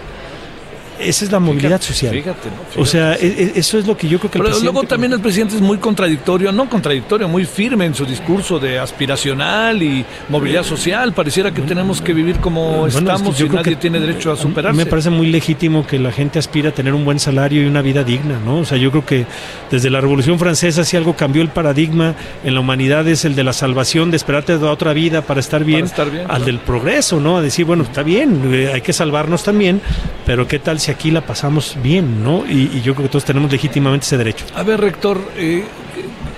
Esa 1.01 1.25
es 1.25 1.31
la 1.31 1.39
movilidad 1.39 1.79
fíjate, 1.79 1.85
social. 1.85 2.13
Fíjate, 2.13 2.49
¿no? 2.49 2.55
fíjate, 2.63 2.81
o 2.81 2.85
sea, 2.85 3.17
sí. 3.17 3.25
E, 3.25 3.51
eso 3.55 3.77
es 3.77 3.87
lo 3.87 3.97
que 3.97 4.07
yo 4.07 4.19
creo 4.19 4.31
que 4.31 4.37
el 4.37 4.43
Pero 4.43 4.51
presidente... 4.51 4.73
luego 4.73 4.87
también 4.87 5.13
el 5.13 5.19
presidente 5.19 5.55
es 5.55 5.61
muy 5.61 5.77
contradictorio, 5.77 6.51
no 6.51 6.69
contradictorio, 6.69 7.27
muy 7.27 7.45
firme 7.45 7.85
en 7.85 7.95
su 7.95 8.05
discurso 8.05 8.59
de 8.59 8.79
aspiracional 8.79 9.81
y 9.81 10.05
movilidad 10.29 10.63
social. 10.63 11.13
Pareciera 11.13 11.51
que 11.51 11.61
tenemos 11.61 12.01
que 12.01 12.13
vivir 12.13 12.37
como 12.37 12.81
bueno, 12.81 12.87
estamos 12.87 13.35
es 13.35 13.37
que 13.37 13.45
y 13.45 13.49
nadie 13.49 13.75
tiene 13.75 13.99
derecho 13.99 14.31
a 14.31 14.37
superarse. 14.37 14.77
Me 14.77 14.85
parece 14.85 15.09
muy 15.09 15.27
legítimo 15.27 15.85
que 15.85 15.99
la 15.99 16.11
gente 16.11 16.39
aspire 16.39 16.69
a 16.69 16.73
tener 16.73 16.93
un 16.93 17.05
buen 17.05 17.19
salario 17.19 17.63
y 17.63 17.65
una 17.65 17.81
vida 17.81 18.03
digna, 18.03 18.39
¿no? 18.43 18.59
O 18.59 18.65
sea, 18.65 18.77
yo 18.77 18.91
creo 18.91 19.05
que 19.05 19.25
desde 19.69 19.89
la 19.89 20.01
Revolución 20.01 20.39
Francesa 20.39 20.83
si 20.83 20.97
algo 20.97 21.15
cambió 21.15 21.41
el 21.41 21.49
paradigma 21.49 22.15
en 22.43 22.53
la 22.53 22.59
humanidad 22.59 23.07
es 23.07 23.25
el 23.25 23.35
de 23.35 23.43
la 23.43 23.53
salvación, 23.53 24.11
de 24.11 24.17
esperarte 24.17 24.57
de 24.57 24.65
otra 24.65 24.93
vida 24.93 25.21
para 25.21 25.39
estar 25.39 25.63
bien, 25.63 25.81
para 25.81 25.89
estar 25.89 26.11
bien 26.11 26.25
al 26.29 26.45
del 26.45 26.59
progreso, 26.59 27.19
¿no? 27.19 27.37
A 27.37 27.41
decir, 27.41 27.65
bueno, 27.65 27.83
está 27.83 28.03
bien, 28.03 28.53
eh, 28.53 28.71
hay 28.73 28.81
que 28.81 28.93
salvarnos 28.93 29.43
también, 29.43 29.81
pero 30.25 30.47
¿qué 30.47 30.59
tal 30.59 30.79
si 30.79 30.90
aquí 30.91 31.11
la 31.11 31.21
pasamos 31.21 31.77
bien, 31.81 32.23
¿no? 32.23 32.45
Y, 32.47 32.69
y, 32.73 32.81
yo 32.81 32.93
creo 32.93 33.07
que 33.07 33.11
todos 33.11 33.25
tenemos 33.25 33.51
legítimamente 33.51 34.05
ese 34.05 34.17
derecho. 34.17 34.45
A 34.55 34.63
ver, 34.63 34.79
rector, 34.79 35.19
eh, 35.37 35.63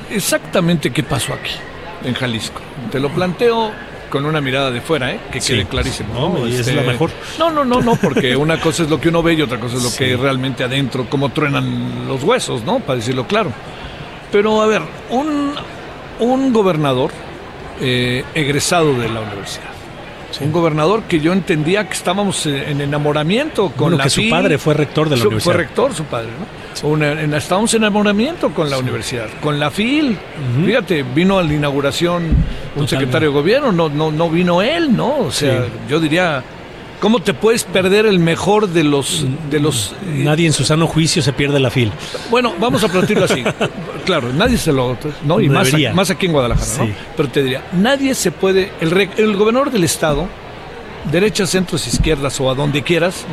exactamente 0.09 0.91
qué 0.91 1.03
pasó 1.03 1.33
aquí, 1.33 1.51
en 2.03 2.13
Jalisco. 2.13 2.61
Te 2.91 2.99
lo 2.99 3.09
planteo 3.09 3.71
con 4.09 4.25
una 4.25 4.41
mirada 4.41 4.69
de 4.69 4.79
fuera, 4.79 5.11
¿eh? 5.11 5.19
que 5.31 5.41
sí. 5.41 5.53
quede 5.53 5.65
clarísimo. 5.65 6.13
No, 6.13 6.39
¿no? 6.39 6.47
Este... 6.47 6.71
es 6.71 6.75
la 6.75 6.83
mejor. 6.83 7.09
No, 7.39 7.49
no, 7.49 7.65
no, 7.65 7.81
no, 7.81 7.95
porque 8.01 8.35
una 8.35 8.59
cosa 8.59 8.83
es 8.83 8.89
lo 8.89 9.01
que 9.01 9.09
uno 9.09 9.23
ve 9.23 9.33
y 9.33 9.41
otra 9.41 9.59
cosa 9.59 9.77
es 9.77 9.83
lo 9.83 9.89
sí. 9.89 9.97
que 9.97 10.17
realmente 10.17 10.63
adentro, 10.63 11.07
cómo 11.09 11.29
truenan 11.29 12.07
los 12.07 12.23
huesos, 12.23 12.63
¿no? 12.63 12.79
Para 12.79 12.97
decirlo 12.97 13.25
claro. 13.25 13.51
Pero 14.31 14.61
a 14.61 14.67
ver, 14.67 14.81
un, 15.09 15.53
un 16.19 16.53
gobernador 16.53 17.11
eh, 17.81 18.23
egresado 18.35 18.93
de 18.99 19.09
la 19.09 19.21
universidad 19.21 19.73
Sí. 20.33 20.43
un 20.43 20.51
gobernador 20.51 21.03
que 21.03 21.19
yo 21.19 21.31
entendía 21.31 21.87
que 21.87 21.93
estábamos 21.93 22.45
en 22.47 22.81
enamoramiento 22.81 23.69
con 23.69 23.81
bueno, 23.91 23.97
la 23.97 24.05
que 24.05 24.09
su 24.09 24.27
padre 24.29 24.57
fue 24.57 24.73
rector 24.73 25.07
de 25.07 25.15
la 25.15 25.21
su, 25.21 25.27
universidad. 25.27 25.53
Fue 25.53 25.63
rector 25.63 25.93
su 25.93 26.03
padre, 26.05 26.29
¿no? 26.39 26.45
Sí. 26.73 26.85
Una, 26.87 27.11
en, 27.11 27.33
estábamos 27.35 27.71
en 27.75 27.83
enamoramiento 27.83 28.49
con 28.49 28.67
la 28.67 28.77
sí. 28.77 28.81
universidad, 28.81 29.27
con 29.41 29.59
la 29.59 29.69
FIL. 29.69 30.09
Uh 30.11 30.61
-huh. 30.61 30.65
Fíjate, 30.65 31.03
vino 31.03 31.37
a 31.37 31.43
la 31.43 31.53
inauguración 31.53 32.23
un 32.23 32.31
Totalmente. 32.33 32.89
secretario 32.89 33.29
de 33.29 33.35
gobierno, 33.35 33.71
no, 33.71 33.89
no, 33.89 34.11
no 34.11 34.29
vino 34.29 34.61
él, 34.63 34.95
¿no? 34.95 35.17
O 35.19 35.31
sea, 35.31 35.65
yo 35.87 35.99
diría, 35.99 36.43
¿Cómo 37.03 37.19
te 37.19 37.33
puedes 37.33 37.65
perder 37.65 38.05
el 38.05 38.17
mejor 38.17 38.69
de 38.69 38.85
los... 38.85 39.25
De 39.51 39.59
los 39.59 39.93
nadie 40.07 40.47
en 40.47 40.53
su 40.53 40.63
sano 40.63 40.87
juicio 40.87 41.21
se 41.21 41.33
pierde 41.33 41.59
la 41.59 41.69
fil. 41.69 41.91
Bueno, 42.31 42.53
vamos 42.61 42.81
a 42.81 42.87
plantearlo 42.87 43.25
así. 43.25 43.43
claro, 44.05 44.31
nadie 44.31 44.57
se 44.57 44.71
lo... 44.71 44.97
¿no? 45.25 45.41
Y 45.41 45.49
más, 45.49 45.73
más, 45.93 46.09
aquí 46.09 46.27
en 46.27 46.31
Guadalajara, 46.31 46.65
sí. 46.65 46.79
¿no? 46.79 46.95
Pero 47.17 47.27
te 47.27 47.43
diría, 47.43 47.61
nadie 47.73 48.15
se 48.15 48.31
puede... 48.31 48.71
El, 48.79 48.97
el 49.17 49.35
gobernador 49.35 49.69
del 49.69 49.83
estado, 49.83 50.29
derechas, 51.11 51.49
centros, 51.49 51.85
izquierdas 51.87 52.39
o 52.39 52.49
a 52.49 52.55
donde 52.55 52.83
quieras, 52.83 53.25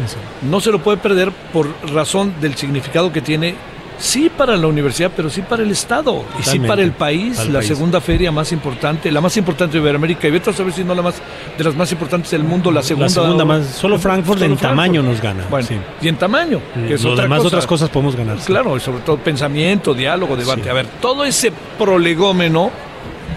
no 0.42 0.60
se 0.60 0.72
lo 0.72 0.82
puede 0.82 0.98
perder 0.98 1.30
por 1.52 1.68
razón 1.94 2.34
del 2.40 2.56
significado 2.56 3.12
que 3.12 3.20
tiene 3.20 3.54
sí 4.00 4.30
para 4.34 4.56
la 4.56 4.66
universidad, 4.66 5.12
pero 5.14 5.28
sí 5.30 5.42
para 5.42 5.62
el 5.62 5.70
Estado 5.70 6.12
Totalmente. 6.12 6.40
y 6.50 6.52
sí 6.52 6.58
para 6.58 6.82
el 6.82 6.92
país, 6.92 7.36
para 7.36 7.46
el 7.46 7.52
la 7.52 7.58
país. 7.60 7.68
segunda 7.68 8.00
feria 8.00 8.32
más 8.32 8.50
importante, 8.50 9.12
la 9.12 9.20
más 9.20 9.36
importante 9.36 9.74
de 9.74 9.80
Iberoamérica 9.82 10.26
y 10.26 10.30
vete 10.30 10.50
a 10.50 10.52
saber 10.52 10.72
si 10.72 10.82
no 10.82 10.94
la 10.94 11.02
más 11.02 11.16
de 11.56 11.62
las 11.64 11.76
más 11.76 11.92
importantes 11.92 12.30
del 12.30 12.42
mundo, 12.42 12.72
la 12.72 12.82
segunda. 12.82 13.06
La 13.06 13.10
segunda 13.10 13.44
más, 13.44 13.66
solo 13.66 13.98
Frankfurt 13.98 14.38
solo 14.38 14.52
en 14.52 14.58
Frankfurt. 14.58 14.70
tamaño 14.70 15.02
nos 15.02 15.20
gana. 15.20 15.44
Bueno, 15.50 15.68
sí. 15.68 15.76
y 16.00 16.08
en 16.08 16.16
tamaño, 16.16 16.60
que 16.88 16.94
es 16.94 17.04
Lo 17.04 17.12
otra 17.12 17.24
demás 17.24 17.38
cosa. 17.40 17.48
otras 17.48 17.66
cosas 17.66 17.90
podemos 17.90 18.16
ganar. 18.16 18.38
Claro, 18.38 18.76
y 18.76 18.80
sobre 18.80 19.00
todo 19.00 19.18
pensamiento, 19.18 19.92
diálogo, 19.94 20.34
debate. 20.36 20.62
Sí. 20.64 20.68
A 20.70 20.72
ver, 20.72 20.86
todo 21.00 21.24
ese 21.24 21.52
prolegómeno 21.78 22.70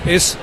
es 0.05 0.37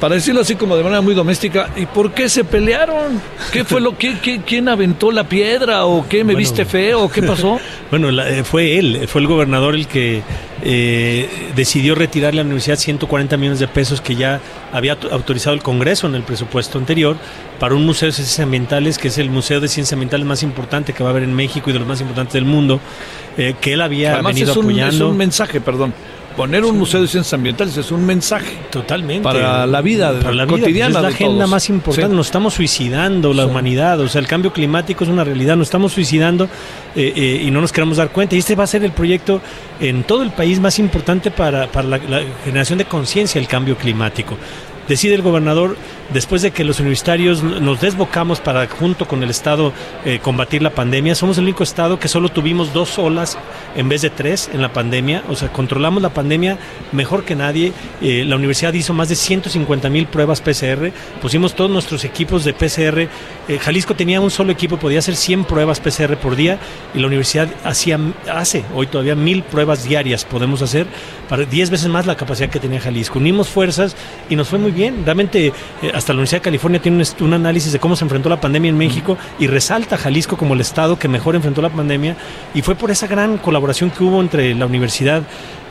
para 0.00 0.14
decirlo 0.14 0.42
así 0.42 0.56
como 0.56 0.76
de 0.76 0.82
manera 0.82 1.00
muy 1.00 1.14
doméstica, 1.14 1.70
¿y 1.76 1.86
por 1.86 2.12
qué 2.12 2.28
se 2.28 2.44
pelearon? 2.44 3.20
¿Qué 3.52 3.64
fue 3.64 3.80
lo 3.80 3.96
que, 3.96 4.18
qué, 4.18 4.40
quién 4.46 4.68
aventó 4.68 5.10
la 5.10 5.24
piedra 5.24 5.86
o 5.86 6.06
qué 6.06 6.18
me 6.18 6.34
bueno, 6.34 6.38
viste 6.38 6.64
feo? 6.64 7.10
¿Qué 7.10 7.22
pasó? 7.22 7.58
bueno, 7.90 8.10
la, 8.10 8.28
eh, 8.28 8.44
fue 8.44 8.78
él, 8.78 9.08
fue 9.08 9.22
el 9.22 9.26
gobernador 9.26 9.74
el 9.74 9.86
que 9.86 10.22
eh, 10.62 11.50
decidió 11.54 11.94
retirar 11.94 12.32
a 12.32 12.36
la 12.36 12.42
universidad 12.42 12.76
140 12.76 13.36
millones 13.36 13.58
de 13.58 13.68
pesos 13.68 14.00
que 14.00 14.16
ya 14.16 14.40
había 14.72 14.98
autorizado 15.10 15.54
el 15.54 15.62
Congreso 15.62 16.06
en 16.06 16.14
el 16.14 16.22
presupuesto 16.22 16.78
anterior 16.78 17.16
para 17.58 17.74
un 17.74 17.86
museo 17.86 18.08
de 18.08 18.12
ciencias 18.12 18.40
ambientales 18.40 18.98
que 18.98 19.08
es 19.08 19.18
el 19.18 19.30
museo 19.30 19.60
de 19.60 19.68
ciencias 19.68 19.94
ambientales 19.94 20.26
más 20.26 20.42
importante 20.42 20.92
que 20.92 21.02
va 21.02 21.10
a 21.10 21.12
haber 21.12 21.22
en 21.22 21.34
México 21.34 21.70
y 21.70 21.72
de 21.72 21.78
los 21.78 21.88
más 21.88 22.00
importantes 22.00 22.34
del 22.34 22.44
mundo, 22.44 22.80
eh, 23.38 23.54
que 23.60 23.72
él 23.72 23.80
había 23.80 24.14
Además 24.14 24.34
venido 24.34 24.50
es 24.52 24.56
un, 24.58 24.64
apoyando. 24.64 24.94
Es 24.94 25.10
un 25.10 25.16
mensaje, 25.16 25.60
perdón 25.60 25.94
poner 26.36 26.64
un 26.64 26.78
museo 26.78 27.00
de 27.00 27.08
ciencias 27.08 27.32
ambientales 27.32 27.76
es 27.76 27.90
un 27.90 28.04
mensaje 28.04 28.58
totalmente 28.70 29.22
para 29.22 29.66
la 29.66 29.80
vida 29.80 30.12
para 30.20 30.34
la 30.34 30.44
vida, 30.44 30.58
cotidiana 30.58 30.92
pues 30.92 30.96
es 30.96 31.02
la 31.02 31.08
agenda 31.08 31.38
todos. 31.38 31.50
más 31.50 31.68
importante 31.70 32.10
sí. 32.10 32.16
nos 32.16 32.26
estamos 32.26 32.54
suicidando 32.54 33.32
la 33.32 33.44
sí. 33.44 33.50
humanidad 33.50 33.98
o 34.00 34.08
sea 34.08 34.20
el 34.20 34.26
cambio 34.26 34.52
climático 34.52 35.04
es 35.04 35.10
una 35.10 35.24
realidad 35.24 35.56
nos 35.56 35.68
estamos 35.68 35.92
suicidando 35.92 36.44
eh, 36.94 37.12
eh, 37.16 37.42
y 37.44 37.50
no 37.50 37.60
nos 37.60 37.72
queremos 37.72 37.96
dar 37.96 38.10
cuenta 38.10 38.36
y 38.36 38.38
este 38.38 38.54
va 38.54 38.64
a 38.64 38.66
ser 38.66 38.84
el 38.84 38.92
proyecto 38.92 39.40
en 39.80 40.04
todo 40.04 40.22
el 40.22 40.30
país 40.30 40.60
más 40.60 40.78
importante 40.78 41.30
para, 41.30 41.68
para 41.68 41.88
la, 41.88 41.98
la 41.98 42.22
generación 42.44 42.78
de 42.78 42.84
conciencia 42.84 43.40
del 43.40 43.48
cambio 43.48 43.76
climático 43.76 44.36
decide 44.88 45.14
el 45.14 45.22
gobernador, 45.22 45.76
después 46.12 46.42
de 46.42 46.50
que 46.50 46.64
los 46.64 46.80
universitarios 46.80 47.42
nos 47.42 47.80
desbocamos 47.80 48.40
para, 48.40 48.66
junto 48.66 49.06
con 49.06 49.22
el 49.22 49.30
Estado, 49.30 49.72
eh, 50.04 50.18
combatir 50.22 50.62
la 50.62 50.70
pandemia, 50.70 51.14
somos 51.14 51.38
el 51.38 51.44
único 51.44 51.62
Estado 51.62 51.98
que 51.98 52.08
solo 52.08 52.28
tuvimos 52.28 52.72
dos 52.72 52.98
olas 52.98 53.38
en 53.74 53.88
vez 53.88 54.02
de 54.02 54.10
tres 54.10 54.50
en 54.52 54.62
la 54.62 54.72
pandemia, 54.72 55.22
o 55.28 55.36
sea, 55.36 55.52
controlamos 55.52 56.02
la 56.02 56.10
pandemia 56.10 56.58
mejor 56.92 57.24
que 57.24 57.34
nadie. 57.34 57.72
Eh, 58.00 58.24
la 58.26 58.36
universidad 58.36 58.72
hizo 58.72 58.92
más 58.92 59.08
de 59.08 59.16
150 59.16 59.88
mil 59.88 60.06
pruebas 60.06 60.40
PCR, 60.40 60.92
pusimos 61.20 61.54
todos 61.54 61.70
nuestros 61.70 62.04
equipos 62.04 62.44
de 62.44 62.52
PCR. 62.52 63.08
Eh, 63.48 63.58
Jalisco 63.58 63.94
tenía 63.94 64.20
un 64.20 64.30
solo 64.30 64.50
equipo, 64.50 64.76
podía 64.76 64.98
hacer 64.98 65.14
100 65.14 65.44
pruebas 65.44 65.78
PCR 65.78 66.16
por 66.16 66.34
día, 66.34 66.58
y 66.94 66.98
la 66.98 67.06
universidad 67.06 67.48
hacía, 67.64 67.98
hace 68.32 68.64
hoy 68.74 68.88
todavía 68.88 69.14
mil 69.14 69.44
pruebas 69.44 69.84
diarias, 69.84 70.24
podemos 70.24 70.62
hacer, 70.62 70.86
para 71.28 71.44
10 71.44 71.70
veces 71.70 71.88
más 71.88 72.06
la 72.06 72.16
capacidad 72.16 72.48
que 72.48 72.58
tenía 72.58 72.80
Jalisco. 72.80 73.18
Unimos 73.18 73.48
fuerzas 73.48 73.94
y 74.28 74.36
nos 74.36 74.48
fue 74.48 74.58
muy 74.58 74.72
bien. 74.72 75.04
Realmente, 75.04 75.46
eh, 75.46 75.52
hasta 75.94 76.12
la 76.12 76.18
Universidad 76.18 76.40
de 76.40 76.44
California 76.44 76.82
tiene 76.82 77.02
un, 77.02 77.24
un, 77.24 77.34
análisis 77.34 77.72
de 77.72 77.78
cómo 77.78 77.94
se 77.94 78.04
enfrentó 78.04 78.28
la 78.28 78.40
pandemia 78.40 78.68
en 78.68 78.78
México 78.78 79.16
y 79.38 79.46
resalta 79.46 79.94
a 79.94 79.98
Jalisco 79.98 80.36
como 80.36 80.54
el 80.54 80.60
estado 80.60 80.98
que 80.98 81.08
mejor 81.08 81.36
enfrentó 81.36 81.62
la 81.62 81.70
pandemia. 81.70 82.16
Y 82.52 82.62
fue 82.62 82.74
por 82.74 82.90
esa 82.90 83.06
gran 83.06 83.38
colaboración 83.38 83.90
que 83.90 84.02
hubo 84.02 84.20
entre 84.20 84.54
la 84.54 84.66
universidad 84.66 85.22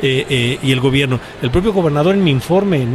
eh, 0.01 0.59
y 0.61 0.71
el 0.71 0.79
gobierno. 0.79 1.19
El 1.41 1.51
propio 1.51 1.73
gobernador 1.73 2.15
en 2.15 2.23
mi 2.23 2.31
informe 2.31 2.85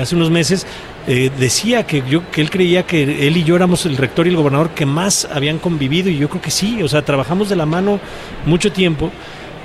hace 0.00 0.14
unos 0.14 0.30
meses 0.30 0.66
decía 1.08 1.86
que 1.86 2.02
yo 2.08 2.30
que 2.30 2.42
él 2.42 2.50
creía 2.50 2.84
que 2.84 3.26
él 3.26 3.36
y 3.36 3.42
yo 3.42 3.56
éramos 3.56 3.86
el 3.86 3.96
rector 3.96 4.26
y 4.26 4.30
el 4.30 4.36
gobernador 4.36 4.70
que 4.70 4.84
más 4.84 5.26
habían 5.32 5.58
convivido 5.58 6.10
y 6.10 6.18
yo 6.18 6.28
creo 6.28 6.42
que 6.42 6.50
sí, 6.50 6.82
o 6.82 6.88
sea, 6.88 7.02
trabajamos 7.02 7.48
de 7.48 7.56
la 7.56 7.64
mano 7.64 7.98
mucho 8.44 8.70
tiempo. 8.70 9.10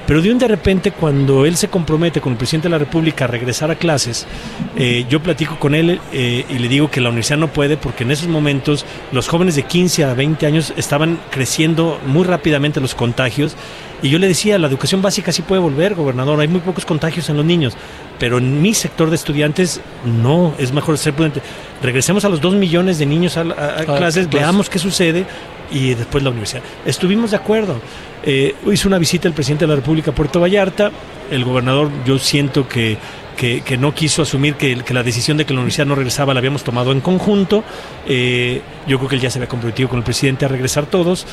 Pero 0.06 0.22
de 0.22 0.32
un 0.32 0.38
de 0.38 0.50
repente, 0.50 0.92
cuando 0.92 1.46
él 1.46 1.56
se 1.56 1.70
compromete 1.70 2.20
con 2.20 2.34
el 2.34 2.38
presidente 2.38 2.68
de 2.68 2.72
la 2.72 2.78
República 2.78 3.24
a 3.24 3.28
regresar 3.28 3.72
a 3.72 3.76
clases, 3.76 4.28
eh, 4.76 5.06
yo 5.10 5.22
platico 5.22 5.58
con 5.58 5.74
él 5.76 6.02
eh, 6.12 6.46
y 6.50 6.60
le 6.60 6.68
digo 6.68 6.92
que 6.92 7.00
la 7.00 7.08
universidad 7.10 7.38
no 7.38 7.48
puede 7.48 7.78
porque 7.78 8.04
en 8.04 8.12
esos 8.12 8.28
momentos 8.28 8.86
los 9.14 9.30
jóvenes 9.30 9.56
de 9.56 9.64
15 9.64 10.04
a 10.04 10.14
20 10.14 10.46
años 10.46 10.74
estaban 10.76 11.20
creciendo 11.32 12.02
muy 12.06 12.26
rápidamente 12.26 12.82
los 12.82 12.96
contagios. 12.96 13.56
Y 14.04 14.10
yo 14.10 14.20
le 14.20 14.28
decía, 14.28 14.60
la 14.60 14.68
educación 14.68 15.02
básica 15.02 15.32
sí 15.32 15.44
puede 15.44 15.62
volver, 15.62 15.96
gobernador, 15.96 16.38
hay 16.42 16.50
muy 16.50 16.60
pocos 16.60 16.86
contagios 16.86 17.30
en 17.30 17.38
los 17.38 17.46
niños, 17.46 17.74
pero 18.20 18.38
en 18.38 18.62
mi 18.62 18.74
sector 18.74 19.10
de 19.10 19.16
estudiantes 19.16 19.80
no, 20.06 20.54
es 20.58 20.74
mejor 20.74 20.98
ser 20.98 21.14
prudente. 21.14 21.42
Regresemos 21.82 22.26
a 22.26 22.30
los 22.30 22.42
2 22.42 22.56
millones 22.56 22.98
de 22.98 23.06
niños 23.06 23.38
a, 23.38 23.46
clases, 23.86 24.30
veamos 24.30 24.70
qué 24.70 24.78
sucede 24.78 25.26
y 25.72 25.94
después 25.94 26.22
la 26.22 26.32
universidad. 26.32 26.62
Estuvimos 26.86 27.32
de 27.32 27.38
acuerdo. 27.38 27.80
Eh, 28.24 28.54
hizo 28.70 28.90
una 28.90 28.98
visita 28.98 29.30
el 29.30 29.34
presidente 29.34 29.64
de 29.64 29.70
la 29.70 29.76
República 29.76 30.12
a 30.12 30.16
Puerto 30.16 30.42
Vallarta. 30.42 30.92
El 31.32 31.46
gobernador, 31.46 31.90
yo 32.06 32.20
siento 32.20 32.68
que, 32.68 32.98
que, 33.38 33.78
no 33.78 33.94
quiso 33.94 34.22
asumir 34.22 34.56
que, 34.56 34.84
la 34.94 35.04
decisión 35.04 35.38
de 35.38 35.46
que 35.46 35.54
la 35.54 35.60
universidad 35.60 35.86
no 35.86 35.96
regresaba 35.96 36.34
la 36.34 36.40
habíamos 36.40 36.64
tomado 36.64 36.92
en 36.92 37.00
conjunto. 37.00 37.64
Eh, 38.06 38.62
yo 38.86 38.98
creo 38.98 39.10
que 39.10 39.16
él 39.16 39.22
ya 39.22 39.30
se 39.30 39.40
había 39.40 39.48
comprometido 39.48 39.88
con 39.88 40.00
el 40.00 40.04
presidente 40.04 40.44
a 40.46 40.50
regresar 40.50 40.86
todos. 40.88 41.26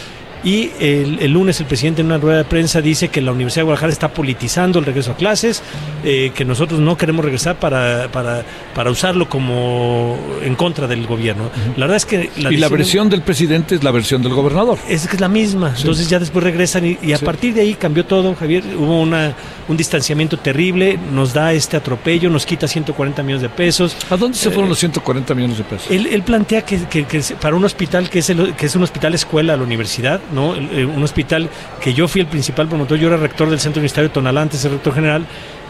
Y 0.42 0.70
el, 0.80 1.30
lunes 1.30 1.60
el 1.60 1.66
presidente 1.66 2.00
en 2.00 2.06
una 2.06 2.18
rueda 2.18 2.38
de 2.38 2.44
prensa 2.44 2.80
dice 2.80 3.08
que 3.08 3.20
la 3.20 3.32
Universidad 3.32 3.60
de 3.60 3.64
Guadalajara 3.64 3.92
está 3.92 4.08
politizando 4.08 4.78
el 4.78 4.86
regreso 4.86 5.12
a 5.12 5.16
clases, 5.16 5.62
eh, 6.02 6.32
que 6.34 6.44
nosotros 6.44 6.80
no 6.80 6.96
queremos 6.96 7.24
regresar 7.24 7.56
para, 7.56 8.08
para, 8.10 8.42
para, 8.74 8.90
usarlo 8.90 9.28
como 9.28 10.18
en 10.42 10.54
contra 10.54 10.86
del 10.86 11.06
gobierno. 11.06 11.50
La 11.76 11.86
verdad 11.86 11.96
es 11.96 12.06
que... 12.06 12.30
La 12.38 12.50
y 12.52 12.56
la 12.56 12.68
versión 12.68 13.10
del 13.10 13.22
presidente 13.22 13.74
es 13.74 13.84
la 13.84 13.90
versión 13.90 14.22
del 14.22 14.32
gobernador. 14.32 14.78
Es 14.88 15.06
que 15.06 15.16
es 15.16 15.20
la 15.20 15.28
misma. 15.28 15.74
Entonces 15.76 16.08
ya 16.08 16.18
después 16.18 16.42
regresan 16.42 16.86
y, 16.86 17.12
a 17.12 17.18
partir 17.18 17.52
de 17.54 17.60
ahí 17.60 17.74
cambió 17.74 18.06
todo, 18.06 18.34
Javier. 18.34 18.64
Hubo 18.78 19.00
una, 19.00 19.34
un 19.68 19.76
distanciamiento 19.76 20.38
terrible, 20.38 20.98
nos 21.12 21.34
da 21.34 21.52
este 21.52 21.76
atropello, 21.76 22.30
nos 22.30 22.46
quita 22.46 22.66
140 22.66 23.22
millones 23.22 23.42
de 23.42 23.48
pesos. 23.50 23.96
¿A 24.08 24.16
dónde 24.16 24.38
se 24.38 24.48
fueron 24.48 24.66
eh, 24.66 24.70
los 24.70 24.78
140 24.78 25.34
millones 25.34 25.58
de 25.58 25.64
pesos? 25.64 25.90
Él, 25.90 26.22
plantea 26.22 26.62
que, 26.62 26.84
que, 26.86 27.22
para 27.40 27.56
un 27.56 27.64
hospital 27.64 28.08
que 28.08 28.20
es, 28.20 28.30
el, 28.30 28.54
que 28.54 28.66
es 28.66 28.76
un 28.76 28.82
hospital 28.82 29.14
escuela 29.14 29.54
a 29.54 29.56
la 29.56 29.64
universidad, 29.64 30.20
¿no? 30.32 30.54
Eh, 30.54 30.84
un 30.84 31.02
hospital 31.02 31.48
que 31.80 31.94
yo 31.94 32.08
fui 32.08 32.20
el 32.20 32.26
principal 32.26 32.68
promotor, 32.68 32.98
yo 32.98 33.08
era 33.08 33.16
rector 33.16 33.48
del 33.50 33.60
Centro 33.60 33.80
Universitario 33.80 34.08
de 34.08 34.14
Tonalá, 34.14 34.42
antes 34.42 34.64
el 34.64 34.72
rector 34.72 34.94
general, 34.94 35.26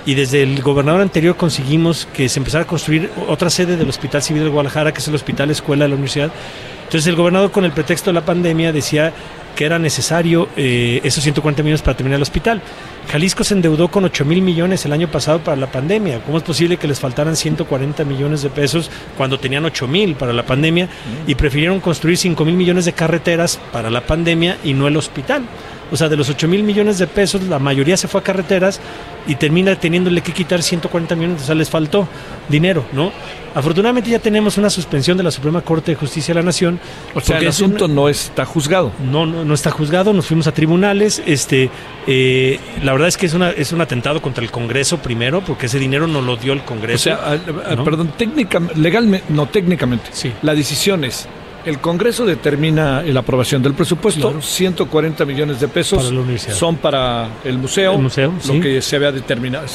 y 0.06 0.14
desde 0.14 0.42
el 0.42 0.62
gobernador 0.62 1.00
anterior 1.00 1.36
conseguimos 1.36 2.08
que 2.12 2.28
se 2.28 2.40
empezara 2.40 2.64
a 2.64 2.66
construir 2.66 3.10
otra 3.28 3.50
sede 3.50 3.76
del 3.76 3.88
Hospital 3.88 4.22
Civil 4.22 4.44
de 4.44 4.48
Guadalajara, 4.48 4.92
que 4.92 5.00
es 5.00 5.08
el 5.08 5.14
Hospital 5.14 5.50
Escuela 5.50 5.84
de 5.84 5.90
la 5.90 5.94
Universidad. 5.94 6.30
Entonces 6.84 7.06
el 7.06 7.16
gobernador 7.16 7.50
con 7.50 7.64
el 7.64 7.72
pretexto 7.72 8.10
de 8.10 8.14
la 8.14 8.24
pandemia 8.24 8.72
decía 8.72 9.12
que 9.54 9.64
era 9.64 9.78
necesario 9.78 10.48
eh, 10.56 11.00
esos 11.04 11.22
140 11.22 11.62
millones 11.62 11.82
para 11.82 11.96
terminar 11.96 12.16
el 12.16 12.22
hospital. 12.22 12.62
Jalisco 13.10 13.42
se 13.42 13.54
endeudó 13.54 13.88
con 13.88 14.04
8 14.04 14.24
mil 14.24 14.40
millones 14.40 14.84
el 14.84 14.92
año 14.92 15.10
pasado 15.10 15.40
para 15.40 15.56
la 15.56 15.70
pandemia. 15.70 16.20
¿Cómo 16.24 16.38
es 16.38 16.44
posible 16.44 16.76
que 16.76 16.86
les 16.86 17.00
faltaran 17.00 17.36
140 17.36 18.04
millones 18.04 18.42
de 18.42 18.50
pesos 18.50 18.90
cuando 19.16 19.38
tenían 19.38 19.64
8 19.64 19.88
mil 19.88 20.14
para 20.14 20.32
la 20.32 20.44
pandemia 20.44 20.88
y 21.26 21.34
prefirieron 21.34 21.80
construir 21.80 22.16
5 22.16 22.44
mil 22.44 22.54
millones 22.54 22.84
de 22.84 22.92
carreteras 22.92 23.58
para 23.72 23.90
la 23.90 24.02
pandemia 24.02 24.58
y 24.62 24.74
no 24.74 24.86
el 24.86 24.96
hospital? 24.96 25.42
O 25.92 25.96
sea, 25.96 26.08
de 26.08 26.16
los 26.16 26.28
8 26.28 26.48
mil 26.48 26.62
millones 26.62 26.98
de 26.98 27.06
pesos, 27.06 27.42
la 27.44 27.58
mayoría 27.58 27.96
se 27.96 28.08
fue 28.08 28.20
a 28.20 28.24
carreteras 28.24 28.80
y 29.26 29.34
termina 29.34 29.76
teniéndole 29.76 30.20
que 30.22 30.32
quitar 30.32 30.62
140 30.62 31.14
millones, 31.16 31.42
o 31.42 31.46
sea, 31.46 31.54
les 31.54 31.68
faltó 31.68 32.08
dinero, 32.48 32.84
¿no? 32.92 33.12
Afortunadamente 33.54 34.10
ya 34.10 34.20
tenemos 34.20 34.58
una 34.58 34.70
suspensión 34.70 35.16
de 35.16 35.24
la 35.24 35.30
Suprema 35.30 35.60
Corte 35.62 35.90
de 35.90 35.96
Justicia 35.96 36.32
de 36.32 36.40
la 36.40 36.44
Nación. 36.44 36.78
O 37.14 37.20
sea, 37.20 37.38
el 37.38 37.48
asunto 37.48 37.88
no 37.88 38.08
está 38.08 38.44
juzgado. 38.44 38.92
No, 39.10 39.26
no, 39.26 39.44
no, 39.44 39.54
está 39.54 39.72
juzgado, 39.72 40.12
nos 40.12 40.26
fuimos 40.26 40.46
a 40.46 40.52
tribunales. 40.52 41.20
Este, 41.26 41.68
eh, 42.06 42.60
la 42.82 42.92
verdad 42.92 43.08
es 43.08 43.16
que 43.16 43.26
es, 43.26 43.34
una, 43.34 43.50
es 43.50 43.72
un 43.72 43.80
atentado 43.80 44.22
contra 44.22 44.44
el 44.44 44.52
Congreso 44.52 44.98
primero, 44.98 45.42
porque 45.44 45.66
ese 45.66 45.80
dinero 45.80 46.06
no 46.06 46.22
lo 46.22 46.36
dio 46.36 46.52
el 46.52 46.62
Congreso. 46.62 47.10
O 47.10 47.16
sea, 47.16 47.84
perdón, 47.84 48.12
técnicamente, 48.16 48.78
legalmente, 48.78 49.26
no 49.30 49.46
técnicamente. 49.46 50.10
Sí. 50.12 50.32
La 50.42 50.54
decisión 50.54 51.02
es 51.04 51.28
el 51.64 51.78
Congreso 51.78 52.24
determina 52.24 53.02
la 53.02 53.20
aprobación 53.20 53.62
del 53.62 53.74
presupuesto, 53.74 54.40
140 54.40 55.24
millones 55.24 55.60
de 55.60 55.68
pesos 55.68 56.12
son 56.52 56.76
para 56.76 57.28
el 57.44 57.58
museo, 57.58 58.00
lo 58.00 58.60
que 58.60 58.80
se 58.82 58.96
había 58.96 59.12
determinado, 59.12 59.66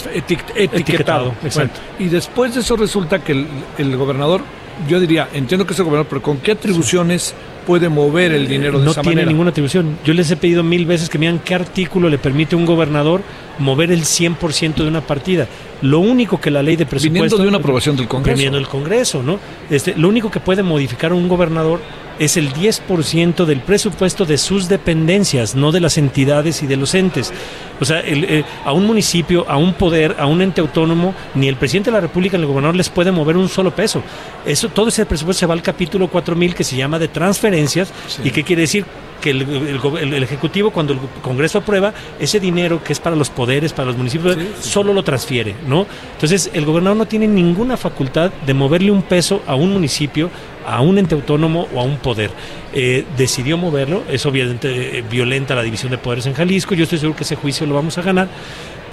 etiquetado. 0.56 1.34
exacto. 1.44 1.80
y 2.00 2.06
después 2.06 2.56
de 2.56 2.62
eso 2.62 2.76
resulta 2.76 3.24
que 3.24 3.46
el, 3.78 3.98
gobernador, 3.98 4.42
yo 4.88 5.00
diría, 5.00 5.30
entiendo 5.34 5.66
que 5.66 5.74
es 5.74 5.80
el 5.80 5.86
gobernador, 5.86 6.08
pero 6.10 6.22
¿con 6.22 6.38
qué 6.38 6.52
atribuciones 6.54 7.34
puede 7.66 7.90
mover 7.90 8.32
el 8.32 8.48
dinero 8.48 8.80
de 8.80 8.86
no 8.86 8.92
esa 8.92 9.02
manera? 9.02 9.14
No 9.14 9.20
tiene 9.22 9.32
ninguna 9.32 9.50
atribución. 9.52 9.98
Yo 10.04 10.14
les 10.14 10.30
he 10.32 10.36
pedido 10.36 10.64
mil 10.64 10.86
veces 10.86 11.10
que 11.10 11.18
me 11.18 11.28
digan 11.28 11.42
qué 11.44 11.56
artículo 11.56 12.10
le 12.10 12.18
permite 12.18 12.56
a 12.56 12.58
un 12.58 12.66
gobernador 12.66 13.22
mover 13.60 13.92
el 13.92 14.04
100% 14.04 14.76
de 14.76 14.88
una 14.88 15.02
partida. 15.02 15.48
Lo 15.82 16.00
único 16.00 16.40
que 16.40 16.52
la 16.52 16.64
ley 16.64 16.76
de 16.76 16.86
presupuesto... 16.86 17.14
Viniendo 17.14 17.38
de 17.38 17.48
una 17.48 17.58
aprobación 17.58 17.96
del 17.96 18.08
Congreso. 18.08 18.38
Viniendo 18.38 18.58
del 18.58 18.68
Congreso, 18.68 19.24
¿no? 19.24 19.40
Este, 19.70 19.96
lo 19.96 20.10
único 20.10 20.32
que 20.32 20.40
puede 20.40 20.64
modificar 20.64 21.14
un 21.14 21.28
gobernador 21.28 21.80
es 22.20 22.38
el 22.38 22.54
10% 22.54 23.46
del 23.46 23.60
presupuesto 23.60 24.26
de 24.26 24.38
sus 24.38 24.70
dependencias, 24.70 25.56
no 25.56 25.72
de 25.72 25.82
las 25.82 25.98
entidades 25.98 26.64
y 26.64 26.68
de 26.68 26.78
los 26.78 26.96
entes. 26.96 27.34
O 27.80 27.86
sea, 27.86 28.02
eh, 28.06 28.44
a 28.64 28.72
un 28.72 28.86
municipio, 28.86 29.46
a 29.50 29.58
un 29.58 29.74
poder, 29.74 30.16
a 30.18 30.26
un 30.26 30.42
ente 30.42 30.62
autónomo, 30.62 31.14
ni 31.34 31.48
el 31.48 31.58
presidente 31.58 31.92
de 31.92 31.96
la 31.96 32.02
República 32.02 32.38
ni 32.38 32.44
el 32.44 32.48
gobernador 32.48 32.76
les 32.76 32.90
puede 32.90 33.12
mover 33.12 33.38
un 33.38 33.50
solo 33.50 33.76
peso. 33.76 34.02
Eso, 34.46 34.70
todo 34.70 34.88
ese 34.88 35.06
presupuesto 35.06 35.42
se 35.42 35.46
va 35.46 35.54
al 35.54 35.62
capítulo 35.62 36.08
4000 36.08 36.56
que 36.56 36.64
se 36.64 36.78
llama 36.78 37.00
de 37.00 37.10
transferencias. 37.10 37.92
¿Y 38.24 38.32
qué 38.32 38.44
quiere 38.44 38.62
decir? 38.62 38.86
Que 39.26 39.32
el, 39.32 40.24
Ejecutivo, 40.24 40.70
cuando 40.70 40.94
el 40.94 41.00
Congreso 41.24 41.58
aprueba, 41.58 41.94
ese 42.20 42.40
dinero 42.40 42.84
que 42.84 42.94
es 42.94 43.00
para 43.00 43.16
los 43.16 43.32
poderes, 43.32 43.74
para 43.74 43.88
los 43.88 43.98
municipios, 43.98 44.38
solo 44.60 44.94
lo 44.94 45.02
transfiere, 45.04 45.56
¿no? 45.68 45.88
Entonces, 46.14 46.52
el 46.54 46.64
gobernador 46.64 46.96
no 46.96 47.08
tiene 47.08 47.28
ninguna 47.28 47.76
facultad 47.76 48.32
de 48.46 48.54
moverle 48.54 48.92
un 48.92 49.02
peso 49.02 49.42
a 49.48 49.56
un 49.56 49.74
municipio, 49.74 50.30
a 50.68 50.82
un 50.82 51.00
ente 51.00 51.16
autónomo 51.16 51.68
o 51.74 51.80
a 51.80 51.84
un 51.84 51.98
poder. 51.98 52.30
Eh, 52.72 53.04
decidió 53.18 53.58
moverlo, 53.58 54.04
es 54.12 54.28
obviamente 54.28 55.00
eh, 55.00 55.04
violenta 55.10 55.56
la 55.56 55.64
división 55.64 55.90
de 55.92 55.98
poderes 55.98 56.28
en 56.28 56.36
Jalisco, 56.36 56.76
yo 56.76 56.84
estoy 56.84 57.00
seguro 57.00 57.18
que 57.18 57.24
ese 57.24 57.36
juicio 57.36 57.66
lo 57.66 57.74
vamos 57.74 57.98
a 57.98 58.04
ganar, 58.04 58.28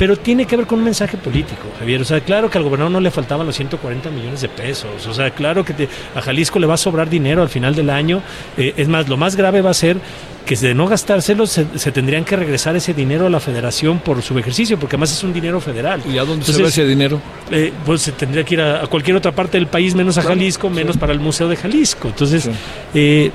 pero 0.02 0.16
tiene 0.16 0.46
que 0.46 0.56
ver 0.56 0.66
con 0.66 0.80
un 0.80 0.84
mensaje 0.86 1.16
político, 1.16 1.62
Javier. 1.78 2.00
O 2.00 2.04
sea, 2.04 2.18
claro 2.18 2.50
que 2.50 2.58
al 2.58 2.64
gobernador 2.64 2.90
no 2.90 3.00
le 3.00 3.12
faltaban 3.12 3.46
los 3.46 3.54
140 3.54 4.10
millones 4.10 4.40
de 4.40 4.48
pesos. 4.48 5.06
O 5.06 5.14
sea, 5.14 5.30
claro 5.30 5.64
que 5.64 5.88
a 6.16 6.20
Jalisco 6.20 6.58
le 6.58 6.66
va 6.66 6.74
a 6.74 6.76
sobrar 6.76 7.08
dinero 7.08 7.40
al 7.40 7.48
final 7.48 7.76
del 7.76 7.88
año. 7.88 8.20
Eh, 8.56 8.74
es 8.76 8.88
más, 8.88 9.08
lo 9.08 9.16
más 9.16 9.36
grave 9.36 9.62
va 9.62 9.70
a 9.70 9.74
ser 9.74 9.98
que 10.44 10.56
de 10.56 10.74
no 10.74 10.88
gastárselo 10.88 11.46
se, 11.46 11.64
tendrían 11.92 12.24
que 12.24 12.34
regresar 12.34 12.74
ese 12.74 12.94
dinero 12.94 13.26
a 13.26 13.30
la 13.30 13.38
federación 13.38 14.00
por 14.00 14.20
su 14.22 14.36
ejercicio, 14.36 14.76
porque 14.76 14.96
además 14.96 15.12
es 15.12 15.22
un 15.22 15.32
dinero 15.32 15.60
federal. 15.60 16.02
¿Y 16.12 16.18
a 16.18 16.24
dónde 16.24 16.46
se 16.46 16.60
va 16.60 16.66
ese 16.66 16.84
dinero? 16.84 17.20
Eh, 17.52 17.72
pues 17.86 18.02
se 18.02 18.10
tendría 18.10 18.42
que 18.42 18.54
ir 18.54 18.60
a, 18.60 18.84
cualquier 18.88 19.16
otra 19.16 19.30
parte 19.30 19.56
del 19.56 19.68
país, 19.68 19.94
menos 19.94 20.18
a 20.18 20.22
Jalisco, 20.22 20.68
menos 20.68 20.96
para 20.96 21.12
el 21.12 21.20
Museo 21.20 21.46
de 21.46 21.54
Jalisco. 21.54 22.08
Entonces, 22.08 22.50
eh, 22.92 23.30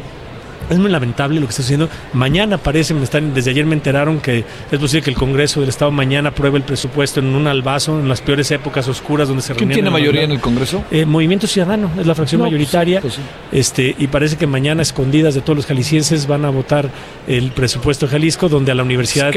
es 0.69 0.77
muy 0.77 0.91
lamentable 0.91 1.39
lo 1.39 1.45
que 1.45 1.51
está 1.51 1.63
sucediendo. 1.63 1.89
Mañana 2.13 2.57
parece, 2.57 2.93
me 2.93 3.03
están, 3.03 3.33
desde 3.33 3.51
ayer 3.51 3.65
me 3.65 3.75
enteraron 3.75 4.19
que 4.19 4.43
es 4.71 4.79
posible 4.79 5.03
que 5.03 5.09
el 5.09 5.15
Congreso 5.15 5.59
del 5.59 5.69
Estado 5.69 5.91
mañana 5.91 6.29
apruebe 6.29 6.57
el 6.57 6.63
presupuesto 6.63 7.19
en 7.19 7.35
un 7.35 7.47
albazo, 7.47 7.99
en 7.99 8.09
las 8.09 8.21
peores 8.21 8.51
épocas 8.51 8.87
oscuras 8.87 9.27
donde 9.27 9.43
se 9.43 9.53
¿Quién 9.53 9.69
tiene 9.69 9.89
mayoría 9.89 10.23
en 10.23 10.31
el 10.31 10.39
Congreso? 10.39 10.83
Eh, 10.91 11.05
Movimiento 11.05 11.47
Ciudadano, 11.47 11.91
es 11.99 12.05
la 12.05 12.15
fracción 12.15 12.41
pues, 12.41 12.51
mayoritaria. 12.51 13.01
Pues 13.01 13.19
este, 13.51 13.95
y 13.97 14.07
parece 14.07 14.37
que 14.37 14.47
mañana, 14.47 14.81
escondidas 14.81 15.35
de 15.35 15.41
todos 15.41 15.55
los 15.55 15.65
jaliscienses, 15.65 16.27
van 16.27 16.45
a 16.45 16.49
votar 16.49 16.89
el 17.27 17.51
presupuesto 17.51 18.05
de 18.05 18.11
Jalisco, 18.11 18.49
donde 18.49 18.71
a 18.71 18.75
la 18.75 18.83
universidad 18.83 19.33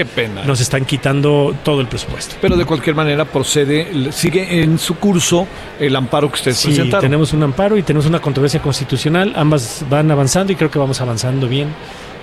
nos 0.46 0.60
están 0.60 0.84
quitando 0.84 1.54
todo 1.64 1.80
el 1.80 1.86
presupuesto. 1.86 2.36
Pero 2.40 2.56
de 2.56 2.64
cualquier 2.64 2.96
manera 2.96 3.24
procede, 3.24 4.12
sigue 4.12 4.62
en 4.62 4.78
su 4.78 4.96
curso 4.96 5.46
el 5.78 5.94
amparo 5.96 6.28
que 6.28 6.34
ustedes 6.34 6.56
sí, 6.58 6.90
Tenemos 7.00 7.32
un 7.32 7.42
amparo 7.42 7.76
y 7.76 7.82
tenemos 7.82 8.06
una 8.06 8.20
controversia 8.20 8.60
constitucional, 8.60 9.32
ambas 9.36 9.84
van 9.88 10.10
avanzando 10.10 10.52
y 10.52 10.56
creo 10.56 10.70
que 10.70 10.78
vamos 10.78 11.00
a 11.00 11.04
avanzar 11.04 11.19
bien. 11.48 11.68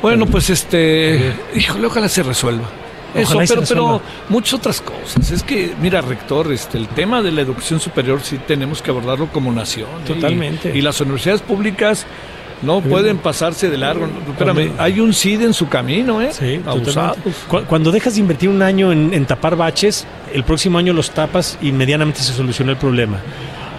Bueno, 0.01 0.25
pues 0.25 0.49
este, 0.49 1.33
híjole, 1.55 1.87
ojalá 1.87 2.07
se 2.09 2.23
resuelva. 2.23 2.69
Eso, 3.15 3.39
pero, 3.47 3.63
pero 3.67 4.01
muchas 4.29 4.55
otras 4.55 4.81
cosas. 4.81 5.31
Es 5.31 5.43
que, 5.43 5.73
mira, 5.81 6.01
rector, 6.01 6.51
este, 6.51 6.77
el 6.77 6.87
tema 6.87 7.21
de 7.21 7.31
la 7.31 7.41
educación 7.41 7.79
superior 7.79 8.21
sí 8.21 8.37
tenemos 8.45 8.81
que 8.81 8.91
abordarlo 8.91 9.27
como 9.27 9.51
nación. 9.51 9.87
¿eh? 10.03 10.07
Totalmente. 10.07 10.77
Y, 10.77 10.81
las 10.81 10.99
universidades 11.01 11.41
públicas 11.41 12.05
no 12.61 12.81
pueden 12.81 13.17
pasarse 13.17 13.69
de 13.69 13.77
largo. 13.77 14.07
Espérame, 14.29 14.71
hay 14.77 14.99
un 14.99 15.13
CID 15.13 15.43
en 15.43 15.53
su 15.53 15.67
camino, 15.67 16.21
¿eh? 16.21 16.29
Sí, 16.31 16.61
Cuando 17.67 17.91
dejas 17.91 18.15
de 18.15 18.19
invertir 18.19 18.49
un 18.49 18.61
año 18.61 18.91
en, 18.91 19.13
en 19.13 19.25
tapar 19.25 19.55
baches, 19.55 20.05
el 20.33 20.43
próximo 20.43 20.77
año 20.77 20.93
los 20.93 21.11
tapas 21.11 21.57
y 21.61 21.71
medianamente 21.71 22.21
se 22.21 22.33
soluciona 22.33 22.71
el 22.71 22.77
problema 22.77 23.19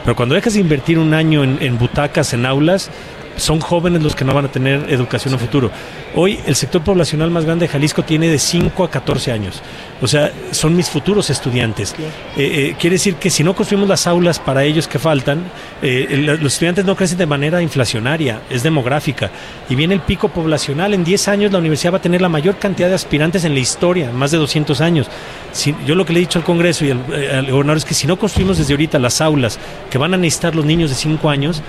Pero 0.05 0.16
cuando 0.16 0.35
dejas 0.35 0.55
de 0.55 0.61
invertir 0.61 0.99
un 0.99 1.12
año 1.12 1.45
en, 1.45 1.59
en 1.61 1.79
butacas, 1.79 2.33
en 2.33 2.47
aulas, 2.47 2.91
son 3.39 3.61
jóvenes 3.61 4.03
los 4.03 4.14
que 4.14 4.24
no 4.24 4.34
van 4.34 4.47
a 4.47 4.49
tener 4.49 4.86
educación 4.91 5.34
a 5.34 5.39
futuro. 5.39 5.70
Hoy 6.14 6.39
el 6.47 6.57
sector 6.57 6.82
poblacional 6.82 7.30
más 7.30 7.45
grande 7.45 7.66
de 7.66 7.72
Jalisco 7.72 8.03
tiene 8.03 8.28
de 8.28 8.39
5 8.39 8.84
a 8.84 8.91
14 8.91 9.32
años. 9.32 9.62
O 10.01 10.07
sea, 10.07 10.32
son 10.51 10.76
mis 10.76 10.89
futuros 10.91 11.30
estudiantes. 11.30 11.95
Eh, 11.99 12.05
eh, 12.36 12.76
quiere 12.78 12.95
decir 12.95 13.16
que 13.16 13.30
si 13.30 13.43
no 13.43 13.55
construimos 13.55 13.89
las 13.89 14.07
aulas 14.07 14.39
para 14.39 14.64
ellos 14.64 14.89
que 14.89 14.99
faltan, 14.99 15.45
eh, 15.82 16.36
los 16.41 16.53
estudiantes 16.53 16.84
no 16.84 16.97
crecen 16.97 17.18
de 17.18 17.26
manera 17.26 17.62
inflacionaria, 17.62 18.43
es 18.51 18.62
demográfica. 18.62 19.30
Y 19.68 19.74
viene 19.74 19.95
el 19.95 20.01
pico 20.01 20.28
poblacional. 20.28 20.95
En 20.95 21.05
10 21.05 21.28
años 21.28 21.53
la 21.53 21.59
universidad 21.59 21.93
va 21.93 21.99
a 21.99 22.03
tener 22.03 22.20
la 22.20 22.28
mayor 22.28 22.59
cantidad 22.59 22.89
de 22.89 22.95
aspirantes 22.95 23.45
en 23.45 23.55
la 23.55 23.61
historia, 23.61 24.12
más 24.12 24.30
de 24.30 24.39
200 24.39 24.80
años. 24.80 25.09
Si, 25.53 25.74
yo 25.86 25.95
lo 25.95 26.05
que 26.05 26.12
le 26.12 26.20
he 26.20 26.22
dicho 26.22 26.39
al 26.39 26.45
Congreso 26.45 26.84
y 26.84 26.91
al, 26.91 27.01
al 27.32 27.51
gobernador 27.51 27.78
es 27.78 27.84
que 27.84 27.95
si 27.95 28.07
no 28.07 28.18
construimos 28.18 28.59
desde 28.59 28.72
ahorita 28.72 28.99
las 28.99 29.20
aulas 29.20 29.59
que 29.91 29.99
van 29.99 30.14
a 30.14 30.16
necesitar 30.16 30.55
los 30.55 30.64
niños 30.64 30.91
de 30.91 30.97
5 30.97 31.30
años, 31.30 31.62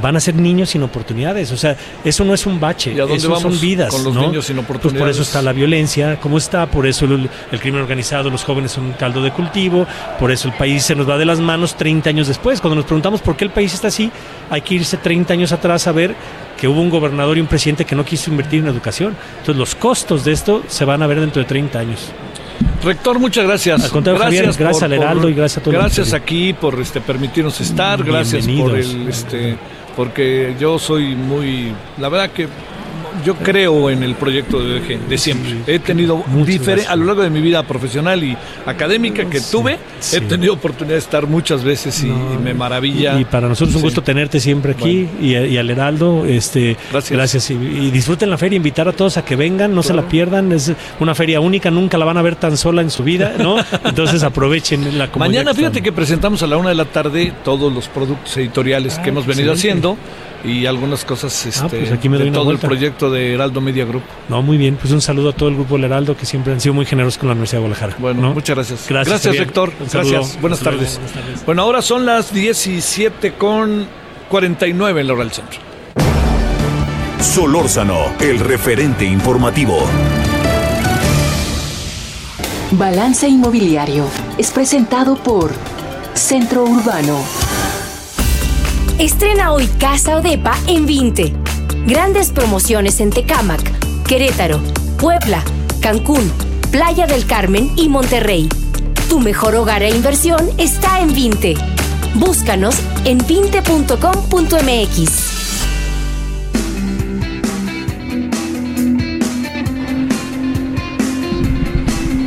van 0.00 0.16
a 0.16 0.20
ser 0.20 0.34
niños 0.34 0.70
sin 0.70 0.82
oportunidades. 0.82 1.50
O 1.52 1.56
sea, 1.56 1.76
eso 2.04 2.24
no 2.24 2.34
es 2.34 2.46
un 2.46 2.60
bache, 2.60 2.96
eso 3.14 3.40
son 3.40 3.60
vidas. 3.60 3.90
Con 3.90 4.04
los 4.04 4.14
¿no? 4.14 4.22
niños 4.22 4.46
sin 4.46 4.58
oportunidades. 4.58 4.92
Pues 4.92 5.00
por 5.00 5.08
eso 5.08 5.22
está 5.22 5.42
la 5.42 5.52
violencia, 5.52 6.18
como 6.20 6.38
está, 6.38 6.66
por 6.66 6.86
eso 6.86 7.04
el, 7.04 7.28
el, 7.50 7.60
crimen 7.60 7.80
organizado, 7.80 8.30
los 8.30 8.44
jóvenes 8.44 8.72
son 8.72 8.84
un 8.84 8.92
caldo 8.92 9.22
de 9.22 9.30
cultivo, 9.30 9.86
por 10.18 10.30
eso 10.30 10.48
el 10.48 10.54
país 10.54 10.84
se 10.84 10.94
nos 10.94 11.08
va 11.08 11.18
de 11.18 11.24
las 11.24 11.40
manos 11.40 11.76
30 11.76 12.10
años 12.10 12.28
después. 12.28 12.60
Cuando 12.60 12.76
nos 12.76 12.84
preguntamos 12.84 13.20
por 13.20 13.36
qué 13.36 13.44
el 13.44 13.50
país 13.50 13.74
está 13.74 13.88
así, 13.88 14.10
hay 14.50 14.62
que 14.62 14.74
irse 14.74 14.96
30 14.96 15.32
años 15.32 15.52
atrás 15.52 15.86
a 15.86 15.92
ver 15.92 16.14
que 16.60 16.68
hubo 16.68 16.80
un 16.80 16.90
gobernador 16.90 17.38
y 17.38 17.40
un 17.40 17.46
presidente 17.46 17.84
que 17.86 17.96
no 17.96 18.04
quiso 18.04 18.30
invertir 18.30 18.60
en 18.60 18.68
educación. 18.68 19.16
Entonces 19.38 19.56
los 19.56 19.74
costos 19.74 20.24
de 20.24 20.32
esto 20.32 20.62
se 20.68 20.84
van 20.84 21.02
a 21.02 21.06
ver 21.06 21.20
dentro 21.20 21.40
de 21.40 21.48
30 21.48 21.78
años. 21.78 22.10
Rector, 22.84 23.18
muchas 23.18 23.44
gracias. 23.44 23.82
Al 23.82 23.90
contrario, 23.90 24.20
gracias 24.20 24.42
Javier, 24.42 24.58
gracias 24.58 24.82
al 24.82 24.92
Heraldo 24.92 25.28
y 25.28 25.34
gracias 25.34 25.58
a 25.58 25.62
todos. 25.62 25.74
Gracias 25.74 26.12
aquí 26.12 26.52
por 26.52 26.78
este 26.80 27.00
permitirnos 27.00 27.60
estar, 27.60 28.02
gracias 28.02 28.46
por 28.46 28.76
el 28.76 29.08
este 29.08 29.56
porque 29.96 30.54
yo 30.58 30.78
soy 30.78 31.14
muy, 31.14 31.72
la 31.98 32.08
verdad 32.08 32.30
que 32.30 32.48
yo 33.24 33.34
creo 33.36 33.90
en 33.90 34.02
el 34.02 34.14
proyecto 34.14 34.60
de 34.60 35.18
siempre. 35.18 35.56
He 35.66 35.78
tenido 35.78 36.24
a 36.88 36.96
lo 36.96 37.04
largo 37.04 37.22
de 37.22 37.30
mi 37.30 37.40
vida 37.40 37.62
profesional 37.62 38.22
y 38.22 38.36
académica 38.66 39.24
que 39.24 39.40
tuve, 39.40 39.78
sí. 40.00 40.16
he 40.16 40.20
tenido 40.20 40.54
oportunidad 40.54 40.94
de 40.94 41.00
estar 41.00 41.26
muchas 41.26 41.62
veces 41.62 42.02
y, 42.02 42.08
no. 42.08 42.34
y 42.34 42.38
me 42.38 42.54
maravilla. 42.54 43.18
Y, 43.18 43.22
y, 43.22 43.24
para 43.24 43.48
nosotros 43.48 43.70
es 43.70 43.76
un 43.76 43.82
gusto 43.82 44.02
tenerte 44.02 44.40
siempre 44.40 44.72
aquí 44.72 45.04
bueno. 45.04 45.46
y, 45.46 45.54
y, 45.54 45.58
al 45.58 45.70
Heraldo. 45.70 46.24
Este, 46.26 46.76
gracias. 46.90 47.16
gracias. 47.16 47.50
Y, 47.50 47.90
disfruten 47.90 48.30
la 48.30 48.38
feria, 48.38 48.56
invitar 48.56 48.88
a 48.88 48.92
todos 48.92 49.16
a 49.16 49.24
que 49.24 49.36
vengan, 49.36 49.74
no 49.74 49.82
claro. 49.82 50.00
se 50.00 50.02
la 50.02 50.08
pierdan. 50.08 50.52
Es 50.52 50.72
una 50.98 51.14
feria 51.14 51.40
única, 51.40 51.70
nunca 51.70 51.98
la 51.98 52.04
van 52.04 52.16
a 52.16 52.22
ver 52.22 52.36
tan 52.36 52.56
sola 52.56 52.82
en 52.82 52.90
su 52.90 53.04
vida, 53.04 53.34
¿no? 53.38 53.56
Entonces 53.84 54.22
aprovechen 54.22 54.98
la 54.98 55.10
comunidad. 55.10 55.40
Mañana, 55.40 55.54
fíjate 55.54 55.82
que 55.82 55.92
presentamos 55.92 56.42
a 56.42 56.46
la 56.46 56.56
una 56.56 56.70
de 56.70 56.74
la 56.74 56.86
tarde 56.86 57.32
todos 57.44 57.72
los 57.72 57.88
productos 57.88 58.36
editoriales 58.36 58.98
ah, 58.98 59.02
que 59.02 59.10
hemos 59.10 59.26
venido 59.26 59.52
excelente. 59.52 59.88
haciendo 59.88 60.29
y 60.44 60.66
algunas 60.66 61.04
cosas 61.04 61.46
este, 61.46 61.64
ah, 61.64 61.68
pues 61.68 61.92
aquí 61.92 62.08
me 62.08 62.16
doy 62.16 62.26
de 62.26 62.32
todo 62.32 62.44
vuelta. 62.44 62.66
el 62.66 62.68
proyecto 62.68 63.10
de 63.10 63.34
Heraldo 63.34 63.60
Media 63.60 63.84
Group. 63.84 64.02
No, 64.28 64.42
muy 64.42 64.56
bien. 64.56 64.76
Pues 64.76 64.92
un 64.92 65.00
saludo 65.00 65.30
a 65.30 65.32
todo 65.32 65.48
el 65.48 65.54
grupo 65.56 65.76
del 65.76 65.84
Heraldo 65.84 66.16
que 66.16 66.26
siempre 66.26 66.52
han 66.52 66.60
sido 66.60 66.74
muy 66.74 66.86
generosos 66.86 67.18
con 67.18 67.28
la 67.28 67.32
Universidad 67.32 67.58
de 67.58 67.68
Guadalajara. 67.68 67.96
Bueno, 67.98 68.22
¿no? 68.22 68.34
muchas 68.34 68.56
gracias. 68.56 68.86
Gracias, 68.88 69.22
gracias 69.22 69.46
Rector. 69.46 69.72
Gracias. 69.92 70.40
Buenas 70.40 70.60
tardes. 70.60 70.96
buenas 70.96 71.12
tardes. 71.12 71.46
Bueno, 71.46 71.62
ahora 71.62 71.82
son 71.82 72.06
las 72.06 72.32
17 72.32 73.34
con 73.34 73.86
49 74.28 75.00
en 75.00 75.06
la 75.06 75.12
hora 75.12 75.24
del 75.24 75.32
centro. 75.32 75.60
Solórzano, 77.20 78.14
el 78.20 78.38
referente 78.40 79.04
informativo. 79.04 79.78
Balance 82.72 83.28
Inmobiliario 83.28 84.06
es 84.38 84.50
presentado 84.52 85.16
por 85.16 85.52
Centro 86.14 86.64
Urbano. 86.64 87.49
Estrena 89.00 89.52
hoy 89.52 89.66
Casa 89.78 90.16
o 90.18 90.20
Depa 90.20 90.54
en 90.66 90.84
20. 90.84 91.32
Grandes 91.86 92.32
promociones 92.32 93.00
en 93.00 93.08
Tecámac, 93.08 93.62
Querétaro, 94.04 94.60
Puebla, 94.98 95.42
Cancún, 95.80 96.30
Playa 96.70 97.06
del 97.06 97.24
Carmen 97.24 97.72
y 97.76 97.88
Monterrey. 97.88 98.46
Tu 99.08 99.18
mejor 99.18 99.54
hogar 99.54 99.82
e 99.82 99.88
inversión 99.88 100.50
está 100.58 101.00
en 101.00 101.14
20. 101.14 101.54
Búscanos 102.16 102.76
en 103.06 103.20
20.com.mx. 103.20 103.70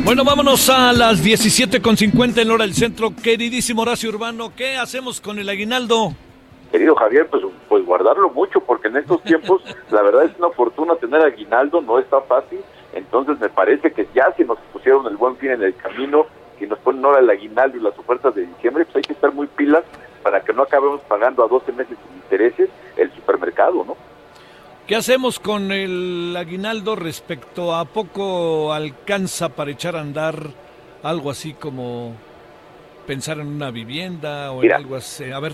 Bueno, 0.04 0.24
vámonos 0.24 0.68
a 0.70 0.92
las 0.92 1.22
17.50 1.22 2.42
en 2.42 2.50
hora 2.50 2.64
del 2.66 2.74
centro. 2.74 3.14
Queridísimo 3.14 3.82
Horacio 3.82 4.08
Urbano, 4.08 4.52
¿qué 4.56 4.76
hacemos 4.76 5.20
con 5.20 5.38
el 5.38 5.48
aguinaldo? 5.48 6.16
Querido 6.74 6.96
Javier, 6.96 7.28
pues, 7.28 7.44
pues 7.68 7.86
guardarlo 7.86 8.30
mucho, 8.30 8.58
porque 8.58 8.88
en 8.88 8.96
estos 8.96 9.22
tiempos 9.22 9.62
la 9.92 10.02
verdad 10.02 10.24
es 10.24 10.36
una 10.36 10.50
fortuna 10.50 10.96
tener 10.96 11.22
aguinaldo, 11.22 11.80
no 11.80 12.00
está 12.00 12.20
fácil, 12.22 12.58
entonces 12.92 13.38
me 13.38 13.48
parece 13.48 13.92
que 13.92 14.08
ya 14.12 14.34
si 14.36 14.42
nos 14.42 14.58
pusieron 14.72 15.06
el 15.06 15.16
buen 15.16 15.36
fin 15.36 15.52
en 15.52 15.62
el 15.62 15.76
camino, 15.76 16.26
si 16.58 16.66
nos 16.66 16.80
ponen 16.80 17.04
ahora 17.04 17.20
el 17.20 17.30
aguinaldo 17.30 17.78
y 17.78 17.80
las 17.80 17.96
ofertas 17.96 18.34
de 18.34 18.46
diciembre, 18.46 18.84
pues 18.86 18.96
hay 18.96 19.02
que 19.02 19.12
estar 19.12 19.32
muy 19.32 19.46
pilas 19.46 19.84
para 20.24 20.40
que 20.40 20.52
no 20.52 20.64
acabemos 20.64 21.00
pagando 21.02 21.44
a 21.44 21.48
12 21.48 21.70
meses 21.70 21.96
sin 21.96 22.16
intereses 22.16 22.68
el 22.96 23.12
supermercado, 23.12 23.84
¿no? 23.84 23.96
¿Qué 24.88 24.96
hacemos 24.96 25.38
con 25.38 25.70
el 25.70 26.34
aguinaldo 26.36 26.96
respecto 26.96 27.72
a 27.72 27.84
poco 27.84 28.72
alcanza 28.72 29.50
para 29.50 29.70
echar 29.70 29.94
a 29.94 30.00
andar 30.00 30.34
algo 31.04 31.30
así 31.30 31.54
como 31.54 32.16
pensar 33.06 33.38
en 33.38 33.46
una 33.46 33.70
vivienda 33.70 34.50
o 34.50 34.60
Mira, 34.60 34.74
en 34.76 34.82
algo 34.82 34.96
así? 34.96 35.30
A 35.30 35.38
ver. 35.38 35.52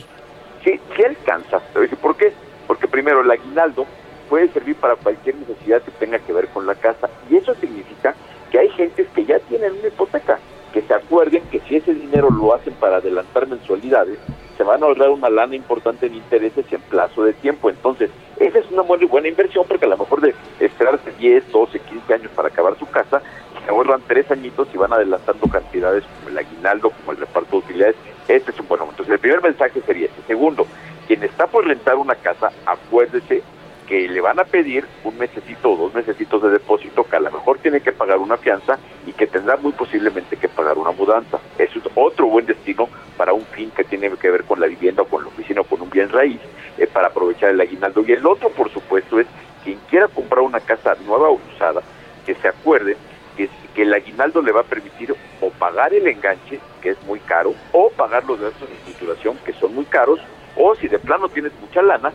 Sí, 0.64 0.78
sí 0.96 1.02
alcanza. 1.02 1.60
¿Por 2.00 2.16
qué? 2.16 2.32
Porque 2.66 2.88
primero 2.88 3.20
el 3.20 3.30
aguinaldo 3.30 3.86
puede 4.28 4.48
servir 4.48 4.76
para 4.76 4.96
cualquier 4.96 5.36
necesidad 5.36 5.82
que 5.82 5.90
tenga 5.92 6.18
que 6.18 6.32
ver 6.32 6.48
con 6.48 6.66
la 6.66 6.74
casa. 6.74 7.08
Y 7.28 7.36
eso 7.36 7.54
significa 7.54 8.14
que 8.50 8.58
hay 8.58 8.68
gentes 8.70 9.08
que 9.14 9.24
ya 9.24 9.38
tienen 9.40 9.72
una 9.72 9.88
hipoteca, 9.88 10.38
que 10.72 10.82
se 10.82 10.94
acuerden 10.94 11.42
que 11.50 11.60
si 11.60 11.76
ese 11.76 11.94
dinero 11.94 12.30
lo 12.30 12.54
hacen 12.54 12.74
para 12.74 12.96
adelantar 12.96 13.46
mensualidades, 13.48 14.18
se 14.56 14.64
van 14.64 14.82
a 14.82 14.86
ahorrar 14.86 15.10
una 15.10 15.30
lana 15.30 15.56
importante 15.56 16.06
en 16.06 16.14
intereses 16.14 16.66
y 16.70 16.74
en 16.74 16.82
plazo 16.82 17.24
de 17.24 17.32
tiempo. 17.32 17.70
Entonces, 17.70 18.10
esa 18.38 18.58
es 18.58 18.70
una 18.70 18.82
muy 18.82 19.04
buena 19.06 19.28
inversión 19.28 19.64
porque 19.66 19.86
a 19.86 19.88
lo 19.88 19.96
mejor 19.96 20.20
de 20.20 20.34
esperarse 20.60 21.10
10, 21.18 21.50
12, 21.50 21.78
15 21.78 22.14
años 22.14 22.30
para 22.36 22.48
acabar 22.48 22.78
su 22.78 22.86
casa, 22.86 23.22
se 23.64 23.70
ahorran 23.70 24.02
tres 24.06 24.30
añitos 24.30 24.68
y 24.74 24.76
van 24.76 24.92
adelantando 24.92 25.48
cantidades 25.48 26.04
como 26.04 26.28
el 26.28 26.38
aguinaldo, 26.38 26.90
como 26.90 27.12
el 27.12 27.18
reparto 27.18 27.52
de 27.52 27.56
utilidades. 27.56 27.96
Este 28.28 28.50
es 28.50 28.60
un 28.60 28.68
buen 28.68 28.80
momento. 28.80 29.02
Entonces, 29.02 29.14
el 29.14 29.20
primer 29.20 29.42
mensaje 29.42 29.80
sería 29.86 30.06
este. 30.06 30.22
Segundo, 30.26 30.66
quien 31.06 31.22
está 31.22 31.46
por 31.46 31.66
rentar 31.66 31.96
una 31.96 32.14
casa, 32.14 32.52
acuérdese 32.66 33.42
que 33.90 34.08
le 34.08 34.20
van 34.20 34.38
a 34.38 34.44
pedir 34.44 34.86
un 35.02 35.18
mesecito 35.18 35.72
o 35.72 35.76
dos 35.76 35.92
mesecitos 35.92 36.40
de 36.40 36.50
depósito 36.50 37.02
que 37.02 37.16
a 37.16 37.20
lo 37.20 37.28
mejor 37.32 37.58
tiene 37.58 37.80
que 37.80 37.90
pagar 37.90 38.18
una 38.18 38.36
fianza 38.36 38.78
y 39.04 39.12
que 39.12 39.26
tendrá 39.26 39.56
muy 39.56 39.72
posiblemente 39.72 40.36
que 40.36 40.48
pagar 40.48 40.78
una 40.78 40.92
mudanza. 40.92 41.40
Eso 41.58 41.80
es 41.80 41.84
otro 41.96 42.28
buen 42.28 42.46
destino 42.46 42.88
para 43.16 43.32
un 43.32 43.44
fin 43.46 43.72
que 43.72 43.82
tiene 43.82 44.08
que 44.10 44.30
ver 44.30 44.44
con 44.44 44.60
la 44.60 44.68
vivienda 44.68 45.02
o 45.02 45.06
con 45.06 45.22
la 45.22 45.28
oficina 45.28 45.62
o 45.62 45.64
con 45.64 45.82
un 45.82 45.90
bien 45.90 46.08
raíz 46.08 46.38
eh, 46.78 46.86
para 46.86 47.08
aprovechar 47.08 47.50
el 47.50 47.60
aguinaldo. 47.60 48.04
Y 48.06 48.12
el 48.12 48.24
otro, 48.24 48.50
por 48.50 48.70
supuesto, 48.70 49.18
es 49.18 49.26
quien 49.64 49.80
quiera 49.90 50.06
comprar 50.06 50.42
una 50.42 50.60
casa 50.60 50.94
nueva 51.04 51.28
o 51.28 51.40
usada, 51.52 51.82
que 52.24 52.36
se 52.36 52.46
acuerde 52.46 52.96
que, 53.74 53.82
el 53.82 53.94
aguinaldo 53.94 54.42
le 54.42 54.52
va 54.52 54.60
a 54.60 54.64
permitir 54.64 55.14
o 55.40 55.50
pagar 55.50 55.94
el 55.94 56.06
enganche, 56.06 56.60
que 56.80 56.90
es 56.90 57.02
muy 57.04 57.20
caro, 57.20 57.54
o 57.72 57.90
pagar 57.90 58.24
los 58.24 58.40
gastos 58.40 58.68
de 58.68 58.74
estructuración, 58.74 59.38
que 59.44 59.52
son 59.54 59.74
muy 59.74 59.84
caros, 59.84 60.20
o 60.56 60.74
si 60.74 60.88
de 60.88 60.98
plano 60.98 61.28
tienes 61.28 61.52
mucha 61.60 61.82
lana, 61.82 62.12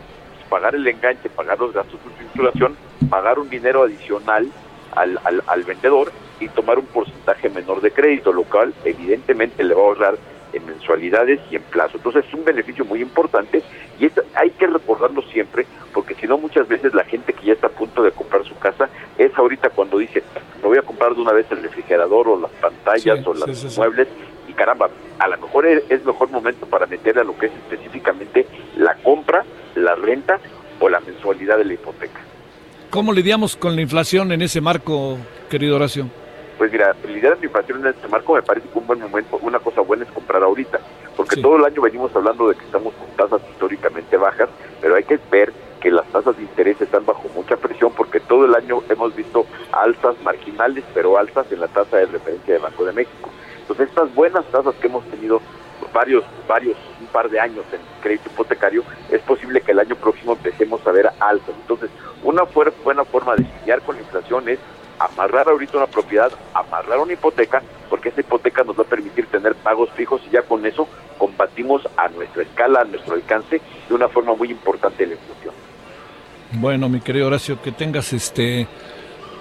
pagar 0.48 0.74
el 0.74 0.86
enganche, 0.86 1.28
pagar 1.28 1.58
los 1.58 1.72
gastos 1.72 2.00
de 2.04 2.10
estructuración, 2.10 2.76
pagar 3.10 3.38
un 3.38 3.48
dinero 3.48 3.82
adicional 3.82 4.48
al, 4.92 5.18
al, 5.24 5.42
al, 5.46 5.62
vendedor 5.64 6.12
y 6.40 6.48
tomar 6.48 6.78
un 6.78 6.86
porcentaje 6.86 7.48
menor 7.48 7.80
de 7.80 7.90
crédito, 7.90 8.32
lo 8.32 8.44
cual 8.44 8.72
evidentemente 8.84 9.64
le 9.64 9.74
va 9.74 9.80
a 9.80 9.84
ahorrar 9.84 10.18
en 10.56 10.66
mensualidades 10.66 11.40
y 11.50 11.56
en 11.56 11.62
plazo. 11.62 11.96
Entonces 11.96 12.24
es 12.26 12.34
un 12.34 12.44
beneficio 12.44 12.84
muy 12.84 13.02
importante 13.02 13.62
y 14.00 14.10
hay 14.34 14.50
que 14.50 14.66
recordarlo 14.66 15.22
siempre 15.22 15.66
porque 15.92 16.14
si 16.14 16.26
no 16.26 16.38
muchas 16.38 16.68
veces 16.68 16.94
la 16.94 17.04
gente 17.04 17.32
que 17.32 17.46
ya 17.46 17.52
está 17.54 17.68
a 17.68 17.70
punto 17.70 18.02
de 18.02 18.10
comprar 18.12 18.44
su 18.44 18.56
casa 18.58 18.88
es 19.18 19.36
ahorita 19.36 19.70
cuando 19.70 19.98
dice, 19.98 20.22
me 20.62 20.68
voy 20.68 20.78
a 20.78 20.82
comprar 20.82 21.14
de 21.14 21.20
una 21.20 21.32
vez 21.32 21.46
el 21.50 21.62
refrigerador 21.62 22.28
o 22.28 22.40
las 22.40 22.50
pantallas 22.52 23.18
sí, 23.18 23.24
o 23.26 23.34
los 23.34 23.58
sí, 23.58 23.68
sí, 23.68 23.78
muebles 23.78 24.08
y 24.48 24.52
caramba, 24.52 24.88
a 25.18 25.28
lo 25.28 25.38
mejor 25.38 25.66
es 25.66 26.04
mejor 26.04 26.30
momento 26.30 26.66
para 26.66 26.86
meterle 26.86 27.22
a 27.22 27.24
lo 27.24 27.36
que 27.36 27.46
es 27.46 27.52
específicamente 27.52 28.46
la 28.76 28.94
compra 28.96 29.44
la 29.76 29.94
renta 29.94 30.40
o 30.80 30.88
la 30.88 31.00
mensualidad 31.00 31.58
de 31.58 31.64
la 31.64 31.74
hipoteca. 31.74 32.20
¿Cómo 32.90 33.12
lidiamos 33.12 33.56
con 33.56 33.76
la 33.76 33.82
inflación 33.82 34.32
en 34.32 34.42
ese 34.42 34.60
marco, 34.60 35.18
querido 35.50 35.76
Horacio? 35.76 36.08
Pues 36.58 36.72
mira, 36.72 36.94
lidiar 37.06 37.36
la 37.38 37.44
inflación 37.44 37.80
en 37.80 37.88
este 37.88 38.08
marco 38.08 38.34
me 38.34 38.42
parece 38.42 38.68
que 38.68 38.78
un 38.78 38.86
buen 38.86 39.00
momento, 39.00 39.38
una 39.42 39.58
cosa 39.58 39.82
buena 39.82 40.04
es 40.04 40.10
comprar 40.10 40.42
ahorita, 40.42 40.80
porque 41.16 41.36
sí. 41.36 41.42
todo 41.42 41.56
el 41.56 41.64
año 41.64 41.82
venimos 41.82 42.14
hablando 42.16 42.48
de 42.48 42.54
que 42.54 42.64
estamos 42.64 42.94
con 42.94 43.08
tasas 43.16 43.42
históricamente 43.50 44.16
bajas, 44.16 44.48
pero 44.80 44.94
hay 44.94 45.04
que 45.04 45.18
ver 45.30 45.52
que 45.80 45.90
las 45.90 46.06
tasas 46.06 46.36
de 46.36 46.42
interés 46.42 46.80
están 46.80 47.04
bajo 47.04 47.28
mucha 47.34 47.56
presión 47.56 47.92
porque 47.94 48.20
todo 48.20 48.46
el 48.46 48.54
año 48.54 48.82
hemos 48.88 49.14
visto 49.14 49.46
alzas 49.70 50.16
marginales, 50.22 50.84
pero 50.94 51.18
alzas 51.18 51.50
en 51.52 51.60
la 51.60 51.68
tasa 51.68 51.98
de 51.98 52.06
referencia 52.06 52.54
de 52.54 52.60
Banco 52.60 52.84
de 52.86 52.92
México. 52.92 53.30
Entonces 53.60 53.88
estas 53.88 54.14
buenas 54.14 54.44
tasas 54.46 54.74
que 54.76 54.86
hemos 54.86 55.04
tenido 55.10 55.42
varios, 55.92 56.24
varios, 56.48 56.76
un 57.00 57.06
par 57.06 57.28
de 57.30 57.40
años 57.40 57.64
en 57.72 57.80
crédito 58.02 58.30
hipotecario, 58.30 58.82
es 59.10 59.20
posible 59.22 59.60
que 59.60 59.72
el 59.72 59.78
año 59.78 59.96
próximo 59.96 60.32
empecemos 60.32 60.86
a 60.86 60.92
ver 60.92 61.10
altos. 61.20 61.54
Entonces, 61.60 61.90
una 62.22 62.42
buena 62.84 63.04
forma 63.04 63.34
de 63.36 63.44
lidiar 63.66 63.82
con 63.82 63.96
la 63.96 64.02
inflación 64.02 64.48
es 64.48 64.60
amarrar 65.00 65.48
ahorita 65.48 65.76
una 65.76 65.88
propiedad, 65.88 66.30
amarrar 66.54 67.00
una 67.00 67.12
hipoteca, 67.12 67.62
porque 67.90 68.10
esa 68.10 68.20
hipoteca 68.20 68.62
nos 68.62 68.78
va 68.78 68.82
a 68.82 68.86
permitir 68.86 69.26
tener 69.26 69.56
pagos 69.56 69.90
fijos 69.90 70.22
y 70.28 70.30
ya 70.30 70.42
con 70.42 70.64
eso 70.64 70.88
combatimos 71.18 71.82
a 71.96 72.08
nuestra 72.08 72.44
escala, 72.44 72.82
a 72.82 72.84
nuestro 72.84 73.14
alcance, 73.14 73.60
de 73.88 73.94
una 73.94 74.08
forma 74.08 74.34
muy 74.34 74.50
importante 74.50 75.04
la 75.04 75.14
inflación. 75.14 75.54
Bueno, 76.52 76.88
mi 76.88 77.00
querido 77.00 77.26
Horacio, 77.26 77.60
que 77.60 77.72
tengas 77.72 78.12
este, 78.12 78.68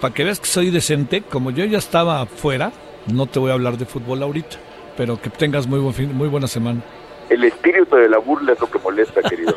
para 0.02 0.14
que 0.14 0.24
veas 0.24 0.40
que 0.40 0.48
soy 0.48 0.72
decente, 0.72 1.22
como 1.22 1.52
yo 1.52 1.64
ya 1.66 1.78
estaba 1.78 2.22
afuera, 2.22 2.72
no 3.14 3.28
te 3.28 3.38
voy 3.40 3.52
a 3.52 3.54
hablar 3.54 3.78
de 3.78 3.86
fútbol 3.86 4.24
ahorita, 4.24 4.58
pero 4.98 5.22
que 5.22 5.30
tengas 5.30 5.68
muy, 5.68 5.80
buen 5.80 5.94
fin, 5.94 6.14
muy 6.14 6.28
buena 6.28 6.48
semana. 6.48 6.82
El 7.30 7.44
espíritu 7.44 7.96
de 7.96 8.10
la 8.10 8.18
burla 8.18 8.54
es 8.54 8.60
lo 8.60 8.70
que 8.70 8.80
molesta, 8.80 9.22
querido. 9.22 9.55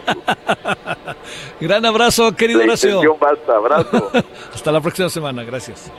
Gran 1.60 1.84
abrazo, 1.84 2.34
querido 2.34 2.60
Horacio. 2.60 3.16
basta, 3.18 3.56
abrazo. 3.56 4.10
Hasta 4.54 4.72
la 4.72 4.80
próxima 4.80 5.08
semana, 5.08 5.44
gracias. 5.44 5.90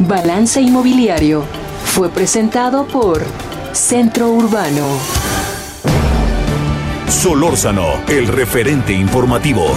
Balance 0.00 0.60
Inmobiliario 0.60 1.42
fue 1.84 2.10
presentado 2.10 2.86
por 2.86 3.22
Centro 3.72 4.28
Urbano. 4.28 4.86
Solórzano, 7.08 8.02
el 8.08 8.26
referente 8.28 8.92
informativo. 8.92 9.74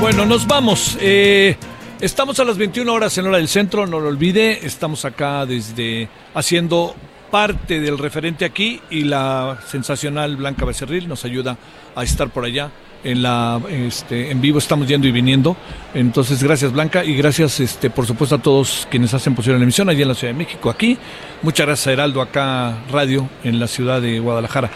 Bueno, 0.00 0.24
nos 0.26 0.46
vamos. 0.46 0.96
Eh, 1.00 1.56
estamos 2.00 2.38
a 2.38 2.44
las 2.44 2.56
21 2.56 2.92
horas 2.92 3.18
en 3.18 3.26
hora 3.26 3.38
del 3.38 3.48
centro, 3.48 3.86
no 3.86 3.98
lo 3.98 4.08
olvide. 4.08 4.64
Estamos 4.64 5.04
acá 5.04 5.44
desde 5.44 6.08
haciendo 6.34 6.94
parte 7.30 7.80
del 7.80 7.98
referente 7.98 8.44
aquí 8.44 8.80
y 8.90 9.04
la 9.04 9.58
sensacional 9.66 10.36
Blanca 10.36 10.64
Becerril 10.64 11.08
nos 11.08 11.24
ayuda 11.24 11.56
a 11.94 12.02
estar 12.02 12.30
por 12.30 12.44
allá 12.44 12.70
en 13.04 13.22
la 13.22 13.60
este, 13.70 14.30
en 14.30 14.40
vivo 14.40 14.58
estamos 14.58 14.88
yendo 14.88 15.06
y 15.06 15.12
viniendo 15.12 15.56
entonces 15.94 16.42
gracias 16.42 16.72
Blanca 16.72 17.04
y 17.04 17.14
gracias 17.14 17.60
este 17.60 17.90
por 17.90 18.06
supuesto 18.06 18.34
a 18.34 18.42
todos 18.42 18.88
quienes 18.90 19.14
hacen 19.14 19.34
posible 19.34 19.58
la 19.58 19.62
emisión 19.62 19.88
allí 19.88 20.02
en 20.02 20.08
la 20.08 20.14
Ciudad 20.14 20.32
de 20.32 20.38
México 20.38 20.68
aquí 20.68 20.98
muchas 21.42 21.66
gracias 21.66 21.86
a 21.86 21.92
Heraldo 21.92 22.20
acá 22.20 22.78
radio 22.90 23.28
en 23.44 23.60
la 23.60 23.68
ciudad 23.68 24.00
de 24.00 24.18
Guadalajara 24.18 24.70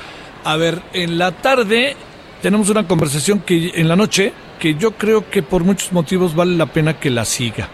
a 0.45 0.57
ver 0.57 0.81
en 0.93 1.19
la 1.19 1.33
tarde 1.33 1.97
tenemos 2.43 2.69
una 2.69 2.87
conversación 2.87 3.41
que 3.41 3.73
en 3.75 3.89
la 3.89 3.97
noche 3.97 4.33
que 4.63 4.77
yo 4.77 4.93
creo 4.93 5.29
que 5.29 5.43
por 5.43 5.65
muchos 5.65 5.93
motivos 5.93 6.37
vale 6.37 6.57
la 6.57 6.67
pena 6.67 6.99
que 6.99 7.11
la 7.11 7.25
siga. 7.25 7.69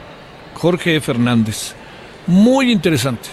Jorge 0.55 1.01
Fernández. 1.03 1.74
Muy 2.26 2.72
interesante. 2.72 3.29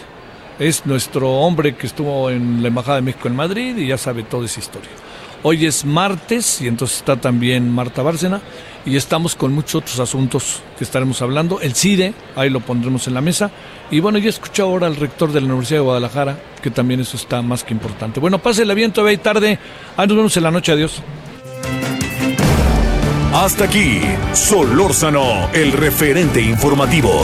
Es 0.59 0.85
nuestro 0.85 1.29
hombre 1.31 1.75
que 1.75 1.87
estuvo 1.87 2.29
en 2.29 2.61
la 2.61 2.69
Embajada 2.69 2.95
de 2.97 3.01
México 3.01 3.27
en 3.27 3.35
Madrid 3.35 3.77
y 3.77 3.87
ya 3.87 3.97
sabe 3.97 4.23
toda 4.23 4.45
esa 4.45 4.59
historia. 4.59 4.89
Hoy 5.43 5.65
es 5.65 5.85
martes 5.85 6.61
y 6.61 6.67
entonces 6.67 6.97
está 6.97 7.17
también 7.17 7.69
Marta 7.69 8.01
Bárcena 8.01 8.41
y 8.85 8.95
estamos 8.95 9.35
con 9.35 9.53
muchos 9.53 9.75
otros 9.75 9.99
asuntos 9.99 10.61
que 10.77 10.83
estaremos 10.83 11.21
hablando. 11.21 11.59
El 11.59 11.75
CIDE, 11.75 12.13
ahí 12.35 12.49
lo 12.49 12.61
pondremos 12.61 13.07
en 13.07 13.13
la 13.13 13.21
mesa. 13.21 13.51
Y 13.91 13.99
bueno, 13.99 14.17
ya 14.17 14.29
escuché 14.29 14.61
ahora 14.61 14.87
al 14.87 14.95
rector 14.95 15.31
de 15.31 15.41
la 15.41 15.47
Universidad 15.47 15.79
de 15.79 15.85
Guadalajara, 15.85 16.39
que 16.63 16.71
también 16.71 16.99
eso 16.99 17.17
está 17.17 17.41
más 17.41 17.63
que 17.63 17.73
importante. 17.73 18.19
Bueno, 18.19 18.39
pase 18.39 18.63
el 18.63 18.71
aviento, 18.71 19.03
ve 19.03 19.13
y 19.13 19.17
tarde. 19.17 19.59
Ahí 19.97 20.07
nos 20.07 20.17
vemos 20.17 20.37
en 20.37 20.43
la 20.43 20.51
noche. 20.51 20.71
Adiós. 20.71 21.01
Hasta 23.33 23.65
aquí, 23.65 24.01
Solórzano, 24.33 25.49
el 25.53 25.73
referente 25.73 26.41
informativo. 26.41 27.23